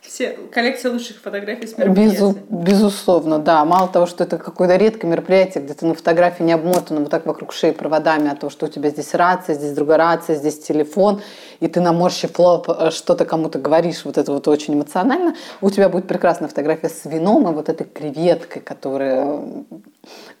Все, 0.00 0.38
коллекция 0.52 0.92
лучших 0.92 1.16
фотографий 1.20 1.66
с 1.66 1.74
Безу, 1.74 2.36
безусловно, 2.48 3.40
да. 3.40 3.64
Мало 3.64 3.88
того, 3.88 4.06
что 4.06 4.22
это 4.22 4.38
какое-то 4.38 4.76
редкое 4.76 5.08
мероприятие, 5.08 5.64
где 5.64 5.74
ты 5.74 5.84
на 5.84 5.94
фотографии 5.94 6.44
не 6.44 6.52
обмотана 6.52 7.00
вот 7.00 7.10
так 7.10 7.26
вокруг 7.26 7.52
шеи 7.52 7.72
проводами, 7.72 8.30
а 8.30 8.36
то, 8.36 8.50
что 8.50 8.66
у 8.66 8.68
тебя 8.68 8.90
здесь 8.90 9.14
рация, 9.14 9.56
здесь 9.56 9.72
другая 9.72 9.98
рация, 9.98 10.36
здесь 10.36 10.60
телефон, 10.60 11.22
и 11.58 11.66
ты 11.66 11.80
наморщив 11.80 12.38
лоб 12.38 12.68
э, 12.68 12.90
что-то 12.92 13.24
кому-то 13.24 13.58
говоришь, 13.58 14.04
вот 14.04 14.18
это 14.18 14.30
вот 14.30 14.46
очень 14.46 14.74
эмоционально, 14.74 15.34
у 15.60 15.70
тебя 15.70 15.88
будет 15.88 16.06
прекрасная 16.06 16.48
фотография 16.48 16.88
с 16.88 17.04
вином 17.04 17.50
и 17.50 17.52
вот 17.52 17.68
этой 17.68 17.84
креветкой, 17.84 18.62
которая 18.62 19.40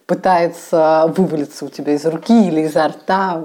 пытается 0.06 1.12
вывалиться 1.16 1.64
у 1.64 1.68
тебя 1.70 1.94
из 1.94 2.04
руки 2.04 2.46
или 2.46 2.60
изо 2.60 2.86
рта. 2.86 3.42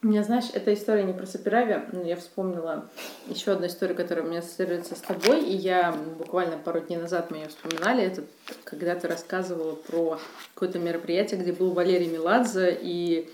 У 0.00 0.06
меня, 0.06 0.22
знаешь, 0.22 0.44
эта 0.52 0.72
история 0.74 1.02
не 1.02 1.12
про 1.12 1.26
Сапирави, 1.26 1.82
но 1.90 2.02
я 2.02 2.14
вспомнила 2.14 2.88
еще 3.26 3.50
одну 3.50 3.66
историю, 3.66 3.96
которая 3.96 4.24
у 4.24 4.28
меня 4.28 4.38
ассоциируется 4.38 4.94
с 4.94 5.00
тобой, 5.00 5.42
и 5.42 5.56
я 5.56 5.92
буквально 6.18 6.56
пару 6.56 6.78
дней 6.78 6.98
назад 6.98 7.32
мы 7.32 7.38
ее 7.38 7.48
вспоминали, 7.48 8.04
это 8.04 8.22
когда 8.62 8.94
ты 8.94 9.08
рассказывала 9.08 9.74
про 9.74 10.20
какое-то 10.54 10.78
мероприятие, 10.78 11.40
где 11.40 11.52
был 11.52 11.72
Валерий 11.72 12.06
Меладзе, 12.06 12.78
и 12.80 13.28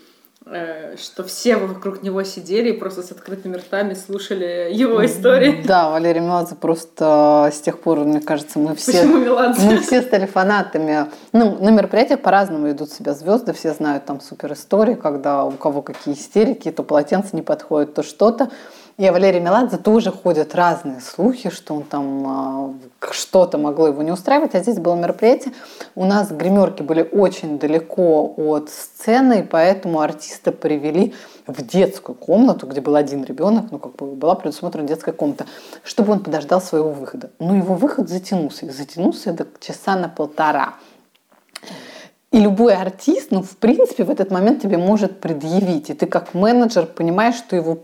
что 0.45 1.23
все 1.23 1.57
вокруг 1.57 2.03
него 2.03 2.23
сидели 2.23 2.69
и 2.69 2.73
просто 2.73 3.01
с 3.01 3.11
открытыми 3.11 3.55
ртами 3.57 3.95
слушали 3.95 4.69
его 4.71 5.03
истории. 5.03 5.63
Да, 5.65 5.89
Валерий 5.89 6.21
Меладзе 6.21 6.53
просто 6.53 7.49
с 7.51 7.59
тех 7.61 7.79
пор, 7.79 7.99
мне 8.01 8.21
кажется, 8.21 8.59
мы 8.59 8.75
все, 8.75 9.05
мы 9.05 9.77
все 9.79 10.03
стали 10.03 10.27
фанатами. 10.27 11.07
Ну, 11.31 11.57
на 11.59 11.69
мероприятиях 11.69 12.21
по-разному 12.21 12.69
идут 12.69 12.91
себя 12.91 13.13
звезды, 13.15 13.53
все 13.53 13.73
знают 13.73 14.05
там 14.05 14.21
супер 14.21 14.53
истории, 14.53 14.93
когда 14.93 15.45
у 15.45 15.51
кого 15.51 15.81
какие 15.81 16.13
истерики, 16.13 16.69
то 16.69 16.83
полотенце 16.83 17.29
не 17.35 17.41
подходит, 17.41 17.95
то 17.95 18.03
что-то. 18.03 18.51
И 18.97 19.05
о 19.05 19.11
Валерии 19.11 19.41
Меладзе 19.41 19.75
тоже 19.75 20.09
ходят 20.09 20.55
разные 20.55 21.01
слухи, 21.01 21.49
что 21.49 21.75
он 21.75 21.83
там 21.83 22.25
а, 22.25 22.73
что-то 23.11 23.57
могло 23.57 23.87
его 23.87 24.01
не 24.03 24.11
устраивать. 24.11 24.55
А 24.55 24.61
здесь 24.61 24.79
было 24.79 24.95
мероприятие. 24.95 25.53
У 25.95 26.05
нас 26.05 26.31
гримерки 26.31 26.81
были 26.81 27.01
очень 27.11 27.59
далеко 27.59 28.33
от 28.37 28.69
сцены, 28.69 29.41
и 29.41 29.43
поэтому 29.43 29.99
артиста 29.99 30.53
привели 30.53 31.13
в 31.45 31.61
детскую 31.61 32.15
комнату, 32.15 32.67
где 32.67 32.79
был 32.79 32.95
один 32.95 33.25
ребенок, 33.25 33.65
ну, 33.69 33.79
как 33.79 33.97
бы 33.97 34.15
была 34.15 34.35
предусмотрена 34.35 34.87
детская 34.87 35.11
комната, 35.11 35.45
чтобы 35.83 36.13
он 36.13 36.23
подождал 36.23 36.61
своего 36.61 36.91
выхода. 36.91 37.31
Но 37.37 37.53
его 37.53 37.75
выход 37.75 38.07
затянулся, 38.07 38.65
и 38.65 38.69
затянулся 38.69 39.33
до 39.33 39.45
часа 39.59 39.97
на 39.97 40.07
полтора. 40.07 40.75
И 42.31 42.39
любой 42.39 42.75
артист, 42.75 43.31
ну, 43.31 43.41
в 43.43 43.57
принципе, 43.57 44.05
в 44.05 44.09
этот 44.09 44.31
момент 44.31 44.61
тебе 44.61 44.77
может 44.77 45.19
предъявить. 45.19 45.89
И 45.89 45.93
ты 45.93 46.05
как 46.05 46.33
менеджер 46.33 46.85
понимаешь, 46.85 47.35
что 47.35 47.57
его 47.57 47.79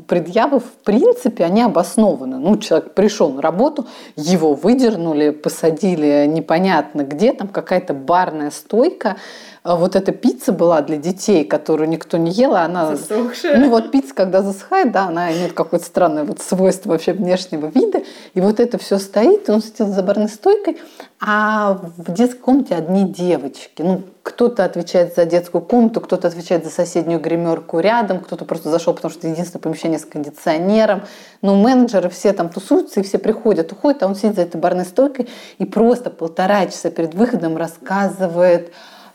предъявы, 0.00 0.60
в 0.60 0.72
принципе, 0.84 1.44
они 1.44 1.62
обоснованы. 1.62 2.38
Ну, 2.38 2.56
человек 2.56 2.94
пришел 2.94 3.30
на 3.30 3.42
работу, 3.42 3.86
его 4.16 4.54
выдернули, 4.54 5.30
посадили 5.30 6.26
непонятно 6.26 7.02
где, 7.02 7.32
там 7.32 7.48
какая-то 7.48 7.94
барная 7.94 8.50
стойка, 8.50 9.16
вот 9.64 9.94
эта 9.94 10.10
пицца 10.10 10.52
была 10.52 10.80
для 10.82 10.96
детей, 10.96 11.44
которую 11.44 11.88
никто 11.88 12.16
не 12.16 12.32
ел, 12.32 12.54
а 12.54 12.62
она... 12.64 12.96
Засохшая. 12.96 13.58
Ну 13.58 13.70
вот 13.70 13.92
пицца, 13.92 14.12
когда 14.12 14.42
засыхает, 14.42 14.90
да, 14.90 15.06
она 15.06 15.32
имеет 15.32 15.52
какое-то 15.52 15.86
странное 15.86 16.24
вот 16.24 16.40
свойство 16.40 16.90
вообще 16.90 17.12
внешнего 17.12 17.66
вида. 17.66 18.02
И 18.34 18.40
вот 18.40 18.58
это 18.58 18.78
все 18.78 18.98
стоит, 18.98 19.48
он 19.48 19.62
сидел 19.62 19.86
за 19.86 20.02
барной 20.02 20.28
стойкой, 20.28 20.80
а 21.20 21.80
в 21.96 22.12
детской 22.12 22.40
комнате 22.40 22.74
одни 22.74 23.04
девочки. 23.04 23.82
Ну, 23.82 24.02
кто-то 24.24 24.64
отвечает 24.64 25.14
за 25.14 25.26
детскую 25.26 25.62
комнату, 25.62 26.00
кто-то 26.00 26.26
отвечает 26.26 26.64
за 26.64 26.70
соседнюю 26.70 27.20
гримерку 27.20 27.78
рядом, 27.78 28.18
кто-то 28.18 28.44
просто 28.44 28.68
зашел, 28.68 28.94
потому 28.94 29.14
что 29.14 29.28
единственное 29.28 29.62
помещение 29.62 30.00
с 30.00 30.04
кондиционером. 30.04 31.02
Но 31.40 31.54
менеджеры 31.54 32.08
все 32.08 32.32
там 32.32 32.48
тусуются, 32.48 32.98
и 32.98 33.02
все 33.04 33.18
приходят, 33.18 33.70
уходят, 33.70 34.02
а 34.02 34.06
он 34.08 34.16
сидит 34.16 34.34
за 34.34 34.42
этой 34.42 34.60
барной 34.60 34.84
стойкой 34.84 35.28
и 35.58 35.64
просто 35.64 36.10
полтора 36.10 36.66
часа 36.66 36.90
перед 36.90 37.14
выходом 37.14 37.56
рассказывает 37.56 38.72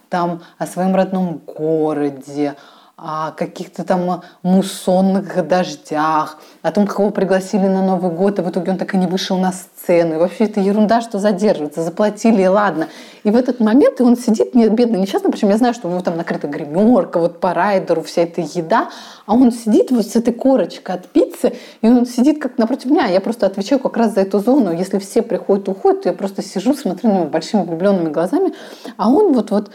там 0.09 0.41
о 0.57 0.65
своем 0.65 0.95
родном 0.95 1.41
городе, 1.45 2.55
о 2.99 3.31
каких-то 3.31 3.83
там 3.83 4.23
муссонных 4.41 5.47
дождях, 5.47 6.39
о 6.63 6.71
том, 6.71 6.87
кого 6.87 7.11
пригласили 7.11 7.67
на 7.67 7.85
Новый 7.85 8.09
год, 8.09 8.39
и 8.39 8.41
в 8.41 8.49
итоге 8.49 8.71
он 8.71 8.79
так 8.79 8.95
и 8.95 8.97
не 8.97 9.05
вышел 9.05 9.37
на 9.37 9.51
сцену. 9.51 10.15
И 10.15 10.17
вообще 10.17 10.45
это 10.45 10.61
ерунда, 10.61 11.01
что 11.01 11.19
задерживается, 11.19 11.83
заплатили, 11.83 12.41
и 12.41 12.47
ладно. 12.47 12.87
И 13.23 13.29
в 13.29 13.35
этот 13.35 13.59
момент 13.59 13.99
и 13.99 14.03
он 14.03 14.17
сидит, 14.17 14.55
не, 14.55 14.67
бедный, 14.69 14.99
несчастный, 14.99 15.29
причем 15.29 15.49
я 15.49 15.57
знаю, 15.57 15.75
что 15.75 15.87
у 15.87 15.91
него 15.91 16.01
там 16.01 16.17
накрыта 16.17 16.47
гримерка, 16.47 17.19
вот 17.19 17.39
по 17.39 17.53
райдеру 17.53 18.01
вся 18.01 18.23
эта 18.23 18.41
еда, 18.41 18.89
а 19.27 19.35
он 19.35 19.51
сидит 19.51 19.91
вот 19.91 20.07
с 20.07 20.15
этой 20.15 20.33
корочкой 20.33 20.95
от 20.95 21.07
пиццы, 21.07 21.53
и 21.83 21.87
он 21.87 22.07
сидит 22.07 22.41
как 22.41 22.57
напротив 22.57 22.85
меня. 22.89 23.05
Я 23.05 23.21
просто 23.21 23.45
отвечаю 23.45 23.79
как 23.79 23.95
раз 23.95 24.15
за 24.15 24.21
эту 24.21 24.39
зону. 24.39 24.73
Если 24.73 24.97
все 24.97 25.21
приходят 25.21 25.67
и 25.67 25.71
уходят, 25.71 26.01
то 26.01 26.09
я 26.09 26.15
просто 26.15 26.41
сижу, 26.41 26.73
смотрю 26.73 27.11
на 27.11 27.13
него 27.17 27.25
большими 27.25 27.61
влюбленными 27.61 28.09
глазами, 28.09 28.55
а 28.97 29.07
он 29.07 29.33
вот 29.33 29.51
вот 29.51 29.69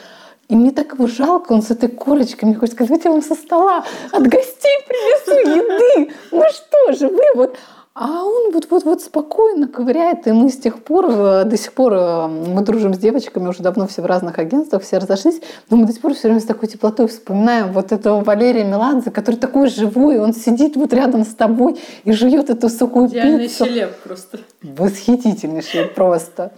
и 0.49 0.57
мне 0.57 0.71
так 0.71 0.95
его 0.95 1.07
жалко, 1.07 1.53
он 1.53 1.63
с 1.63 1.71
этой 1.71 1.89
корочкой, 1.89 2.49
мне 2.49 2.59
хочется 2.59 2.85
сказать, 2.85 3.05
я 3.05 3.11
вам 3.11 3.23
со 3.23 3.35
стола 3.35 3.85
от 4.11 4.23
гостей 4.27 4.79
принесу 4.87 5.49
еды. 5.49 6.13
Ну 6.31 6.45
что 6.51 6.93
же 6.93 7.09
вы 7.09 7.23
вот... 7.35 7.57
А 7.95 8.25
он 8.25 8.53
вот-вот-вот 8.53 9.03
спокойно 9.03 9.69
ковыряет, 9.69 10.27
и 10.27 10.33
мы 10.33 10.49
с 10.49 10.57
тех 10.57 10.83
пор, 10.83 11.11
э, 11.11 11.45
до 11.45 11.59
сих 11.59 11.75
пор, 11.75 11.93
э, 11.93 12.27
мы 12.27 12.63
дружим 12.63 12.95
с 12.95 12.99
девочками, 12.99 13.49
уже 13.49 13.63
давно 13.63 13.87
все 13.87 14.01
в 14.01 14.07
разных 14.07 14.39
агентствах, 14.39 14.83
все 14.83 14.97
разошлись, 14.97 15.43
но 15.69 15.77
мы 15.77 15.87
до 15.87 15.93
сих 15.93 16.01
пор 16.01 16.15
все 16.15 16.29
время 16.29 16.41
с 16.41 16.45
такой 16.45 16.71
теплотой 16.71 17.07
вспоминаем 17.07 17.71
вот 17.71 17.93
этого 17.93 18.25
Валерия 18.25 18.65
Меладзе, 18.65 19.11
который 19.11 19.37
такой 19.37 19.69
живой, 19.69 20.21
он 20.21 20.33
сидит 20.33 20.75
вот 20.77 20.95
рядом 20.95 21.27
с 21.27 21.35
тобой 21.35 21.79
и 22.05 22.13
жует 22.13 22.49
эту 22.49 22.71
сухую 22.71 23.09
Идеальный 23.09 23.41
пиццу. 23.41 23.67
селеб 23.67 23.95
просто. 24.03 24.39
Восхитительнейший 24.63 25.85
просто. 25.85 26.53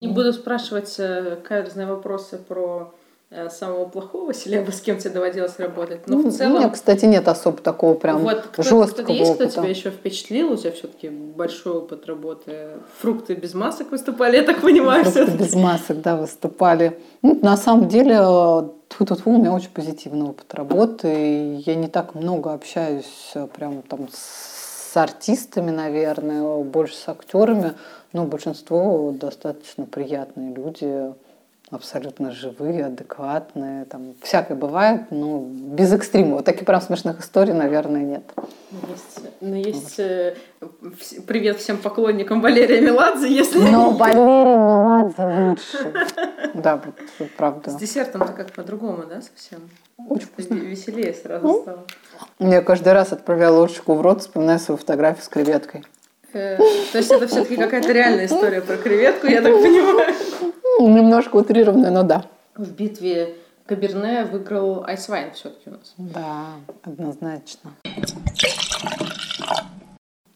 Не 0.00 0.08
буду 0.08 0.32
спрашивать 0.32 0.94
э, 0.98 1.36
каверзные 1.46 1.86
вопросы 1.86 2.38
про 2.38 2.94
э, 3.28 3.50
самого 3.50 3.84
плохого 3.84 4.32
селеба, 4.32 4.70
с 4.70 4.80
кем 4.80 4.96
тебе 4.96 5.10
доводилось 5.10 5.58
работать. 5.58 6.08
Но 6.08 6.16
ну, 6.16 6.30
в 6.30 6.32
целом... 6.32 6.54
У 6.54 6.58
меня, 6.58 6.70
кстати, 6.70 7.04
нет 7.04 7.28
особо 7.28 7.58
такого 7.58 7.92
прям 7.92 8.22
вот, 8.22 8.40
кто, 8.50 8.62
жесткого 8.62 9.04
кто 9.04 9.12
есть, 9.12 9.30
опыта. 9.30 9.50
кто 9.50 9.60
тебя 9.60 9.68
еще 9.68 9.90
впечатлил? 9.90 10.52
У 10.52 10.56
тебя 10.56 10.72
все-таки 10.72 11.10
большой 11.10 11.74
опыт 11.74 12.06
работы. 12.06 12.78
Фрукты 13.00 13.34
без 13.34 13.52
масок 13.52 13.90
выступали, 13.90 14.36
я 14.36 14.42
так 14.42 14.62
понимаю. 14.62 15.04
Фрукты 15.04 15.36
без 15.36 15.54
масок, 15.54 16.00
да, 16.00 16.16
выступали. 16.16 16.98
Ну, 17.20 17.38
на 17.42 17.58
самом 17.58 17.88
деле, 17.88 18.16
тьфу 18.88 19.04
-тьфу 19.04 19.16
-тьфу, 19.16 19.22
у 19.26 19.38
меня 19.38 19.52
очень 19.52 19.70
позитивный 19.70 20.30
опыт 20.30 20.54
работы. 20.54 21.62
Я 21.66 21.74
не 21.74 21.88
так 21.88 22.14
много 22.14 22.54
общаюсь 22.54 23.32
э, 23.34 23.46
прям 23.54 23.82
там 23.82 24.08
с 24.08 24.59
артистами, 24.96 25.70
наверное, 25.70 26.62
больше 26.64 26.94
с 26.94 27.08
актерами. 27.08 27.74
Ну, 28.12 28.26
большинство 28.26 29.12
достаточно 29.12 29.86
приятные 29.86 30.52
люди, 30.52 31.12
абсолютно 31.70 32.32
живые, 32.32 32.86
адекватные. 32.86 33.84
Там 33.84 34.14
всякое 34.22 34.56
бывает, 34.56 35.02
но 35.10 35.40
без 35.40 35.92
экстрима. 35.92 36.36
Вот 36.36 36.44
таких 36.44 36.66
прям 36.66 36.80
смешных 36.80 37.20
историй, 37.20 37.52
наверное, 37.52 38.02
нет. 38.02 38.22
Есть, 38.88 39.20
но 39.40 39.56
есть 39.56 39.98
э, 39.98 40.34
привет 41.26 41.58
всем 41.58 41.78
поклонникам 41.78 42.40
Валерия 42.40 42.80
Меладзе, 42.80 43.28
если... 43.32 43.58
Но 43.58 43.90
Валерий 43.90 44.20
Меладзе 44.20 45.48
лучше. 45.48 46.06
Да, 46.54 46.82
правда. 47.36 47.70
С 47.70 47.76
десертом-то 47.76 48.32
как 48.32 48.50
по-другому, 48.50 49.04
да, 49.08 49.22
совсем? 49.22 49.60
Очень 49.96 50.26
вкусно. 50.26 50.54
Веселее 50.54 51.14
сразу 51.14 51.46
ну, 51.46 51.62
стало. 51.62 51.84
Я 52.40 52.60
каждый 52.60 52.92
раз 52.92 53.12
отправляла 53.12 53.60
ложечку 53.60 53.94
в 53.94 54.00
рот, 54.00 54.22
вспоминая 54.22 54.58
свою 54.58 54.76
фотографию 54.76 55.22
с 55.22 55.28
креветкой. 55.28 55.84
Э, 56.32 56.56
то 56.56 56.98
есть 56.98 57.10
это 57.10 57.26
все-таки 57.28 57.56
какая-то 57.56 57.92
реальная 57.92 58.26
история 58.26 58.60
про 58.60 58.76
креветку, 58.76 59.26
я 59.26 59.42
так 59.42 59.52
понимаю. 59.52 60.14
Немножко 60.80 61.36
утрированная, 61.36 61.90
но 61.90 62.02
да. 62.02 62.24
В 62.56 62.72
битве 62.72 63.36
Каберне 63.66 64.24
выиграл 64.24 64.84
Айсвайн 64.84 65.32
все-таки 65.32 65.70
у 65.70 65.72
нас. 65.72 65.94
Да, 65.96 66.54
однозначно. 66.82 67.72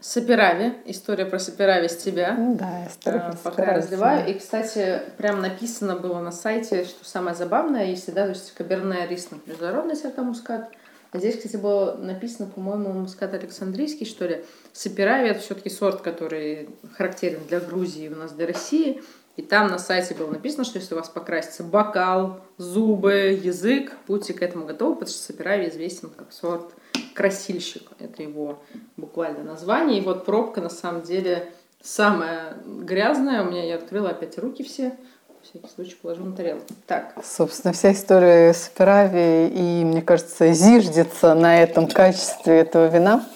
Сапирави. 0.01 0.75
История 0.85 1.25
про 1.25 1.39
Сапирави 1.39 1.89
с 1.89 1.97
тебя. 1.97 2.37
Да, 2.39 2.87
история 2.89 3.21
про 3.21 3.51
Пока 3.51 3.65
я 3.65 3.77
разливаю. 3.79 4.31
И, 4.31 4.39
кстати, 4.39 5.01
прям 5.17 5.41
написано 5.41 5.97
было 5.97 6.21
на 6.21 6.31
сайте, 6.31 6.85
что 6.85 7.05
самое 7.05 7.35
забавное, 7.35 7.87
если, 7.87 8.11
да, 8.11 8.25
то 8.25 8.31
есть 8.31 8.53
Каберне 8.55 9.07
Рислинг 9.09 9.47
международный 9.47 9.97
сертамускат, 9.97 10.71
а 11.11 11.19
здесь, 11.19 11.37
кстати, 11.37 11.57
было 11.57 11.97
написано, 11.97 12.49
по-моему, 12.49 12.93
мускат 12.93 13.35
Александрийский, 13.35 14.05
что 14.05 14.27
ли. 14.27 14.45
Сапирави— 14.73 15.29
это 15.31 15.41
все 15.41 15.55
таки 15.55 15.71
сорт, 15.71 16.01
который 16.01 16.69
характерен 16.97 17.41
для 17.49 17.61
Грузии, 17.61 18.09
у 18.09 18.17
нас 18.17 18.33
для 18.33 18.49
России. 18.49 19.01
И 19.37 19.43
там 19.43 19.69
на 19.69 19.79
сайте 19.79 20.15
было 20.15 20.31
написано, 20.31 20.65
что 20.65 20.79
если 20.79 20.95
у 20.95 20.99
вас 20.99 21.09
покрасится 21.09 21.65
бокал, 21.65 22.41
зубы, 22.57 23.39
язык, 23.43 23.93
будьте 24.07 24.33
к 24.33 24.43
этому 24.43 24.65
готовы, 24.65 24.95
потому 24.95 25.11
что 25.11 25.23
Сапирави 25.23 25.69
известен 25.69 26.11
как 26.11 26.33
сорт 26.33 26.73
красильщик. 27.15 27.83
Это 27.99 28.23
его 28.23 28.61
буквально 28.97 29.43
название. 29.43 29.99
И 29.99 30.05
вот 30.05 30.25
пробка 30.25 30.61
на 30.61 30.71
самом 30.71 31.03
деле 31.03 31.49
самая 31.83 32.57
грязная. 32.65 33.43
У 33.43 33.51
меня 33.51 33.65
я 33.65 33.75
открыла 33.75 34.11
опять 34.11 34.39
руки 34.39 34.63
все. 34.63 34.97
Всякий 35.43 35.69
случай 35.75 35.97
положу 36.01 36.25
на 36.25 36.35
тарелку. 36.35 36.67
Так. 36.87 37.15
Собственно, 37.23 37.75
вся 37.75 37.93
история 37.93 38.55
с 38.55 38.71
Пирави 38.75 39.49
и, 39.49 39.85
мне 39.85 40.01
кажется, 40.01 40.53
зиждется 40.53 41.35
на 41.35 41.61
этом 41.61 41.87
качестве 41.87 42.61
этого 42.61 42.87
вина. 42.87 43.27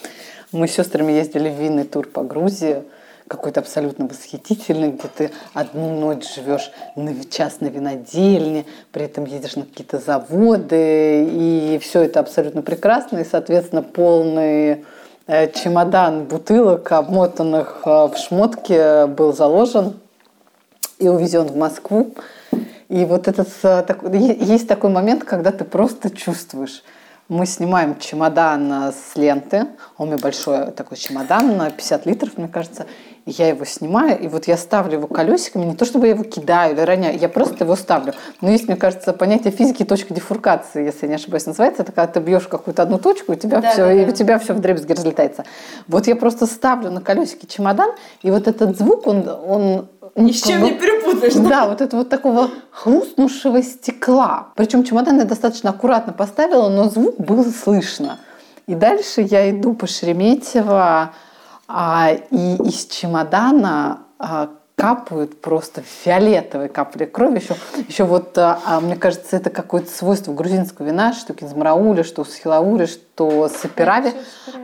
Мы 0.53 0.68
с 0.68 0.72
сестрами 0.72 1.12
ездили 1.12 1.51
в 1.51 1.61
винный 1.61 1.84
тур 1.84 2.09
по 2.09 2.22
Грузии 2.22 2.84
какой-то 3.28 3.60
абсолютно 3.60 4.06
восхитительный, 4.06 4.90
где 4.90 5.08
ты 5.08 5.30
одну 5.54 5.98
ночь 6.00 6.34
живешь 6.34 6.70
на 6.96 7.14
частной 7.24 7.70
винодельне, 7.70 8.64
при 8.90 9.04
этом 9.04 9.24
едешь 9.26 9.56
на 9.56 9.62
какие-то 9.62 9.98
заводы, 9.98 11.28
и 11.30 11.78
все 11.82 12.02
это 12.02 12.20
абсолютно 12.20 12.62
прекрасно, 12.62 13.18
и, 13.18 13.24
соответственно, 13.24 13.82
полный 13.82 14.84
э, 15.26 15.52
чемодан 15.52 16.24
бутылок, 16.24 16.90
обмотанных 16.90 17.82
э, 17.84 17.88
в 17.88 18.16
шмотке, 18.16 19.06
был 19.06 19.32
заложен 19.32 20.00
и 20.98 21.08
увезен 21.08 21.46
в 21.46 21.56
Москву. 21.56 22.14
И 22.88 23.04
вот 23.04 23.28
этот 23.28 23.48
э, 23.62 23.84
есть 24.40 24.66
такой 24.66 24.90
момент, 24.90 25.24
когда 25.24 25.52
ты 25.52 25.64
просто 25.64 26.10
чувствуешь, 26.10 26.82
мы 27.28 27.46
снимаем 27.46 27.98
чемодан 27.98 28.92
с 28.92 29.16
ленты. 29.16 29.66
У 29.98 30.06
меня 30.06 30.18
большой 30.18 30.70
такой 30.72 30.96
чемодан 30.96 31.56
на 31.56 31.70
50 31.70 32.06
литров, 32.06 32.38
мне 32.38 32.48
кажется 32.48 32.86
я 33.30 33.48
его 33.48 33.64
снимаю, 33.64 34.18
и 34.18 34.26
вот 34.26 34.46
я 34.48 34.56
ставлю 34.56 34.94
его 34.94 35.06
колесиками, 35.06 35.66
не 35.66 35.76
то 35.76 35.84
чтобы 35.84 36.06
я 36.06 36.14
его 36.14 36.24
кидаю 36.24 36.74
или 36.74 36.80
роняю, 36.80 37.18
я 37.18 37.28
просто 37.28 37.64
его 37.64 37.76
ставлю. 37.76 38.14
Но 38.40 38.50
есть, 38.50 38.68
мне 38.68 38.76
кажется, 38.76 39.12
понятие 39.12 39.52
физики 39.52 39.84
точка 39.84 40.14
дефуркации, 40.14 40.84
если 40.84 41.02
я 41.02 41.08
не 41.08 41.14
ошибаюсь, 41.16 41.44
называется. 41.44 41.82
Это 41.82 41.92
когда 41.92 42.10
ты 42.10 42.20
бьешь 42.20 42.48
какую-то 42.48 42.82
одну 42.82 42.98
точку, 42.98 43.32
и 43.32 43.36
у 43.36 43.38
тебя, 43.38 43.60
да, 43.60 43.70
все, 43.70 43.84
да, 43.84 43.92
и 43.92 44.04
да. 44.04 44.12
у 44.12 44.14
тебя 44.14 44.38
все 44.38 44.54
в 44.54 44.60
дребезги 44.60 44.92
разлетается. 44.92 45.44
Вот 45.88 46.06
я 46.06 46.16
просто 46.16 46.46
ставлю 46.46 46.90
на 46.90 47.02
колесики 47.02 47.44
чемодан, 47.44 47.90
и 48.22 48.30
вот 48.30 48.48
этот 48.48 48.78
звук, 48.78 49.06
он, 49.06 49.28
он 49.28 49.88
ни 50.18 50.32
с 50.32 50.42
чем 50.42 50.62
не 50.62 50.72
перепутаешь. 50.72 51.34
Да? 51.34 51.48
да, 51.48 51.68
вот 51.68 51.80
это 51.80 51.96
вот 51.96 52.08
такого 52.08 52.50
хрустнувшего 52.70 53.62
стекла. 53.62 54.48
Причем 54.54 54.84
чемодан 54.84 55.18
я 55.18 55.24
достаточно 55.24 55.70
аккуратно 55.70 56.12
поставила, 56.12 56.68
но 56.68 56.88
звук 56.88 57.18
был 57.18 57.44
слышно. 57.46 58.18
И 58.66 58.74
дальше 58.74 59.22
я 59.22 59.50
иду 59.50 59.74
по 59.74 59.86
Шереметьево, 59.86 61.12
а, 61.68 62.10
и 62.30 62.56
из 62.56 62.86
чемодана 62.86 64.00
а, 64.18 64.50
капают 64.78 65.40
просто 65.40 65.82
фиолетовые 65.82 66.68
капли 66.68 67.04
крови. 67.04 67.40
Еще, 67.40 67.56
еще 67.88 68.04
вот, 68.04 68.38
а, 68.38 68.60
а, 68.64 68.80
мне 68.80 68.94
кажется, 68.94 69.36
это 69.36 69.50
какое-то 69.50 69.90
свойство 69.90 70.32
грузинского 70.32 70.86
вина, 70.86 71.12
что 71.12 71.34
кинзмарауля, 71.34 72.04
что 72.04 72.24
схилаури, 72.24 72.86
что 72.86 73.48
сапирави. 73.48 74.12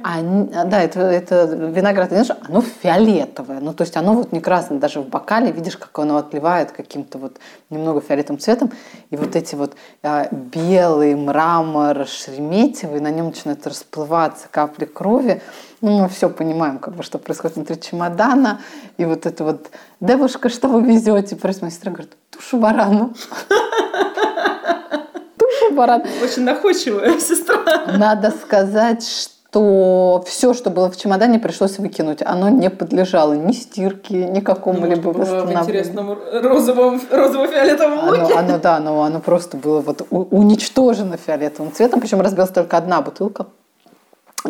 Они, 0.04 0.48
да, 0.66 0.80
это, 0.80 1.00
это 1.00 1.46
виноград, 1.46 2.12
оно 2.48 2.62
фиолетовое. 2.62 3.58
Ну, 3.58 3.74
то 3.74 3.82
есть 3.82 3.96
оно 3.96 4.14
вот 4.14 4.30
не 4.30 4.38
красное, 4.38 4.78
даже 4.78 5.00
в 5.00 5.08
бокале 5.08 5.50
видишь, 5.50 5.76
как 5.76 5.98
оно 5.98 6.18
отливает 6.18 6.70
каким-то 6.70 7.18
вот 7.18 7.38
немного 7.68 8.00
фиолетовым 8.00 8.38
цветом. 8.38 8.70
И 9.10 9.16
вот 9.16 9.34
эти 9.34 9.56
вот 9.56 9.74
а, 10.04 10.28
белый 10.30 11.16
мрамор 11.16 12.06
шереметьевый, 12.06 13.00
на 13.00 13.10
нем 13.10 13.26
начинают 13.26 13.66
расплываться 13.66 14.46
капли 14.48 14.84
крови. 14.84 15.42
Ну, 15.84 15.98
мы 15.98 16.08
все 16.08 16.30
понимаем, 16.30 16.78
как 16.78 16.94
бы, 16.94 17.02
что 17.02 17.18
происходит 17.18 17.56
внутри 17.56 17.78
чемодана. 17.78 18.62
И 18.96 19.04
вот 19.04 19.26
это 19.26 19.44
вот, 19.44 19.66
девушка, 20.00 20.48
что 20.48 20.68
вы 20.68 20.80
везете? 20.80 21.36
Просит 21.36 21.60
моя 21.60 21.70
сестра, 21.70 21.92
говорит, 21.92 22.16
тушу 22.30 22.56
барана. 22.56 23.12
Тушу 25.38 25.74
барана. 25.74 26.06
Очень 26.22 26.44
находчивая 26.44 27.20
сестра. 27.20 27.58
Надо 27.98 28.30
сказать, 28.30 29.06
что 29.06 30.24
все, 30.26 30.54
что 30.54 30.70
было 30.70 30.90
в 30.90 30.96
чемодане, 30.96 31.38
пришлось 31.38 31.78
выкинуть. 31.78 32.22
Оно 32.22 32.48
не 32.48 32.70
подлежало 32.70 33.34
ни 33.34 33.52
стирке, 33.52 34.24
ни 34.24 34.40
какому-либо 34.40 35.12
ну, 35.12 35.18
восстановлению. 35.18 35.58
В 35.58 35.64
интересном 35.64 36.18
розовом, 36.32 37.02
розово-фиолетовом 37.10 38.08
луке. 38.08 38.22
Оно, 38.22 38.38
оно, 38.38 38.58
да, 38.58 38.76
оно, 38.76 39.02
оно 39.02 39.20
просто 39.20 39.58
было 39.58 39.82
вот 39.82 40.06
уничтожено 40.08 41.18
фиолетовым 41.18 41.74
цветом. 41.74 42.00
Причем 42.00 42.22
разбилась 42.22 42.52
только 42.52 42.78
одна 42.78 43.02
бутылка. 43.02 43.48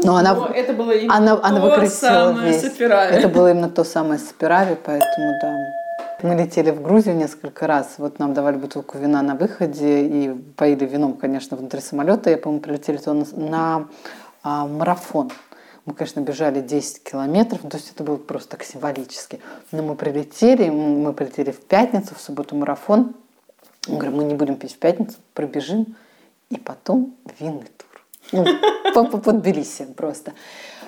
Но 0.02 0.16
она, 0.16 0.34
Но 0.34 0.46
это 0.46 0.72
было 0.72 0.90
именно 0.90 1.14
она, 1.14 1.36
то 1.36 1.44
она 1.44 1.86
самое 1.86 2.52
весь. 2.52 2.62
Саперави. 2.62 3.16
Это 3.16 3.28
было 3.28 3.50
именно 3.52 3.68
то 3.68 3.84
самое 3.84 4.18
Саперави, 4.18 4.76
поэтому 4.82 5.38
да. 5.40 5.84
Мы 6.22 6.34
летели 6.34 6.70
в 6.70 6.82
Грузию 6.82 7.16
несколько 7.16 7.66
раз. 7.66 7.94
Вот 7.98 8.18
нам 8.18 8.34
давали 8.34 8.56
бутылку 8.56 8.98
вина 8.98 9.22
на 9.22 9.34
выходе 9.34 10.06
и 10.06 10.30
поили 10.56 10.86
вином, 10.86 11.14
конечно, 11.14 11.56
внутри 11.56 11.80
самолета. 11.80 12.30
Я, 12.30 12.38
по-моему, 12.38 12.62
прилетели 12.62 12.96
туда 12.96 13.12
на, 13.12 13.26
на 13.36 13.88
а, 14.42 14.66
марафон. 14.66 15.30
Мы, 15.84 15.92
конечно, 15.92 16.20
бежали 16.20 16.62
10 16.62 17.04
километров, 17.04 17.60
то 17.60 17.76
есть 17.76 17.92
это 17.94 18.04
было 18.04 18.16
просто 18.16 18.52
так 18.52 18.64
символически. 18.64 19.40
Но 19.70 19.82
мы 19.82 19.96
прилетели, 19.96 20.70
мы 20.70 21.12
прилетели 21.12 21.50
в 21.50 21.60
пятницу, 21.60 22.14
в 22.14 22.20
субботу 22.20 22.56
марафон. 22.56 23.14
Мы 23.86 23.96
говорим, 23.98 24.16
мы 24.16 24.24
не 24.24 24.34
будем 24.34 24.56
пить 24.56 24.72
в 24.72 24.78
пятницу, 24.78 25.16
пробежим, 25.34 25.94
и 26.48 26.56
потом 26.56 27.14
винный 27.38 27.68
Ну, 28.34 29.06
под 29.06 29.40
Тбилиси 29.40 29.86
просто. 29.96 30.32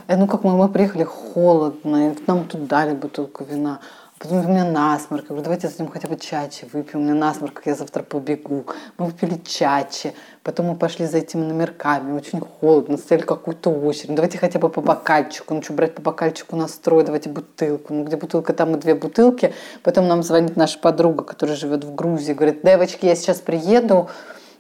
Э, 0.09 0.17
ну, 0.17 0.27
как 0.27 0.45
мы, 0.45 0.57
мы 0.57 0.69
приехали 0.69 1.05
холодно, 1.05 2.15
нам 2.27 2.45
тут 2.49 2.67
дали 2.67 2.95
бутылку 2.95 3.45
вина. 3.45 3.81
Потом 4.19 4.47
у 4.47 4.49
меня 4.49 4.65
насморк. 4.65 5.25
Я 5.25 5.29
говорю, 5.29 5.45
давайте 5.45 5.69
зайдем 5.69 5.89
хотя 5.89 6.09
бы 6.09 6.17
чачи 6.17 6.67
выпьем. 6.73 7.01
У 7.01 7.03
меня 7.03 7.15
насморк, 7.15 7.61
я 7.67 7.75
завтра 7.75 8.03
побегу. 8.03 8.65
Мы 8.97 9.07
выпили 9.07 9.39
чачи. 9.45 10.15
Потом 10.43 10.67
мы 10.67 10.77
пошли 10.77 11.05
за 11.05 11.19
этими 11.19 11.45
номерками. 11.45 12.17
Очень 12.17 12.41
холодно, 12.41 12.97
стояли 12.97 13.27
какую-то 13.27 13.71
очередь. 13.71 14.09
Ну, 14.09 14.17
давайте 14.17 14.39
хотя 14.39 14.59
бы 14.59 14.71
по 14.71 14.81
бокальчику. 14.81 15.53
Ну, 15.53 15.63
что 15.63 15.75
брать 15.75 15.95
по 15.95 16.01
бокальчику 16.01 16.57
настрой? 16.57 17.05
Давайте 17.05 17.29
бутылку. 17.29 17.93
Ну, 17.93 18.05
где 18.05 18.17
бутылка, 18.17 18.55
там 18.55 18.75
и 18.75 18.81
две 18.81 18.95
бутылки. 18.95 19.53
Потом 19.83 20.09
нам 20.09 20.23
звонит 20.23 20.57
наша 20.57 20.79
подруга, 20.79 21.23
которая 21.23 21.57
живет 21.57 21.85
в 21.85 21.95
Грузии. 21.95 22.33
Говорит, 22.33 22.61
девочки, 22.65 23.05
я 23.05 23.17
сейчас 23.17 23.41
приеду 23.41 24.09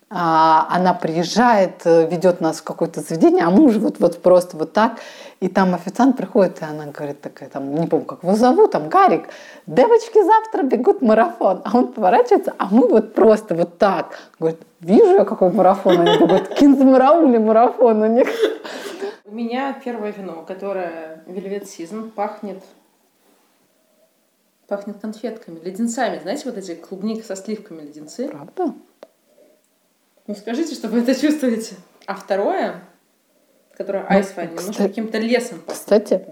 она 0.09 0.94
приезжает, 0.94 1.84
э, 1.84 2.09
ведет 2.09 2.40
нас 2.40 2.59
в 2.59 2.62
какое-то 2.62 3.00
заведение, 3.00 3.44
а 3.44 3.50
мы 3.50 3.64
уже 3.64 3.80
вот, 3.80 3.98
вот 3.98 4.22
просто 4.22 4.57
вот 4.57 4.72
так. 4.72 4.98
И 5.40 5.48
там 5.48 5.74
официант 5.74 6.16
приходит, 6.16 6.62
и 6.62 6.64
она 6.64 6.86
говорит 6.86 7.20
такая, 7.20 7.48
там, 7.48 7.74
не 7.74 7.88
помню, 7.88 8.07
как 8.07 8.22
его 8.22 8.36
зовут, 8.36 8.70
там, 8.70 8.88
Гарик, 8.88 9.28
девочки 9.66 10.22
завтра 10.22 10.62
бегут 10.62 11.02
марафон. 11.02 11.61
А 11.64 11.76
он 11.76 11.92
поворачивается, 11.92 12.54
а 12.57 12.68
мы 12.70 12.88
вот 12.88 13.14
просто 13.14 13.57
вот 13.57 13.78
так. 13.78 14.16
Говорит, 14.38 14.61
вижу 14.80 15.16
я, 15.16 15.24
какой 15.24 15.52
марафон 15.52 16.00
они 16.00 16.18
бегут. 16.18 16.48
Кинзмараули 16.54 17.38
марафон 17.38 18.02
у 18.02 18.07
них. 18.07 18.28
У 19.24 19.32
меня 19.32 19.72
первое 19.84 20.12
вино, 20.12 20.44
которое 20.46 21.24
Velvet 21.26 21.64
Season, 21.64 22.11
пахнет 22.11 22.62
пахнет 24.68 24.98
конфетками, 24.98 25.61
леденцами. 25.61 26.18
Знаете, 26.18 26.42
вот 26.46 26.59
эти 26.59 26.74
клубника 26.74 27.24
со 27.24 27.36
сливками 27.36 27.82
леденцы? 27.82 28.28
Правда? 28.28 28.74
Ну 30.27 30.35
скажите, 30.35 30.74
что 30.74 30.89
вы 30.89 31.01
это 31.01 31.14
чувствуете. 31.18 31.77
А 32.07 32.14
второе, 32.14 32.83
которое 33.77 34.03
ну, 34.05 34.11
айсфайн, 34.16 34.51
немножко 34.55 34.83
каким-то 34.89 35.18
лесом. 35.18 35.62
Кстати, 35.66 36.24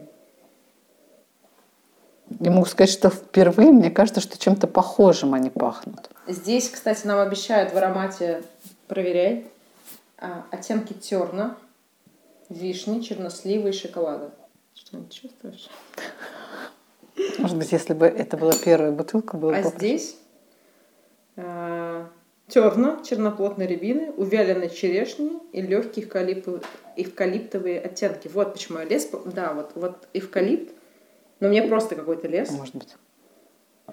я 2.40 2.50
могу 2.50 2.66
сказать, 2.66 2.90
что 2.90 3.10
впервые 3.10 3.70
мне 3.70 3.90
кажется, 3.90 4.20
что 4.20 4.38
чем-то 4.38 4.66
похожим 4.66 5.34
они 5.34 5.50
пахнут. 5.50 6.10
Здесь, 6.26 6.68
кстати, 6.70 7.06
нам 7.06 7.18
обещают 7.20 7.72
в 7.72 7.76
аромате, 7.76 8.42
проверяй, 8.88 9.46
а, 10.18 10.44
оттенки 10.50 10.92
терна, 10.92 11.56
вишни, 12.48 13.00
черносливы 13.00 13.70
и 13.70 13.72
шоколада. 13.72 14.30
Что-нибудь 14.74 15.12
чувствуешь? 15.12 15.68
Может 17.38 17.56
быть, 17.58 17.70
если 17.72 17.94
бы 17.94 18.06
это 18.06 18.36
была 18.36 18.54
первая 18.54 18.90
бутылка, 18.90 19.36
было 19.36 19.50
бы 19.50 19.56
А 19.56 19.62
попроще. 19.62 19.78
здесь 19.98 20.16
а, 21.36 22.08
терна, 22.48 23.02
черноплотной 23.04 23.66
рябины, 23.66 24.10
увяленной 24.12 24.70
черешни 24.70 25.32
и 25.52 25.62
легкие 25.62 26.06
эвкалиптовые, 26.06 26.62
эвкалиптовые 26.96 27.80
оттенки. 27.80 28.28
Вот 28.28 28.52
почему 28.52 28.78
я 28.78 28.84
лес... 28.84 29.08
Да, 29.24 29.52
вот, 29.54 29.72
вот 29.74 30.08
эвкалипт, 30.12 30.72
но 31.40 31.48
мне 31.48 31.62
просто 31.62 31.94
какой-то 31.94 32.28
лес. 32.28 32.50
Может 32.50 32.76
быть. 32.76 32.96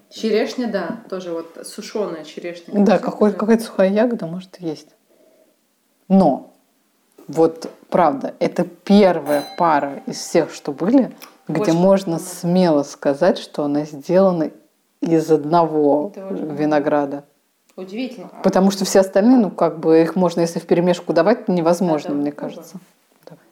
Черешня, 0.10 0.72
да, 0.72 1.04
тоже 1.10 1.32
вот 1.32 1.66
сушеная 1.66 2.24
черешня. 2.24 2.84
Да, 2.86 3.00
какой, 3.00 3.34
какая-то 3.34 3.64
сухая 3.64 3.90
ягода 3.90 4.26
может 4.26 4.58
есть. 4.60 4.90
Но 6.08 6.54
вот 7.28 7.70
правда, 7.90 8.36
это 8.40 8.66
первая 8.66 9.46
пара 9.58 10.02
из 10.06 10.18
всех, 10.18 10.54
что 10.54 10.72
были, 10.72 11.14
Очень 11.48 11.62
где 11.62 11.72
можно 11.72 12.16
много. 12.16 12.24
смело 12.24 12.84
сказать, 12.84 13.38
что 13.38 13.64
она 13.64 13.86
сделана 13.86 14.52
из 15.02 15.32
одного 15.32 16.12
винограда. 16.16 17.24
Удивительно. 17.82 18.30
Потому 18.44 18.70
что 18.72 18.86
все 18.86 19.00
остальные, 19.00 19.38
ну, 19.38 19.50
как 19.50 19.80
бы 19.80 20.02
их 20.02 20.16
можно, 20.16 20.42
если 20.42 20.60
в 20.60 20.68
перемешку 20.68 21.14
давать, 21.14 21.48
невозможно, 21.48 22.12
да, 22.12 22.16
мне 22.16 22.32
кажется. 22.32 22.80
Давай. 23.26 23.44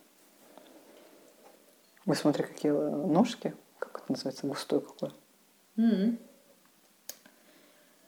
Вы 2.06 2.16
смотри, 2.16 2.44
какие 2.44 2.72
ножки. 2.72 3.54
Как 3.80 4.02
это 4.04 4.12
называется? 4.12 4.46
Густой 4.46 4.82
какой. 4.82 5.12
Mm-hmm. 5.78 6.18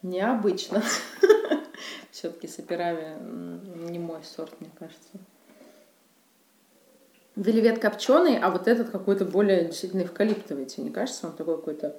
Необычно. 0.03 0.83
Все-таки 2.11 2.47
сапирами 2.47 3.17
не 3.89 3.97
мой 3.97 4.23
сорт, 4.23 4.53
мне 4.59 4.69
кажется. 4.77 5.09
Вельвет 7.35 7.79
копченый, 7.79 8.37
а 8.37 8.51
вот 8.51 8.67
этот 8.67 8.89
какой-то 8.89 9.25
более 9.25 9.65
действительно 9.65 10.03
эвкалиптовый. 10.03 10.65
Тебе 10.65 10.85
не 10.85 10.91
кажется? 10.91 11.27
Он 11.27 11.33
такой 11.33 11.57
какой-то... 11.57 11.95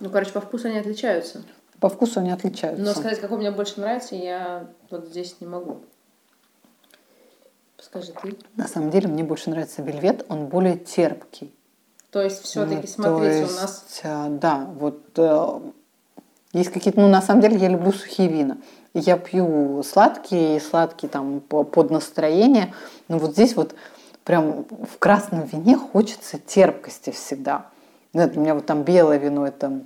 Ну, 0.00 0.10
короче, 0.10 0.32
по 0.32 0.40
вкусу 0.40 0.68
они 0.68 0.78
отличаются. 0.78 1.42
По 1.78 1.88
вкусу 1.88 2.20
они 2.20 2.30
отличаются. 2.30 2.82
Но 2.82 2.92
сказать, 2.92 3.20
какой 3.20 3.38
мне 3.38 3.50
больше 3.50 3.80
нравится, 3.80 4.14
я 4.14 4.66
вот 4.90 5.06
здесь 5.06 5.36
не 5.40 5.46
могу. 5.46 5.78
Скажи 7.78 8.12
ты. 8.12 8.36
На 8.56 8.68
самом 8.68 8.90
деле 8.90 9.08
мне 9.08 9.24
больше 9.24 9.50
нравится 9.50 9.82
вельвет, 9.82 10.26
он 10.28 10.46
более 10.46 10.76
терпкий. 10.76 11.54
То 12.10 12.20
есть 12.20 12.42
все-таки, 12.42 12.88
ну, 12.96 13.04
смотрите, 13.04 13.40
есть, 13.40 13.52
у 13.52 13.60
нас... 13.60 14.00
Э, 14.02 14.26
да, 14.28 14.66
вот 14.74 15.00
э, 15.16 15.60
есть 16.52 16.70
какие-то... 16.70 17.00
Ну, 17.00 17.08
на 17.08 17.22
самом 17.22 17.40
деле 17.40 17.56
я 17.56 17.68
люблю 17.68 17.92
сухие 17.92 18.28
вина. 18.28 18.58
Я 18.92 19.16
пью 19.16 19.82
сладкие, 19.84 20.60
сладкие 20.60 21.08
там 21.08 21.40
под 21.40 21.90
настроение. 21.90 22.74
Но 23.08 23.18
вот 23.18 23.32
здесь 23.32 23.54
вот 23.54 23.74
прям 24.24 24.64
в 24.64 24.98
красном 24.98 25.44
вине 25.44 25.76
хочется 25.76 26.38
терпкости 26.38 27.10
всегда. 27.10 27.66
Ну, 28.12 28.28
для 28.28 28.40
меня 28.40 28.54
вот 28.54 28.66
там 28.66 28.82
белое 28.82 29.18
вино, 29.18 29.46
это 29.46 29.82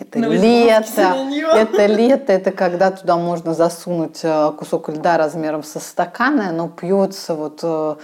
это 0.00 0.18
Но 0.18 0.28
лето, 0.28 1.14
это 1.54 1.86
лето, 1.86 2.32
это 2.32 2.52
когда 2.52 2.90
туда 2.90 3.16
можно 3.16 3.52
засунуть 3.52 4.20
э, 4.22 4.52
кусок 4.58 4.88
льда 4.88 5.18
размером 5.18 5.62
со 5.62 5.78
стакана, 5.78 6.48
оно 6.48 6.68
пьется 6.68 7.34
вот 7.34 7.60
э, 7.62 7.96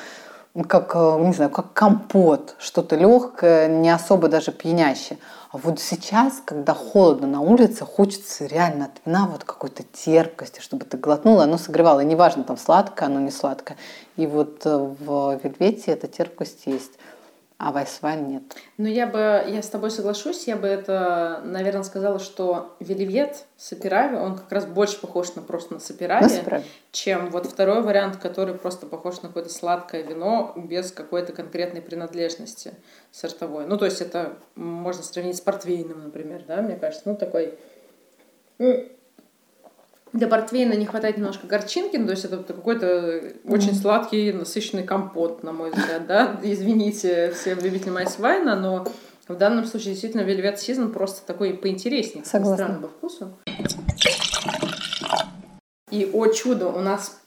как, 0.68 0.92
э, 0.94 1.18
не 1.20 1.32
знаю, 1.32 1.50
как 1.50 1.72
компот, 1.72 2.54
что-то 2.58 2.96
легкое, 2.96 3.68
не 3.68 3.88
особо 3.88 4.28
даже 4.28 4.52
пьянящее. 4.52 5.18
А 5.52 5.56
вот 5.56 5.80
сейчас, 5.80 6.42
когда 6.44 6.74
холодно 6.74 7.26
на 7.26 7.40
улице, 7.40 7.86
хочется 7.86 8.44
реально 8.44 8.86
от 8.86 9.00
вина 9.06 9.26
вот 9.32 9.44
какой-то 9.44 9.82
терпкости, 9.84 10.60
чтобы 10.60 10.84
ты 10.84 10.98
глотнула, 10.98 11.44
оно 11.44 11.56
согревало. 11.56 12.00
И 12.00 12.04
неважно, 12.04 12.44
там 12.44 12.58
сладкое, 12.58 13.08
оно 13.08 13.20
не 13.20 13.30
сладкое. 13.30 13.78
И 14.16 14.26
вот 14.26 14.66
в 14.66 15.40
вельвете 15.42 15.92
эта 15.92 16.08
терпкость 16.08 16.66
есть 16.66 16.92
а 17.58 17.72
айсвайн 17.72 18.28
нет. 18.28 18.42
Ну, 18.76 18.86
я 18.86 19.06
бы, 19.06 19.18
я 19.48 19.62
с 19.62 19.68
тобой 19.68 19.90
соглашусь, 19.90 20.46
я 20.46 20.56
бы 20.56 20.66
это, 20.66 21.40
наверное, 21.44 21.84
сказала, 21.84 22.18
что 22.18 22.76
Вельвет 22.80 23.46
Сапирави, 23.56 24.16
он 24.16 24.36
как 24.36 24.52
раз 24.52 24.66
больше 24.66 25.00
похож 25.00 25.34
на 25.34 25.42
просто 25.42 25.74
на 25.74 25.80
Саперави, 25.80 26.42
на 26.44 26.62
чем 26.92 27.30
вот 27.30 27.46
второй 27.46 27.80
вариант, 27.80 28.18
который 28.18 28.54
просто 28.54 28.86
похож 28.86 29.22
на 29.22 29.28
какое-то 29.28 29.48
сладкое 29.48 30.02
вино 30.02 30.52
без 30.56 30.92
какой-то 30.92 31.32
конкретной 31.32 31.80
принадлежности 31.80 32.74
сортовой. 33.10 33.66
Ну, 33.66 33.78
то 33.78 33.86
есть 33.86 34.02
это 34.02 34.36
можно 34.54 35.02
сравнить 35.02 35.36
с 35.36 35.40
портвейном, 35.40 36.04
например, 36.04 36.44
да, 36.46 36.60
мне 36.60 36.76
кажется, 36.76 37.08
ну, 37.08 37.16
такой 37.16 37.58
для 40.16 40.28
портвейна 40.28 40.72
не 40.74 40.86
хватает 40.86 41.16
немножко 41.16 41.46
горчинки, 41.46 41.96
ну, 41.96 42.06
то 42.06 42.12
есть 42.12 42.24
это 42.24 42.38
какой-то 42.38 43.22
очень 43.44 43.74
сладкий, 43.74 44.32
насыщенный 44.32 44.84
компот, 44.84 45.42
на 45.42 45.52
мой 45.52 45.70
взгляд, 45.70 46.06
да. 46.06 46.40
Извините 46.42 47.32
все 47.32 47.54
любители 47.54 47.90
айсвайна, 47.90 48.56
но 48.56 48.86
в 49.28 49.34
данном 49.36 49.64
случае 49.66 49.92
действительно 49.92 50.22
Velvet 50.22 50.56
Season 50.56 50.92
просто 50.92 51.26
такой 51.26 51.54
поинтереснее, 51.54 52.24
Согласна. 52.24 52.56
странно 52.56 52.80
по 52.82 52.88
вкусу. 52.88 53.36
И, 55.90 56.10
о 56.12 56.26
чудо, 56.26 56.68
у 56.68 56.80
нас 56.80 57.20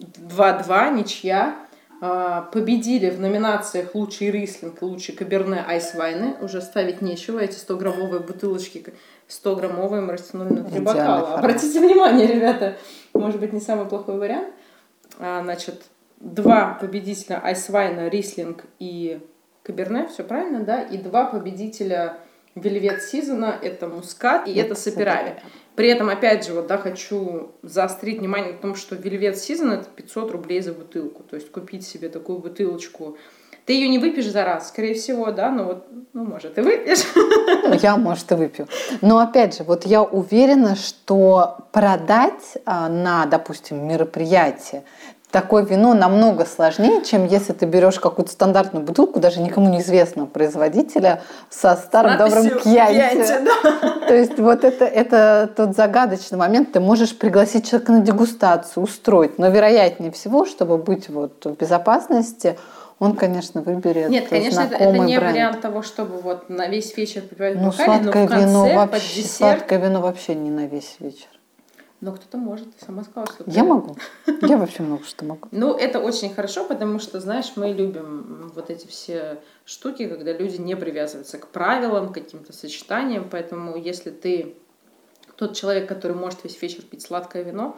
2-2, 0.00 0.94
ничья. 0.94 1.56
А, 2.04 2.42
победили 2.52 3.10
в 3.10 3.20
номинациях 3.20 3.94
«Лучший 3.94 4.32
рислинг» 4.32 4.82
«Лучший 4.82 5.14
каберне 5.14 5.64
айсвайны». 5.64 6.34
Уже 6.40 6.60
ставить 6.60 7.00
нечего. 7.00 7.38
Эти 7.38 7.56
100-граммовые 7.56 8.26
бутылочки 8.26 8.84
100-граммовые 9.28 10.00
мы 10.00 10.12
растянули 10.12 10.52
на 10.52 10.64
три 10.64 10.80
бокала. 10.80 11.34
Обратите 11.34 11.80
внимание, 11.80 12.26
ребята, 12.26 12.76
может 13.14 13.40
быть, 13.40 13.52
не 13.52 13.60
самый 13.60 13.86
плохой 13.86 14.18
вариант. 14.18 14.48
А, 15.18 15.42
значит, 15.42 15.82
два 16.20 16.76
победителя 16.80 17.40
айсвайна, 17.42 18.08
рислинг 18.08 18.64
и 18.78 19.20
каберне, 19.62 20.08
все 20.08 20.24
правильно, 20.24 20.60
да? 20.60 20.82
И 20.82 20.98
два 20.98 21.26
победителя 21.26 22.18
Вельвет 22.54 23.02
Сизона, 23.02 23.58
это 23.62 23.88
мускат 23.88 24.46
и 24.46 24.54
это 24.54 24.74
сапирави. 24.74 25.36
При 25.74 25.88
этом, 25.88 26.10
опять 26.10 26.46
же, 26.46 26.52
вот, 26.52 26.66
да, 26.66 26.76
хочу 26.76 27.52
заострить 27.62 28.18
внимание 28.18 28.52
на 28.52 28.58
том, 28.58 28.74
что 28.74 28.94
Velvet 28.94 29.34
Season 29.34 29.72
это 29.72 29.88
500 29.96 30.30
рублей 30.30 30.60
за 30.60 30.74
бутылку. 30.74 31.22
То 31.22 31.36
есть 31.36 31.50
купить 31.50 31.86
себе 31.86 32.10
такую 32.10 32.38
бутылочку 32.38 33.16
ты 33.66 33.74
ее 33.74 33.88
не 33.88 33.98
выпьешь 33.98 34.30
за 34.30 34.44
раз, 34.44 34.68
скорее 34.68 34.94
всего, 34.94 35.30
да, 35.30 35.50
но 35.50 35.64
вот, 35.64 35.86
ну, 36.12 36.24
может, 36.24 36.58
и 36.58 36.60
выпьешь. 36.60 37.04
Ну, 37.64 37.74
я, 37.74 37.96
может, 37.96 38.30
и 38.32 38.34
выпью. 38.34 38.66
Но, 39.02 39.18
опять 39.18 39.56
же, 39.56 39.62
вот 39.62 39.86
я 39.86 40.02
уверена, 40.02 40.74
что 40.74 41.58
продать 41.70 42.58
а, 42.66 42.88
на, 42.88 43.24
допустим, 43.26 43.86
мероприятие 43.86 44.82
такое 45.32 45.64
вино 45.64 45.94
намного 45.94 46.44
сложнее, 46.44 47.02
чем 47.02 47.26
если 47.26 47.54
ты 47.54 47.64
берешь 47.66 47.98
какую-то 47.98 48.30
стандартную 48.30 48.84
бутылку, 48.84 49.18
даже 49.18 49.40
никому 49.40 49.68
неизвестного 49.68 50.26
производителя, 50.26 51.22
со 51.50 51.74
старым 51.74 52.18
добрым 52.18 52.60
кьянти. 52.60 53.42
Да. 53.42 53.90
То 54.06 54.14
есть 54.14 54.38
вот 54.38 54.62
это, 54.62 54.84
это 54.84 55.50
тот 55.56 55.74
загадочный 55.74 56.38
момент. 56.38 56.72
Ты 56.72 56.80
можешь 56.80 57.16
пригласить 57.16 57.68
человека 57.68 57.92
на 57.92 58.00
дегустацию, 58.00 58.84
устроить, 58.84 59.38
но 59.38 59.48
вероятнее 59.48 60.12
всего, 60.12 60.44
чтобы 60.44 60.76
быть 60.76 61.08
вот 61.08 61.44
в 61.44 61.56
безопасности, 61.56 62.58
он, 63.02 63.16
конечно, 63.16 63.62
выберет 63.62 64.10
Нет, 64.10 64.28
конечно, 64.28 64.60
это, 64.60 64.76
это 64.76 64.98
не 64.98 65.16
бренд. 65.16 65.32
вариант 65.32 65.60
того, 65.60 65.82
чтобы 65.82 66.18
вот 66.18 66.48
на 66.48 66.68
весь 66.68 66.96
вечер 66.96 67.22
попивать 67.22 67.56
ну, 67.56 67.70
бокале, 67.70 67.84
сладкое 67.84 68.22
но 68.22 68.26
в 68.26 68.30
конце, 68.30 68.46
вино 68.46 68.74
вообще, 68.76 69.22
десерт... 69.22 69.58
Сладкое 69.58 69.78
вино 69.80 70.00
вообще 70.00 70.34
не 70.36 70.50
на 70.50 70.66
весь 70.66 70.96
вечер. 71.00 71.26
Но 72.00 72.12
кто-то 72.12 72.38
может, 72.38 72.72
ты 72.76 72.84
сама 72.84 73.02
сказала, 73.02 73.26
что 73.26 73.44
Я 73.48 73.64
могу. 73.64 73.96
Я 74.42 74.56
вообще 74.56 74.84
много 74.84 75.02
что 75.02 75.24
могу. 75.24 75.48
Ну, 75.50 75.74
это 75.74 75.98
очень 75.98 76.32
хорошо, 76.32 76.64
потому 76.64 77.00
что, 77.00 77.18
знаешь, 77.18 77.52
мы 77.56 77.72
любим 77.72 78.52
вот 78.54 78.70
эти 78.70 78.86
все 78.86 79.38
штуки, 79.64 80.06
когда 80.06 80.32
люди 80.32 80.60
не 80.60 80.76
привязываются 80.76 81.38
к 81.38 81.48
правилам, 81.48 82.10
к 82.10 82.14
каким-то 82.14 82.52
сочетаниям. 82.52 83.26
Поэтому, 83.28 83.76
если 83.76 84.10
ты 84.10 84.54
тот 85.36 85.56
человек, 85.56 85.88
который 85.88 86.16
может 86.16 86.44
весь 86.44 86.60
вечер 86.62 86.82
пить 86.82 87.02
сладкое 87.02 87.42
вино, 87.42 87.76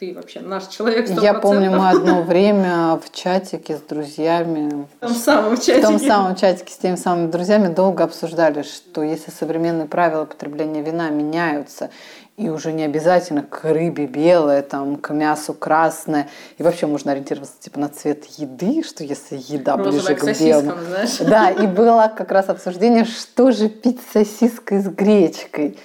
ты 0.00 0.14
вообще 0.14 0.40
наш 0.40 0.66
человек 0.68 1.10
100%. 1.10 1.22
Я 1.22 1.34
помню, 1.34 1.70
мы 1.70 1.90
одно 1.90 2.22
время 2.26 2.96
в 2.96 3.12
чатике 3.12 3.76
с 3.76 3.80
друзьями... 3.82 4.86
В 4.96 5.06
том 5.06 5.14
самом 5.14 5.56
чатике. 5.56 5.78
В 5.78 5.82
том 5.82 5.98
самом 5.98 6.36
чатике 6.36 6.72
с 6.72 6.76
теми 6.78 6.96
самыми 6.96 7.30
друзьями 7.30 7.68
долго 7.68 8.04
обсуждали, 8.04 8.62
что 8.62 9.02
если 9.02 9.30
современные 9.30 9.86
правила 9.86 10.24
потребления 10.24 10.80
вина 10.80 11.10
меняются, 11.10 11.90
и 12.38 12.48
уже 12.48 12.72
не 12.72 12.84
обязательно 12.84 13.42
к 13.42 13.62
рыбе 13.64 14.06
белое, 14.06 14.62
там, 14.62 14.96
к 14.96 15.12
мясу 15.12 15.52
красное. 15.52 16.30
И 16.56 16.62
вообще 16.62 16.86
можно 16.86 17.12
ориентироваться 17.12 17.60
типа 17.60 17.78
на 17.78 17.90
цвет 17.90 18.24
еды, 18.38 18.82
что 18.82 19.04
если 19.04 19.36
еда 19.36 19.76
Розовая 19.76 20.00
ближе 20.00 20.14
к, 20.14 20.20
к 20.20 20.40
белому. 20.40 20.72
Знаешь? 20.88 21.18
Да, 21.18 21.50
и 21.50 21.66
было 21.66 22.10
как 22.16 22.32
раз 22.32 22.48
обсуждение, 22.48 23.04
что 23.04 23.50
же 23.50 23.68
пить 23.68 24.00
сосиской 24.14 24.78
с 24.78 24.86
гречкой. 24.86 25.76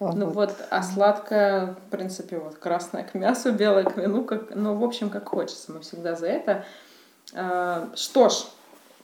Ну 0.00 0.26
вот, 0.26 0.52
а 0.70 0.82
сладкое, 0.82 1.76
в 1.86 1.90
принципе, 1.90 2.38
вот 2.38 2.56
красное 2.56 3.04
к 3.04 3.14
мясу, 3.14 3.52
белое 3.52 3.84
к 3.84 3.96
вину, 3.96 4.24
как, 4.24 4.54
ну, 4.54 4.74
в 4.76 4.84
общем, 4.84 5.08
как 5.08 5.28
хочется. 5.28 5.72
Мы 5.72 5.80
всегда 5.80 6.14
за 6.14 6.26
это. 6.26 6.64
А, 7.34 7.90
что 7.94 8.28
ж, 8.28 8.44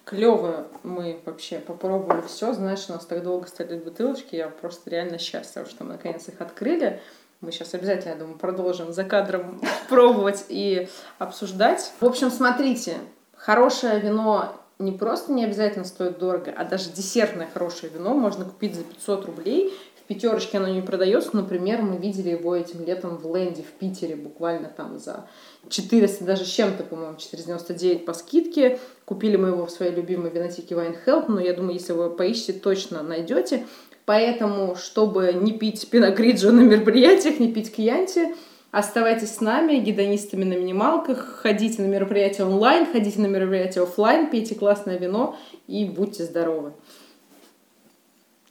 клево 0.04 0.66
мы 0.82 1.20
вообще 1.24 1.58
попробовали 1.58 2.22
все. 2.26 2.52
Знаешь, 2.52 2.86
у 2.88 2.92
нас 2.92 3.06
так 3.06 3.22
долго 3.22 3.46
стояли 3.46 3.78
бутылочки, 3.78 4.36
я 4.36 4.48
просто 4.48 4.90
реально 4.90 5.18
счастлива, 5.18 5.66
что 5.66 5.84
мы 5.84 5.92
наконец 5.92 6.28
их 6.28 6.40
открыли. 6.40 7.00
Мы 7.40 7.52
сейчас 7.52 7.72
обязательно, 7.72 8.10
я 8.10 8.18
думаю, 8.18 8.36
продолжим 8.36 8.92
за 8.92 9.04
кадром 9.04 9.60
пробовать 9.88 10.44
и 10.48 10.88
обсуждать. 11.18 11.92
В 12.00 12.06
общем, 12.06 12.30
смотрите, 12.30 12.96
хорошее 13.34 14.00
вино 14.00 14.56
не 14.80 14.92
просто 14.92 15.32
не 15.32 15.44
обязательно 15.44 15.84
стоит 15.84 16.18
дорого, 16.18 16.52
а 16.56 16.64
даже 16.64 16.90
десертное 16.90 17.48
хорошее 17.52 17.92
вино 17.92 18.14
можно 18.14 18.44
купить 18.46 18.74
за 18.74 18.82
500 18.82 19.26
рублей 19.26 19.74
пятерочке 20.10 20.58
оно 20.58 20.66
не 20.66 20.82
продается. 20.82 21.36
Например, 21.36 21.82
мы 21.82 21.96
видели 21.96 22.30
его 22.30 22.56
этим 22.56 22.84
летом 22.84 23.16
в 23.16 23.32
Ленде 23.34 23.62
в 23.62 23.70
Питере 23.78 24.16
буквально 24.16 24.68
там 24.68 24.98
за 24.98 25.28
400, 25.68 26.24
даже 26.24 26.44
чем-то, 26.44 26.82
по-моему, 26.82 27.16
499 27.16 28.04
по 28.04 28.12
скидке. 28.12 28.80
Купили 29.04 29.36
мы 29.36 29.48
его 29.48 29.66
в 29.66 29.70
своей 29.70 29.94
любимой 29.94 30.30
винотеке 30.30 30.74
Wine 30.74 30.96
Help, 31.06 31.26
но 31.28 31.38
я 31.40 31.54
думаю, 31.54 31.74
если 31.74 31.92
вы 31.92 32.10
поищете, 32.10 32.54
точно 32.54 33.04
найдете. 33.04 33.66
Поэтому, 34.04 34.74
чтобы 34.74 35.32
не 35.32 35.52
пить 35.52 35.88
пиногриджо 35.88 36.50
на 36.50 36.62
мероприятиях, 36.62 37.38
не 37.38 37.52
пить 37.52 37.72
кьянти, 37.72 38.34
оставайтесь 38.72 39.36
с 39.36 39.40
нами, 39.40 39.76
гедонистами 39.76 40.42
на 40.42 40.54
минималках, 40.54 41.38
ходите 41.40 41.82
на 41.82 41.86
мероприятия 41.86 42.42
онлайн, 42.42 42.84
ходите 42.90 43.20
на 43.20 43.26
мероприятия 43.26 43.82
офлайн, 43.82 44.28
пейте 44.28 44.56
классное 44.56 44.98
вино 44.98 45.38
и 45.68 45.84
будьте 45.84 46.24
здоровы. 46.24 46.72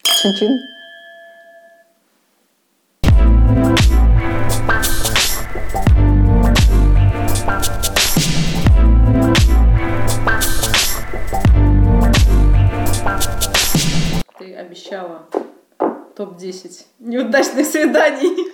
Чин-чин. 0.03 0.78
Обещала 14.43 15.25
топ-10 16.15 16.85
неудачных 16.99 17.65
свиданий. 17.65 18.51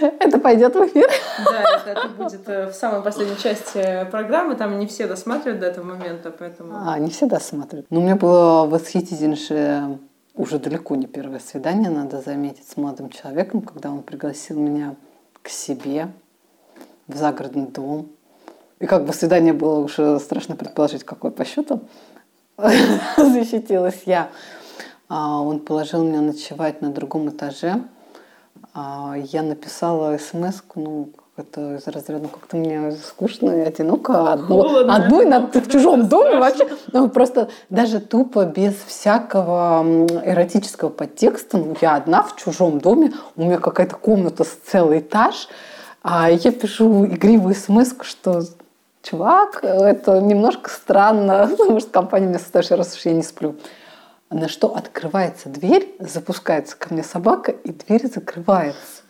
Это 0.00 0.38
пойдет 0.38 0.74
в 0.74 0.86
эфир. 0.86 1.08
Да, 1.44 1.62
это, 1.62 1.90
это 1.90 2.08
будет 2.08 2.48
э, 2.48 2.70
в 2.70 2.74
самой 2.74 3.02
последней 3.02 3.36
части 3.36 4.06
программы. 4.10 4.56
Там 4.56 4.78
не 4.78 4.86
все 4.86 5.06
досматривают 5.06 5.60
до 5.60 5.66
этого 5.66 5.84
момента, 5.84 6.30
поэтому... 6.30 6.74
А, 6.74 6.98
не 6.98 7.10
все 7.10 7.26
досматривают. 7.26 7.86
Но 7.90 8.00
у 8.00 8.02
меня 8.02 8.16
было 8.16 8.66
восхитительнейшее, 8.66 9.98
уже 10.34 10.58
далеко 10.58 10.96
не 10.96 11.06
первое 11.06 11.38
свидание, 11.38 11.90
надо 11.90 12.20
заметить, 12.20 12.68
с 12.68 12.76
молодым 12.76 13.10
человеком, 13.10 13.62
когда 13.62 13.90
он 13.90 14.02
пригласил 14.02 14.58
меня 14.58 14.96
к 15.42 15.48
себе 15.48 16.08
в 17.06 17.16
загородный 17.16 17.66
дом. 17.66 18.08
И 18.84 18.86
как 18.86 19.06
бы 19.06 19.14
свидание 19.14 19.54
было 19.54 19.78
уже 19.78 20.20
страшно 20.20 20.56
предположить, 20.56 21.04
какое 21.04 21.30
по 21.30 21.46
счету. 21.46 21.80
Защитилась 23.16 24.02
я. 24.04 24.28
А, 25.08 25.40
он 25.40 25.60
положил 25.60 26.04
меня 26.04 26.20
ночевать 26.20 26.82
на 26.82 26.90
другом 26.90 27.30
этаже. 27.30 27.76
А, 28.74 29.14
я 29.16 29.40
написала 29.40 30.18
смс 30.18 30.62
ну, 30.74 31.08
это 31.38 31.76
из 31.76 31.86
разряда, 31.86 32.24
ну 32.24 32.28
как-то 32.28 32.58
мне 32.58 32.92
скучно 32.92 33.52
и 33.52 33.60
одиноко 33.60 34.34
одно, 34.34 34.86
одной 34.86 35.24
на, 35.24 35.46
в 35.46 35.70
чужом 35.70 36.06
доме 36.06 36.36
вообще. 36.36 36.68
Ну, 36.92 37.08
просто 37.08 37.48
даже 37.70 38.00
тупо 38.00 38.44
без 38.44 38.74
всякого 38.86 39.82
эротического 40.26 40.90
подтекста. 40.90 41.56
Ну, 41.56 41.74
я 41.80 41.94
одна 41.94 42.22
в 42.22 42.36
чужом 42.36 42.80
доме, 42.80 43.14
у 43.36 43.44
меня 43.44 43.56
какая-то 43.56 43.96
комната 43.96 44.44
с 44.44 44.58
целый 44.66 44.98
этаж, 44.98 45.48
а 46.02 46.30
я 46.30 46.52
пишу 46.52 47.06
игривую 47.06 47.54
смс, 47.54 47.94
что 48.02 48.42
чувак, 49.04 49.62
это 49.62 50.20
немножко 50.20 50.70
странно, 50.70 51.48
потому 51.58 51.80
что 51.80 51.90
компания 51.90 52.26
мне 52.26 52.38
состоишь, 52.38 52.70
раз 52.70 52.96
уж 52.96 53.04
я 53.04 53.12
не 53.12 53.22
сплю. 53.22 53.56
На 54.30 54.48
что 54.48 54.74
открывается 54.74 55.48
дверь, 55.48 55.94
запускается 56.00 56.76
ко 56.76 56.92
мне 56.92 57.04
собака, 57.04 57.52
и 57.52 57.72
дверь 57.72 58.10
закрывается. 58.12 59.02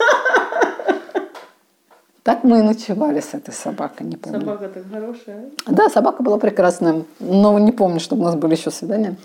Так 2.24 2.42
мы 2.42 2.60
и 2.60 2.62
ночевали 2.62 3.20
с 3.20 3.34
этой 3.34 3.52
собакой, 3.52 4.06
не 4.06 4.16
помню. 4.16 4.40
Собака 4.40 4.68
так 4.70 4.84
хорошая. 4.90 5.50
Да, 5.66 5.90
собака 5.90 6.22
была 6.22 6.38
прекрасная, 6.38 7.04
но 7.20 7.58
не 7.58 7.70
помню, 7.70 8.00
чтобы 8.00 8.22
у 8.22 8.24
нас 8.24 8.34
были 8.34 8.54
еще 8.54 8.70
свидания. 8.70 9.16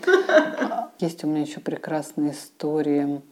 Есть 0.98 1.24
у 1.24 1.26
меня 1.26 1.40
еще 1.40 1.60
прекрасная 1.60 2.32
история. 2.32 3.22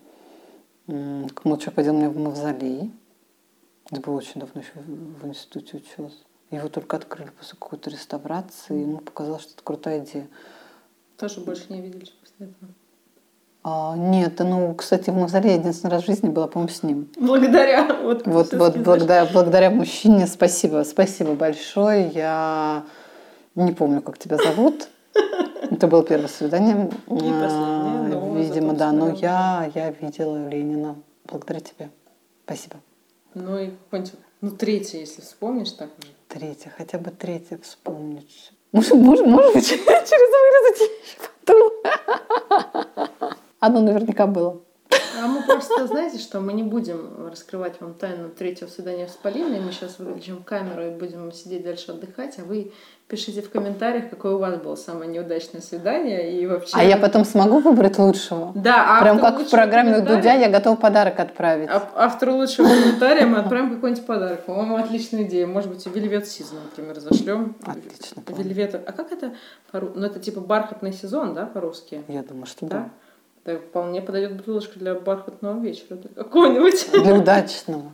Молодой 0.87 1.59
человек 1.59 1.77
водил 1.77 1.93
меня 1.93 2.09
в 2.09 2.17
мавзолей. 2.17 2.93
Это 3.91 4.01
было 4.01 4.17
очень 4.17 4.41
давно, 4.41 4.61
еще 4.61 4.73
в 4.75 5.27
институте 5.27 5.77
училась. 5.77 6.19
Его 6.51 6.69
только 6.69 6.97
открыли 6.97 7.31
после 7.31 7.59
какой-то 7.59 7.91
реставрации, 7.91 8.79
и 8.79 8.83
ему 8.83 8.99
показалось, 8.99 9.43
что 9.43 9.53
это 9.53 9.63
крутая 9.63 10.05
идея. 10.05 10.29
Тоже 11.19 11.41
больше 11.41 11.65
не 11.69 11.81
видели 11.81 12.11
после 12.21 12.47
этого? 12.47 12.73
А, 13.65 13.97
нет, 13.97 14.39
ну, 14.39 14.75
кстати, 14.75 15.11
в 15.11 15.15
мавзолее 15.15 15.57
единственный 15.57 15.91
раз 15.91 16.05
в 16.05 16.07
жизни 16.07 16.29
была, 16.29 16.47
по-моему, 16.47 16.73
с 16.73 16.83
ним. 16.83 17.09
Благодаря. 17.19 17.97
Вот, 18.03 18.27
вот, 18.27 18.55
вот 18.55 18.77
благодаря, 18.79 19.27
благодаря 19.27 19.71
мужчине. 19.71 20.27
Спасибо, 20.27 20.85
спасибо 20.85 21.35
большое. 21.35 22.09
Я 22.09 22.87
не 23.55 23.73
помню, 23.73 24.01
как 24.01 24.17
тебя 24.17 24.39
зовут. 24.39 24.89
Это 25.71 25.87
было 25.87 26.03
первое 26.03 26.29
свидание. 26.29 26.91
Не 27.09 27.33
последнее, 27.33 28.09
но 28.09 28.37
Видимо, 28.39 28.73
да. 28.73 28.93
Но 28.93 29.13
я, 29.13 29.71
я 29.75 29.91
видела 29.91 30.49
Ленина. 30.49 30.97
Благодаря 31.25 31.61
тебе. 31.61 31.91
Спасибо. 32.45 32.77
Ну 33.35 33.59
и 33.59 33.71
какой-нибудь, 33.71 34.15
ну, 34.41 34.51
третье, 34.53 35.01
если 35.01 35.21
вспомнишь 35.21 35.73
так 35.73 35.91
уже. 35.99 36.18
Третье, 36.29 36.71
хотя 36.77 36.99
бы 36.99 37.11
третье 37.11 37.59
вспомнить. 37.59 38.53
Может, 38.73 38.93
может, 38.95 39.27
может 39.27 39.55
быть, 39.55 39.67
через 39.69 40.29
вырезать 40.77 40.91
потом. 41.45 41.73
Оно 43.61 43.81
наверняка 43.81 44.27
было. 44.27 44.63
А 45.21 45.27
мы 45.27 45.43
просто, 45.43 45.87
знаете 45.87 46.19
что, 46.19 46.41
мы 46.41 46.53
не 46.53 46.63
будем 46.63 47.29
раскрывать 47.31 47.81
вам 47.81 47.95
тайну 47.95 48.29
третьего 48.29 48.69
свидания 48.69 49.09
с 49.09 49.13
Полиной. 49.13 49.61
Мы 49.61 49.73
сейчас 49.73 49.99
выключим 49.99 50.43
камеру 50.43 50.87
и 50.87 50.91
будем 50.91 51.33
сидеть 51.33 51.65
дальше 51.65 51.93
отдыхать, 51.93 52.39
а 52.39 52.43
вы 52.43 52.73
пишите 53.09 53.41
в 53.41 53.51
комментариях, 53.51 54.11
какое 54.11 54.35
у 54.35 54.39
вас 54.39 54.57
было 54.59 54.77
самое 54.77 55.11
неудачное 55.11 55.61
свидание 55.61 56.41
и 56.41 56.47
вообще... 56.47 56.77
А 56.77 56.85
я 56.85 56.99
потом 56.99 57.25
смогу 57.25 57.59
выбрать 57.61 57.99
лучшего? 57.99 58.53
Да. 58.55 58.99
А 58.99 59.03
Прям 59.03 59.19
как 59.19 59.41
в 59.41 59.51
программе 59.51 60.01
Дудя 60.01 60.35
я 60.35 60.51
готова 60.51 60.77
подарок 60.77 61.19
отправить. 61.19 61.69
А 61.71 61.91
автору 61.97 62.35
лучшего 62.35 62.69
комментария 62.69 63.27
мы 63.27 63.39
отправим 63.39 63.75
какой-нибудь 63.75 64.07
подарок. 64.07 64.45
По-моему, 64.45 64.77
отличная 64.77 65.25
идея. 65.25 65.47
Может 65.47 65.71
быть, 65.71 65.87
Вельвет 65.87 66.29
Сизон, 66.29 66.59
например, 66.65 67.01
зашлем. 67.01 67.57
Отлично. 67.65 68.23
Вельвет. 68.37 68.75
А 68.75 68.93
как 68.93 69.11
это? 69.11 69.33
Ну, 69.73 70.05
это 70.05 70.21
типа 70.21 70.41
бархатный 70.41 70.93
сезон, 70.93 71.35
да, 71.35 71.47
по-русски? 71.47 72.03
Я 72.09 72.23
думаю, 72.23 72.47
что 72.47 72.67
да. 72.67 72.77
да. 72.77 72.91
Так 73.49 73.63
вполне 73.63 74.03
подойдет 74.03 74.37
бутылочка 74.37 74.79
для 74.79 74.95
бархатного 74.95 75.59
вечера, 75.59 75.97
для 75.97 76.11
какого-нибудь. 76.23 76.91
Для 76.93 77.15
удачного. 77.15 77.93